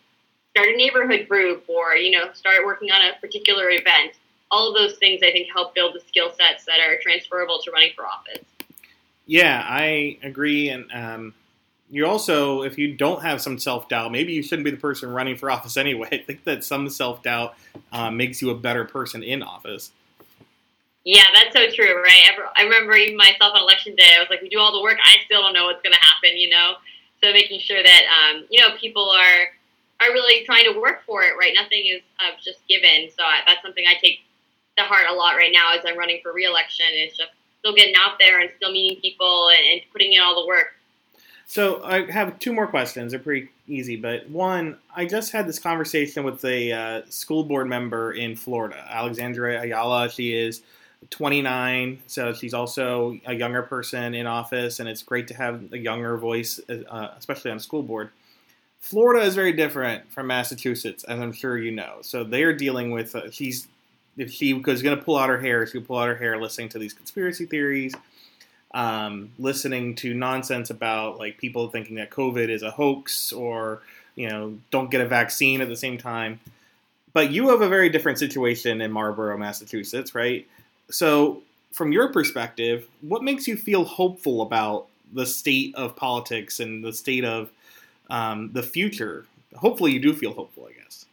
start 0.51 0.69
a 0.69 0.77
neighborhood 0.77 1.27
group 1.27 1.65
or 1.67 1.95
you 1.95 2.11
know 2.11 2.31
start 2.33 2.65
working 2.65 2.91
on 2.91 3.01
a 3.01 3.19
particular 3.19 3.69
event. 3.69 4.13
All 4.51 4.69
of 4.69 4.75
those 4.75 4.97
things 4.97 5.21
I 5.23 5.31
think 5.31 5.47
help 5.53 5.73
build 5.73 5.95
the 5.95 6.01
skill 6.01 6.33
sets 6.33 6.65
that 6.65 6.79
are 6.79 6.97
transferable 7.01 7.59
to 7.63 7.71
running 7.71 7.91
for 7.95 8.05
office. 8.05 8.43
Yeah, 9.25 9.63
I 9.65 10.17
agree, 10.23 10.69
and 10.69 10.91
um, 10.93 11.33
you 11.89 12.05
also, 12.05 12.63
if 12.63 12.77
you 12.77 12.95
don't 12.95 13.21
have 13.21 13.41
some 13.41 13.59
self 13.59 13.89
doubt, 13.89 14.11
maybe 14.11 14.33
you 14.33 14.41
shouldn't 14.41 14.63
be 14.65 14.71
the 14.71 14.77
person 14.77 15.09
running 15.09 15.35
for 15.35 15.51
office 15.51 15.77
anyway. 15.77 16.07
I 16.11 16.17
think 16.17 16.43
that 16.45 16.63
some 16.63 16.89
self 16.89 17.21
doubt 17.21 17.55
uh, 17.91 18.09
makes 18.09 18.41
you 18.41 18.49
a 18.49 18.55
better 18.55 18.85
person 18.85 19.23
in 19.23 19.43
office. 19.43 19.91
Yeah, 21.03 21.23
that's 21.33 21.53
so 21.55 21.67
true, 21.75 22.01
right? 22.01 22.29
I 22.55 22.61
remember 22.61 22.93
even 22.93 23.17
myself 23.17 23.53
on 23.55 23.61
election 23.61 23.95
day, 23.95 24.15
I 24.15 24.19
was 24.19 24.29
like, 24.29 24.41
we 24.41 24.49
do 24.49 24.59
all 24.59 24.71
the 24.71 24.83
work, 24.83 24.99
I 25.03 25.15
still 25.25 25.41
don't 25.41 25.53
know 25.53 25.65
what's 25.65 25.81
going 25.81 25.93
to 25.93 25.99
happen, 25.99 26.37
you 26.37 26.49
know? 26.49 26.73
So 27.23 27.33
making 27.33 27.59
sure 27.59 27.81
that, 27.81 28.03
um, 28.05 28.45
you 28.51 28.61
know, 28.61 28.75
people 28.79 29.09
are 29.09 29.47
are 30.01 30.11
really 30.11 30.43
trying 30.45 30.65
to 30.71 30.79
work 30.79 31.03
for 31.05 31.23
it, 31.23 31.33
right? 31.37 31.53
Nothing 31.55 31.85
is 31.85 32.01
just 32.43 32.59
given. 32.67 33.09
So 33.15 33.23
I, 33.23 33.39
that's 33.45 33.61
something 33.61 33.85
I 33.87 33.93
take 34.01 34.19
to 34.77 34.83
heart 34.83 35.05
a 35.09 35.13
lot 35.13 35.35
right 35.35 35.51
now 35.53 35.73
as 35.77 35.81
I'm 35.85 35.97
running 35.97 36.19
for 36.23 36.33
reelection. 36.33 36.87
It's 36.91 37.17
just 37.17 37.31
still 37.59 37.73
getting 37.73 37.95
out 37.95 38.17
there 38.19 38.39
and 38.39 38.49
still 38.57 38.71
meeting 38.71 38.99
people 38.99 39.49
and, 39.49 39.73
and 39.73 39.81
putting 39.91 40.13
in 40.13 40.21
all 40.21 40.41
the 40.41 40.47
work. 40.47 40.73
So 41.45 41.83
I 41.83 42.09
have 42.09 42.39
two 42.39 42.53
more 42.53 42.65
questions. 42.65 43.11
They're 43.11 43.19
pretty 43.19 43.49
easy, 43.67 43.97
but 43.97 44.27
one, 44.29 44.77
I 44.95 45.05
just 45.05 45.33
had 45.33 45.47
this 45.47 45.59
conversation 45.59 46.23
with 46.23 46.43
a 46.45 46.71
uh, 46.71 47.01
school 47.09 47.43
board 47.43 47.67
member 47.67 48.13
in 48.13 48.37
Florida, 48.37 48.77
Alexandra 48.89 49.61
Ayala. 49.61 50.09
She 50.09 50.33
is 50.33 50.61
29, 51.09 51.99
so 52.07 52.31
she's 52.31 52.53
also 52.53 53.19
a 53.25 53.33
younger 53.33 53.63
person 53.63 54.13
in 54.13 54.27
office, 54.27 54.79
and 54.79 54.87
it's 54.87 55.03
great 55.03 55.27
to 55.27 55.33
have 55.33 55.73
a 55.73 55.77
younger 55.77 56.15
voice, 56.17 56.59
uh, 56.69 57.09
especially 57.17 57.51
on 57.51 57.57
a 57.57 57.59
school 57.59 57.83
board. 57.83 58.11
Florida 58.81 59.25
is 59.25 59.35
very 59.35 59.53
different 59.53 60.11
from 60.11 60.27
Massachusetts, 60.27 61.03
as 61.05 61.19
I'm 61.19 61.31
sure 61.31 61.57
you 61.57 61.71
know. 61.71 61.99
So 62.01 62.23
they're 62.23 62.53
dealing 62.53 62.91
with 62.91 63.15
uh, 63.15 63.31
she's 63.31 63.67
if 64.17 64.31
she 64.31 64.53
was 64.53 64.81
going 64.81 64.97
to 64.97 65.03
pull 65.03 65.17
out 65.17 65.29
her 65.29 65.39
hair, 65.39 65.65
she 65.65 65.77
would 65.77 65.87
pull 65.87 65.97
out 65.97 66.09
her 66.09 66.15
hair 66.15 66.39
listening 66.39 66.69
to 66.69 66.79
these 66.79 66.93
conspiracy 66.93 67.45
theories 67.45 67.95
um, 68.73 69.31
listening 69.37 69.95
to 69.95 70.13
nonsense 70.13 70.69
about 70.69 71.17
like 71.17 71.37
people 71.37 71.67
thinking 71.67 71.95
that 71.95 72.09
COVID 72.09 72.49
is 72.49 72.63
a 72.63 72.71
hoax 72.71 73.31
or 73.31 73.81
you 74.15 74.29
know 74.29 74.57
don't 74.71 74.91
get 74.91 75.01
a 75.01 75.07
vaccine 75.07 75.61
at 75.61 75.67
the 75.67 75.75
same 75.75 75.97
time. 75.97 76.39
But 77.13 77.31
you 77.31 77.49
have 77.49 77.61
a 77.61 77.67
very 77.67 77.89
different 77.89 78.19
situation 78.19 78.79
in 78.79 78.91
Marlborough, 78.91 79.37
Massachusetts, 79.37 80.15
right? 80.15 80.47
So, 80.89 81.41
from 81.73 81.91
your 81.91 82.11
perspective, 82.13 82.87
what 83.01 83.21
makes 83.21 83.47
you 83.47 83.57
feel 83.57 83.83
hopeful 83.83 84.41
about 84.41 84.87
the 85.11 85.25
state 85.25 85.75
of 85.75 85.97
politics 85.97 86.61
and 86.61 86.81
the 86.81 86.93
state 86.93 87.25
of 87.25 87.49
um, 88.12 88.52
the 88.54 88.63
future? 88.63 89.26
Hopefully, 89.56 89.91
you 89.91 90.00
do 90.00 90.13
feel 90.13 90.34
hopeful, 90.34 90.69
I 90.69 90.74
guess. 90.82 91.06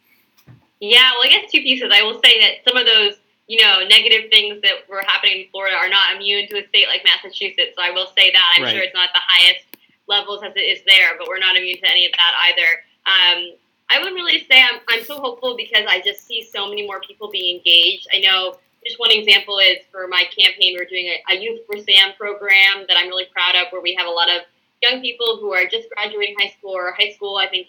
Yeah, 0.81 1.11
well, 1.13 1.25
I 1.25 1.29
guess 1.29 1.51
two 1.51 1.63
pieces. 1.63 1.91
I 1.93 2.03
will 2.03 2.21
say 2.23 2.41
that 2.41 2.69
some 2.69 2.77
of 2.77 2.87
those 2.87 3.15
you 3.49 3.61
know, 3.63 3.81
negative 3.89 4.31
things 4.31 4.61
that 4.61 4.85
were 4.89 5.03
happening 5.07 5.41
in 5.41 5.47
Florida 5.51 5.75
are 5.75 5.89
not 5.89 6.15
immune 6.15 6.47
to 6.49 6.63
a 6.63 6.69
state 6.69 6.87
like 6.87 7.03
Massachusetts. 7.03 7.73
So 7.77 7.83
I 7.83 7.91
will 7.91 8.13
say 8.17 8.31
that. 8.31 8.55
I'm 8.55 8.63
right. 8.63 8.75
sure 8.75 8.83
it's 8.83 8.95
not 8.95 9.09
the 9.15 9.25
highest 9.25 9.65
levels 10.07 10.43
as 10.45 10.53
it 10.55 10.61
is 10.61 10.81
there, 10.87 11.17
but 11.19 11.27
we're 11.27 11.41
not 11.41 11.57
immune 11.57 11.79
to 11.79 11.91
any 11.91 12.07
of 12.07 12.13
that 12.13 12.33
either. 12.53 12.71
Um, 13.09 13.57
I 13.91 14.03
would 14.03 14.13
really 14.13 14.47
say 14.51 14.61
I'm, 14.61 14.81
I'm 14.89 15.03
so 15.03 15.19
hopeful 15.19 15.57
because 15.57 15.85
I 15.89 16.03
just 16.05 16.27
see 16.27 16.43
so 16.43 16.69
many 16.69 16.87
more 16.87 17.01
people 17.01 17.31
being 17.31 17.57
engaged. 17.57 18.07
I 18.13 18.21
know 18.21 18.59
just 18.85 19.01
one 19.01 19.11
example 19.11 19.59
is 19.59 19.79
for 19.91 20.07
my 20.09 20.25
campaign, 20.39 20.77
we're 20.77 20.85
doing 20.85 21.07
a, 21.07 21.35
a 21.35 21.41
Youth 21.41 21.61
for 21.67 21.79
Sam 21.79 22.13
program 22.19 22.85
that 22.87 22.99
I'm 22.99 23.09
really 23.09 23.27
proud 23.33 23.55
of, 23.57 23.73
where 23.73 23.81
we 23.81 23.95
have 23.95 24.07
a 24.07 24.11
lot 24.11 24.29
of 24.29 24.43
young 24.83 25.01
people 25.01 25.39
who 25.41 25.53
are 25.53 25.65
just 25.65 25.89
graduating 25.91 26.37
high 26.39 26.51
school 26.51 26.73
or 26.73 26.93
high 26.93 27.11
school, 27.11 27.37
I 27.37 27.49
think, 27.49 27.69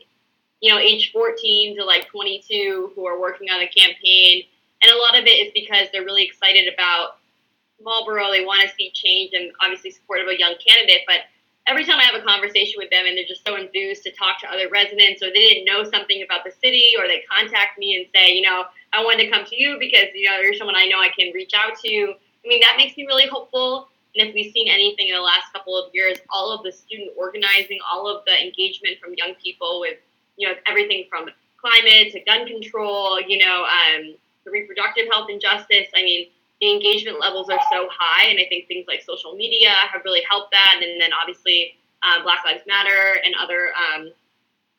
you 0.62 0.72
know, 0.72 0.80
age 0.80 1.12
14 1.12 1.78
to 1.78 1.86
like 1.86 2.08
22 2.08 2.92
who 2.96 3.06
are 3.08 3.20
working 3.20 3.50
on 3.50 3.62
a 3.62 3.68
campaign 3.68 4.44
and 4.82 4.92
a 4.92 4.98
lot 4.98 5.18
of 5.18 5.26
it 5.26 5.48
is 5.48 5.52
because 5.54 5.88
they're 5.92 6.06
really 6.06 6.24
excited 6.24 6.72
about 6.74 7.18
Marlborough. 7.84 8.32
They 8.32 8.46
want 8.46 8.68
to 8.68 8.76
see 8.76 8.92
change 8.94 9.32
and 9.34 9.52
obviously 9.62 9.92
support 9.92 10.22
of 10.22 10.28
a 10.28 10.40
young 10.40 10.56
candidate. 10.66 11.02
But 11.06 11.28
every 11.68 11.84
time 11.84 12.00
I 12.00 12.04
have 12.04 12.16
a 12.16 12.26
conversation 12.26 12.76
with 12.78 12.90
them 12.90 13.06
and 13.06 13.18
they're 13.18 13.28
just 13.28 13.46
so 13.46 13.58
enthused 13.58 14.04
to 14.04 14.12
talk 14.12 14.40
to 14.42 14.52
other 14.52 14.70
residents 14.70 15.22
or 15.22 15.28
they 15.28 15.44
didn't 15.52 15.66
know 15.66 15.84
something 15.84 16.24
about 16.24 16.44
the 16.46 16.52
city 16.64 16.96
or 16.98 17.08
they 17.08 17.24
contact 17.30 17.78
me 17.78 17.98
and 17.98 18.06
say, 18.16 18.34
you 18.34 18.42
know, 18.42 18.66
I 18.94 19.04
wanted 19.04 19.26
to 19.26 19.30
come 19.30 19.46
to 19.46 19.56
you 19.56 19.78
because, 19.80 20.08
you 20.16 20.30
know, 20.30 20.40
you're 20.40 20.56
someone 20.56 20.76
I 20.76 20.88
know 20.88 21.00
I 21.00 21.10
can 21.18 21.32
reach 21.34 21.52
out 21.54 21.78
to. 21.84 22.14
I 22.16 22.48
mean, 22.48 22.62
that 22.62 22.76
makes 22.78 22.96
me 22.96 23.06
really 23.06 23.28
hopeful. 23.28 23.90
And 24.20 24.28
if 24.28 24.36
we've 24.36 24.52
seen 24.52 24.68
anything 24.68 25.08
in 25.08 25.16
the 25.16 25.22
last 25.22 25.54
couple 25.54 25.78
of 25.78 25.90
years, 25.94 26.18
all 26.30 26.52
of 26.52 26.62
the 26.64 26.72
student 26.72 27.12
organizing, 27.18 27.80
all 27.90 28.06
of 28.06 28.26
the 28.26 28.34
engagement 28.34 29.00
from 29.02 29.14
young 29.16 29.34
people 29.42 29.80
with, 29.80 29.98
you 30.36 30.48
know, 30.48 30.56
everything 30.68 31.06
from 31.10 31.30
climate 31.56 32.12
to 32.12 32.20
gun 32.22 32.46
control, 32.46 33.22
you 33.22 33.38
know, 33.38 33.64
um, 33.64 34.16
the 34.44 34.52
reproductive 34.52 35.06
health 35.10 35.28
and 35.30 35.40
justice. 35.40 35.88
I 35.96 36.04
mean, 36.04 36.28
the 36.60 36.70
engagement 36.70 37.22
levels 37.22 37.50
are 37.50 37.60
so 37.72 37.88
high, 37.90 38.28
and 38.28 38.40
I 38.40 38.46
think 38.50 38.68
things 38.68 38.88
like 38.88 39.04
social 39.04 39.36
media 39.36 39.70
have 39.70 40.02
really 40.04 40.24
helped 40.30 40.52
that. 40.52 40.82
And 40.84 41.00
then 41.00 41.12
obviously, 41.14 41.78
uh, 42.04 42.22
Black 42.22 42.44
Lives 42.44 42.64
Matter 42.68 43.22
and 43.24 43.34
other 43.40 43.70
um, 43.72 44.12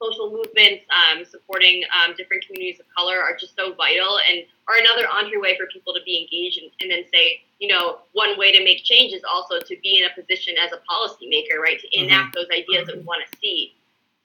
social 0.03 0.31
movements 0.31 0.85
um, 0.91 1.25
supporting 1.25 1.85
um, 1.93 2.15
different 2.17 2.47
communities 2.47 2.81
of 2.81 2.87
color 2.97 3.21
are 3.21 3.37
just 3.37 3.55
so 3.57 3.75
vital 3.75 4.19
and 4.29 4.45
are 4.69 4.77
another 4.81 5.07
entryway 5.19 5.57
for 5.59 5.67
people 5.67 5.93
to 5.93 6.01
be 6.05 6.25
engaged 6.25 6.59
and, 6.59 6.71
and, 6.81 6.91
then 6.91 7.05
say, 7.13 7.43
you 7.59 7.69
know, 7.69 7.99
one 8.13 8.39
way 8.39 8.51
to 8.53 8.65
make 8.65 8.83
change 8.85 9.13
is 9.13 9.23
also 9.29 9.61
to 9.61 9.77
be 9.83 10.01
in 10.01 10.09
a 10.09 10.15
position 10.15 10.55
as 10.59 10.73
a 10.73 10.81
policymaker, 10.89 11.61
right, 11.61 11.79
to 11.79 11.87
mm-hmm. 11.89 12.07
enact 12.07 12.35
mm-hmm. 12.35 12.41
those 12.41 12.51
ideas 12.57 12.87
that 12.87 12.97
we 12.97 13.03
want 13.03 13.23
to 13.31 13.39
see. 13.39 13.75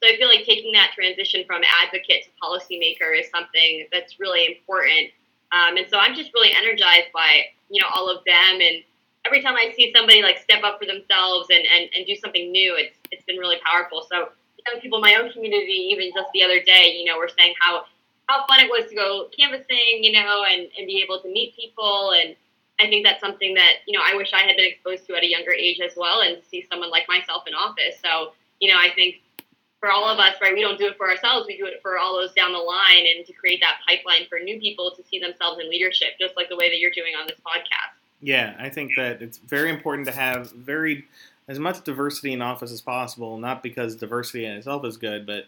So 0.02 0.10
I 0.10 0.18
feel 0.18 0.28
like 0.28 0.46
taking 0.46 0.72
that 0.74 0.92
transition 0.94 1.44
from 1.48 1.62
advocate 1.84 2.26
to 2.26 2.30
policymaker 2.42 3.18
is 3.18 3.30
something 3.30 3.88
that's 3.92 4.20
really 4.20 4.46
important. 4.46 5.12
Um, 5.52 5.78
and 5.78 5.88
so 5.90 6.00
I'm 6.00 6.16
just 6.16 6.34
really 6.34 6.52
energized 6.56 7.12
by, 7.14 7.46
you 7.70 7.82
know, 7.82 7.88
all 7.94 8.10
of 8.10 8.24
them. 8.26 8.62
And 8.62 8.84
every 9.26 9.42
time 9.42 9.56
I 9.56 9.74
see 9.76 9.92
somebody 9.96 10.22
like 10.22 10.38
step 10.40 10.64
up 10.64 10.80
for 10.80 10.86
themselves 10.86 11.48
and, 11.50 11.66
and, 11.66 11.90
and 11.96 12.06
do 12.06 12.16
something 12.16 12.52
new, 12.52 12.76
it's, 12.76 12.98
it's 13.12 13.24
been 13.26 13.38
really 13.38 13.58
powerful. 13.66 14.06
So 14.12 14.30
young 14.72 14.82
people 14.82 14.98
in 14.98 15.02
my 15.02 15.16
own 15.16 15.32
community, 15.32 15.90
even 15.92 16.12
just 16.14 16.30
the 16.34 16.44
other 16.44 16.62
day, 16.62 16.96
you 16.98 17.06
know, 17.06 17.18
were 17.18 17.30
saying 17.38 17.54
how 17.60 17.86
how 18.28 18.46
fun 18.48 18.60
it 18.60 18.70
was 18.70 18.90
to 18.90 18.96
go 18.96 19.30
canvassing, 19.38 20.02
you 20.02 20.12
know, 20.12 20.44
and, 20.50 20.68
and 20.78 20.88
be 20.88 21.02
able 21.04 21.22
to 21.22 21.28
meet 21.32 21.56
people. 21.56 22.14
And 22.20 22.36
I 22.80 22.88
think 22.88 23.06
that's 23.06 23.22
something 23.22 23.54
that, 23.54 23.86
you 23.88 23.98
know, 23.98 24.04
I 24.04 24.16
wish 24.16 24.34
I 24.34 24.42
had 24.42 24.58
been 24.58 24.66
exposed 24.66 25.06
to 25.08 25.16
at 25.16 25.24
a 25.24 25.30
younger 25.30 25.52
age 25.52 25.80
as 25.80 25.94
well 25.96 26.22
and 26.22 26.42
see 26.50 26.66
someone 26.70 26.90
like 26.90 27.08
myself 27.08 27.44
in 27.46 27.54
office. 27.54 28.00
So, 28.04 28.34
you 28.60 28.72
know, 28.72 28.80
I 28.80 28.90
think 28.96 29.22
for 29.80 29.92
all 29.92 30.06
of 30.06 30.18
us, 30.18 30.36
right, 30.42 30.54
we 30.54 30.62
don't 30.62 30.80
do 30.80 30.88
it 30.88 30.98
for 30.98 31.08
ourselves, 31.08 31.46
we 31.46 31.56
do 31.56 31.68
it 31.68 31.80
for 31.84 32.00
all 32.00 32.16
those 32.16 32.34
down 32.34 32.52
the 32.52 32.58
line 32.58 33.06
and 33.16 33.26
to 33.28 33.34
create 33.34 33.62
that 33.62 33.78
pipeline 33.88 34.28
for 34.28 34.40
new 34.40 34.60
people 34.60 34.92
to 34.96 35.04
see 35.04 35.20
themselves 35.20 35.60
in 35.62 35.70
leadership, 35.70 36.18
just 36.20 36.36
like 36.36 36.50
the 36.50 36.56
way 36.56 36.70
that 36.70 36.80
you're 36.80 36.90
doing 36.90 37.14
on 37.14 37.28
this 37.28 37.38
podcast. 37.46 37.94
Yeah, 38.22 38.56
I 38.58 38.70
think 38.70 38.94
that 38.98 39.22
it's 39.22 39.38
very 39.38 39.70
important 39.70 40.08
to 40.08 40.14
have 40.14 40.52
very 40.54 41.06
as 41.48 41.60
much 41.60 41.84
diversity 41.84 42.34
in 42.34 42.42
office 42.42 42.72
as 42.72 42.82
possible, 42.82 43.38
not 43.38 43.62
because 43.62 43.96
diversity 43.96 44.46
in 44.46 44.54
itself 44.54 44.84
is 44.86 44.98
good, 44.98 45.26
but 45.26 45.46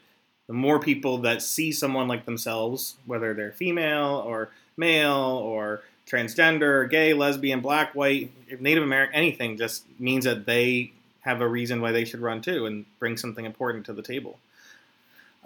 the 0.47 0.53
more 0.53 0.79
people 0.79 1.19
that 1.19 1.41
see 1.41 1.71
someone 1.71 2.07
like 2.07 2.25
themselves, 2.25 2.95
whether 3.05 3.33
they're 3.33 3.51
female 3.51 4.23
or 4.25 4.49
male 4.77 5.41
or 5.43 5.81
transgender, 6.07 6.89
gay, 6.89 7.13
lesbian, 7.13 7.59
black, 7.59 7.93
white, 7.93 8.31
Native 8.61 8.83
American, 8.83 9.15
anything, 9.15 9.57
just 9.57 9.83
means 9.99 10.25
that 10.25 10.45
they 10.45 10.93
have 11.21 11.41
a 11.41 11.47
reason 11.47 11.81
why 11.81 11.91
they 11.91 12.05
should 12.05 12.21
run 12.21 12.41
too 12.41 12.65
and 12.65 12.85
bring 12.99 13.17
something 13.17 13.45
important 13.45 13.85
to 13.85 13.93
the 13.93 14.01
table. 14.01 14.39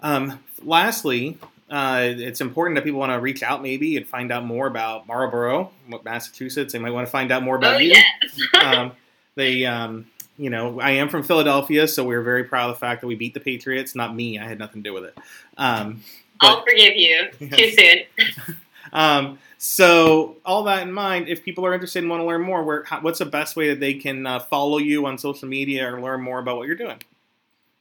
Um, 0.00 0.38
lastly, 0.62 1.38
uh, 1.68 2.02
it's 2.04 2.40
important 2.40 2.76
that 2.76 2.84
people 2.84 3.00
want 3.00 3.12
to 3.12 3.18
reach 3.18 3.42
out 3.42 3.62
maybe 3.62 3.96
and 3.96 4.06
find 4.06 4.30
out 4.30 4.44
more 4.44 4.66
about 4.66 5.08
Marlborough, 5.08 5.70
Massachusetts. 6.04 6.72
They 6.72 6.78
might 6.78 6.92
want 6.92 7.06
to 7.06 7.10
find 7.10 7.32
out 7.32 7.42
more 7.42 7.56
about 7.56 7.76
oh, 7.76 7.78
you. 7.78 7.94
Yes. 7.94 8.40
um, 8.62 8.92
they 9.34 9.64
um, 9.64 10.06
you 10.42 10.50
know, 10.50 10.80
I 10.80 10.90
am 10.90 11.08
from 11.08 11.22
Philadelphia, 11.22 11.86
so 11.86 12.04
we 12.04 12.16
are 12.16 12.22
very 12.22 12.42
proud 12.42 12.68
of 12.68 12.74
the 12.74 12.80
fact 12.80 13.00
that 13.00 13.06
we 13.06 13.14
beat 13.14 13.32
the 13.32 13.38
Patriots. 13.38 13.94
Not 13.94 14.12
me; 14.16 14.40
I 14.40 14.44
had 14.44 14.58
nothing 14.58 14.82
to 14.82 14.90
do 14.90 14.92
with 14.92 15.04
it. 15.04 15.16
Um, 15.56 16.02
but, 16.40 16.48
I'll 16.48 16.64
forgive 16.64 16.96
you. 16.96 17.28
Yes. 17.40 17.56
Too 17.56 17.70
soon. 17.70 18.56
um, 18.92 19.38
so, 19.58 20.38
all 20.44 20.64
that 20.64 20.82
in 20.82 20.92
mind, 20.92 21.28
if 21.28 21.44
people 21.44 21.64
are 21.64 21.72
interested 21.72 22.00
and 22.00 22.10
want 22.10 22.22
to 22.22 22.26
learn 22.26 22.42
more, 22.42 22.64
where 22.64 22.82
how, 22.82 23.00
what's 23.02 23.20
the 23.20 23.24
best 23.24 23.54
way 23.54 23.68
that 23.68 23.78
they 23.78 23.94
can 23.94 24.26
uh, 24.26 24.40
follow 24.40 24.78
you 24.78 25.06
on 25.06 25.16
social 25.16 25.46
media 25.46 25.88
or 25.88 26.00
learn 26.00 26.20
more 26.20 26.40
about 26.40 26.56
what 26.56 26.66
you're 26.66 26.74
doing? 26.74 27.00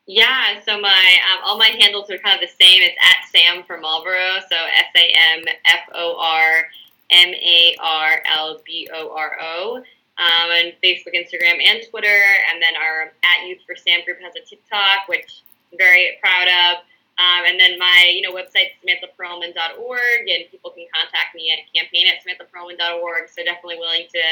Yeah, 0.05 0.59
so 0.63 0.79
my 0.79 1.17
um, 1.33 1.41
all 1.43 1.57
my 1.57 1.75
handles 1.79 2.11
are 2.11 2.19
kind 2.19 2.35
of 2.35 2.47
the 2.47 2.63
same. 2.63 2.83
It's 2.83 2.95
at 3.01 3.27
Sam 3.31 3.63
for 3.63 3.79
Marlboro, 3.79 4.39
so 4.51 4.55
S 4.55 4.85
A 4.95 5.15
M 5.33 5.45
F 5.65 5.89
O 5.95 6.15
R 6.19 6.67
M 7.09 7.29
A 7.33 7.75
R 7.81 8.21
L 8.35 8.61
B 8.63 8.87
O 8.93 9.15
R 9.15 9.37
O 9.41 9.83
um, 10.17 10.51
and 10.51 10.73
Facebook, 10.83 11.15
Instagram, 11.15 11.61
and 11.63 11.83
Twitter. 11.89 12.21
And 12.51 12.61
then 12.61 12.75
our 12.75 13.13
at 13.23 13.47
Youth 13.47 13.59
for 13.65 13.75
Sam 13.75 14.01
group 14.05 14.19
has 14.21 14.33
a 14.35 14.43
TikTok, 14.43 15.07
which 15.07 15.43
I'm 15.71 15.77
very 15.77 16.17
proud 16.21 16.47
of. 16.47 16.83
Um, 17.21 17.45
and 17.45 17.59
then 17.59 17.77
my 17.77 18.09
you 18.09 18.21
know 18.21 18.33
website 18.33 18.73
samanthaperlman.org, 18.81 20.21
and 20.25 20.49
people 20.49 20.71
can 20.71 20.87
contact 20.89 21.35
me 21.35 21.53
at 21.53 21.61
campaign 21.69 22.07
at 22.07 22.23
samanthaperlman.org. 22.25 23.29
So 23.29 23.43
definitely 23.43 23.77
willing 23.77 24.07
to 24.09 24.23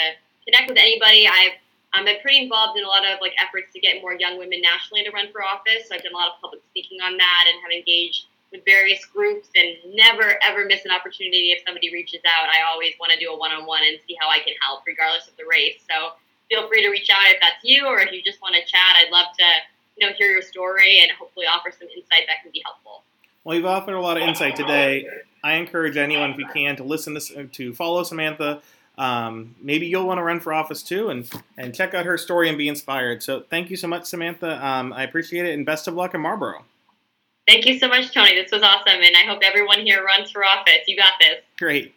connect 0.46 0.70
with 0.70 0.78
anybody. 0.80 1.28
I've 1.28 1.60
um, 1.94 2.06
been 2.06 2.18
pretty 2.22 2.42
involved 2.42 2.78
in 2.78 2.86
a 2.86 2.88
lot 2.88 3.06
of 3.06 3.20
like 3.22 3.34
efforts 3.38 3.74
to 3.74 3.80
get 3.80 4.02
more 4.02 4.14
young 4.14 4.38
women 4.38 4.62
nationally 4.62 5.04
to 5.04 5.12
run 5.12 5.30
for 5.32 5.44
office. 5.44 5.90
So 5.90 5.96
I've 5.96 6.04
done 6.04 6.14
a 6.14 6.18
lot 6.18 6.34
of 6.34 6.42
public 6.42 6.62
speaking 6.72 7.02
on 7.02 7.18
that, 7.18 7.44
and 7.50 7.62
have 7.62 7.74
engaged 7.74 8.29
with 8.52 8.66
various 8.66 9.06
groups 9.06 9.50
and 9.56 9.78
never 9.94 10.40
ever 10.44 10.66
miss 10.66 10.86
an 10.86 10.92
opportunity 10.92 11.52
if 11.52 11.64
somebody 11.66 11.94
reaches 11.94 12.22
out. 12.26 12.50
I 12.50 12.70
always 12.72 12.94
want 13.00 13.12
to 13.14 13.20
do 13.20 13.32
a 13.32 13.38
one 13.38 13.52
on 13.52 13.66
one 13.66 13.82
and 13.86 14.00
see 14.08 14.16
how 14.20 14.30
I 14.30 14.40
can 14.40 14.54
help, 14.62 14.84
regardless 14.88 15.28
of 15.28 15.38
the 15.38 15.44
race. 15.50 15.82
So 15.90 16.14
feel 16.50 16.68
free 16.68 16.82
to 16.82 16.90
reach 16.90 17.10
out 17.10 17.18
if 17.26 17.40
that's 17.42 17.64
you 17.64 17.86
or 17.86 18.00
if 18.00 18.12
you 18.12 18.22
just 18.24 18.42
want 18.42 18.56
to 18.56 18.62
chat. 18.62 18.96
I'd 18.98 19.12
love 19.12 19.28
to 19.38 19.46
you 19.98 20.08
know 20.08 20.14
hear 20.18 20.32
your 20.32 20.42
story 20.42 21.00
and 21.02 21.12
hopefully 21.12 21.46
offer 21.46 21.72
some 21.72 21.88
insight 21.96 22.24
that 22.28 22.42
can 22.42 22.52
be 22.52 22.62
helpful. 22.66 23.04
Well, 23.44 23.56
you've 23.56 23.66
offered 23.66 23.96
a 23.96 24.02
lot 24.02 24.18
of 24.18 24.24
insight 24.24 24.56
today. 24.56 25.08
I 25.44 25.54
encourage 25.54 25.96
anyone, 25.96 26.32
if 26.32 26.38
you 26.38 26.48
can, 26.54 26.76
to 26.76 26.84
listen 26.84 27.18
to, 27.18 27.46
to 27.46 27.74
follow 27.74 28.04
Samantha. 28.04 28.62
Um, 28.98 29.56
maybe 29.62 29.88
you'll 29.88 30.06
want 30.06 30.18
to 30.18 30.24
run 30.24 30.42
for 30.42 30.52
office 30.52 30.84
too, 30.84 31.10
and 31.10 31.30
and 31.58 31.74
check 31.74 31.94
out 31.94 32.06
her 32.06 32.18
story 32.18 32.50
and 32.50 32.58
be 32.58 32.68
inspired. 32.68 33.24
So, 33.24 33.42
thank 33.50 33.70
you 33.70 33.78
so 33.78 33.88
much, 33.88 34.06
Samantha. 34.06 34.64
Um, 34.66 34.92
I 34.92 35.04
appreciate 35.04 35.46
it, 35.46 35.54
and 35.54 35.66
best 35.66 35.88
of 35.88 35.94
luck 35.94 36.14
in 36.14 36.22
Marlborough. 36.22 36.66
Thank 37.50 37.66
you 37.66 37.80
so 37.80 37.88
much, 37.88 38.14
Tony. 38.14 38.36
This 38.36 38.52
was 38.52 38.62
awesome, 38.62 39.02
and 39.02 39.18
I 39.18 39.24
hope 39.26 39.40
everyone 39.44 39.80
here 39.80 40.06
runs 40.06 40.30
for 40.30 40.46
office. 40.46 40.82
You 40.86 40.96
got 40.96 41.14
this. 41.20 41.42
Great. 41.58 41.96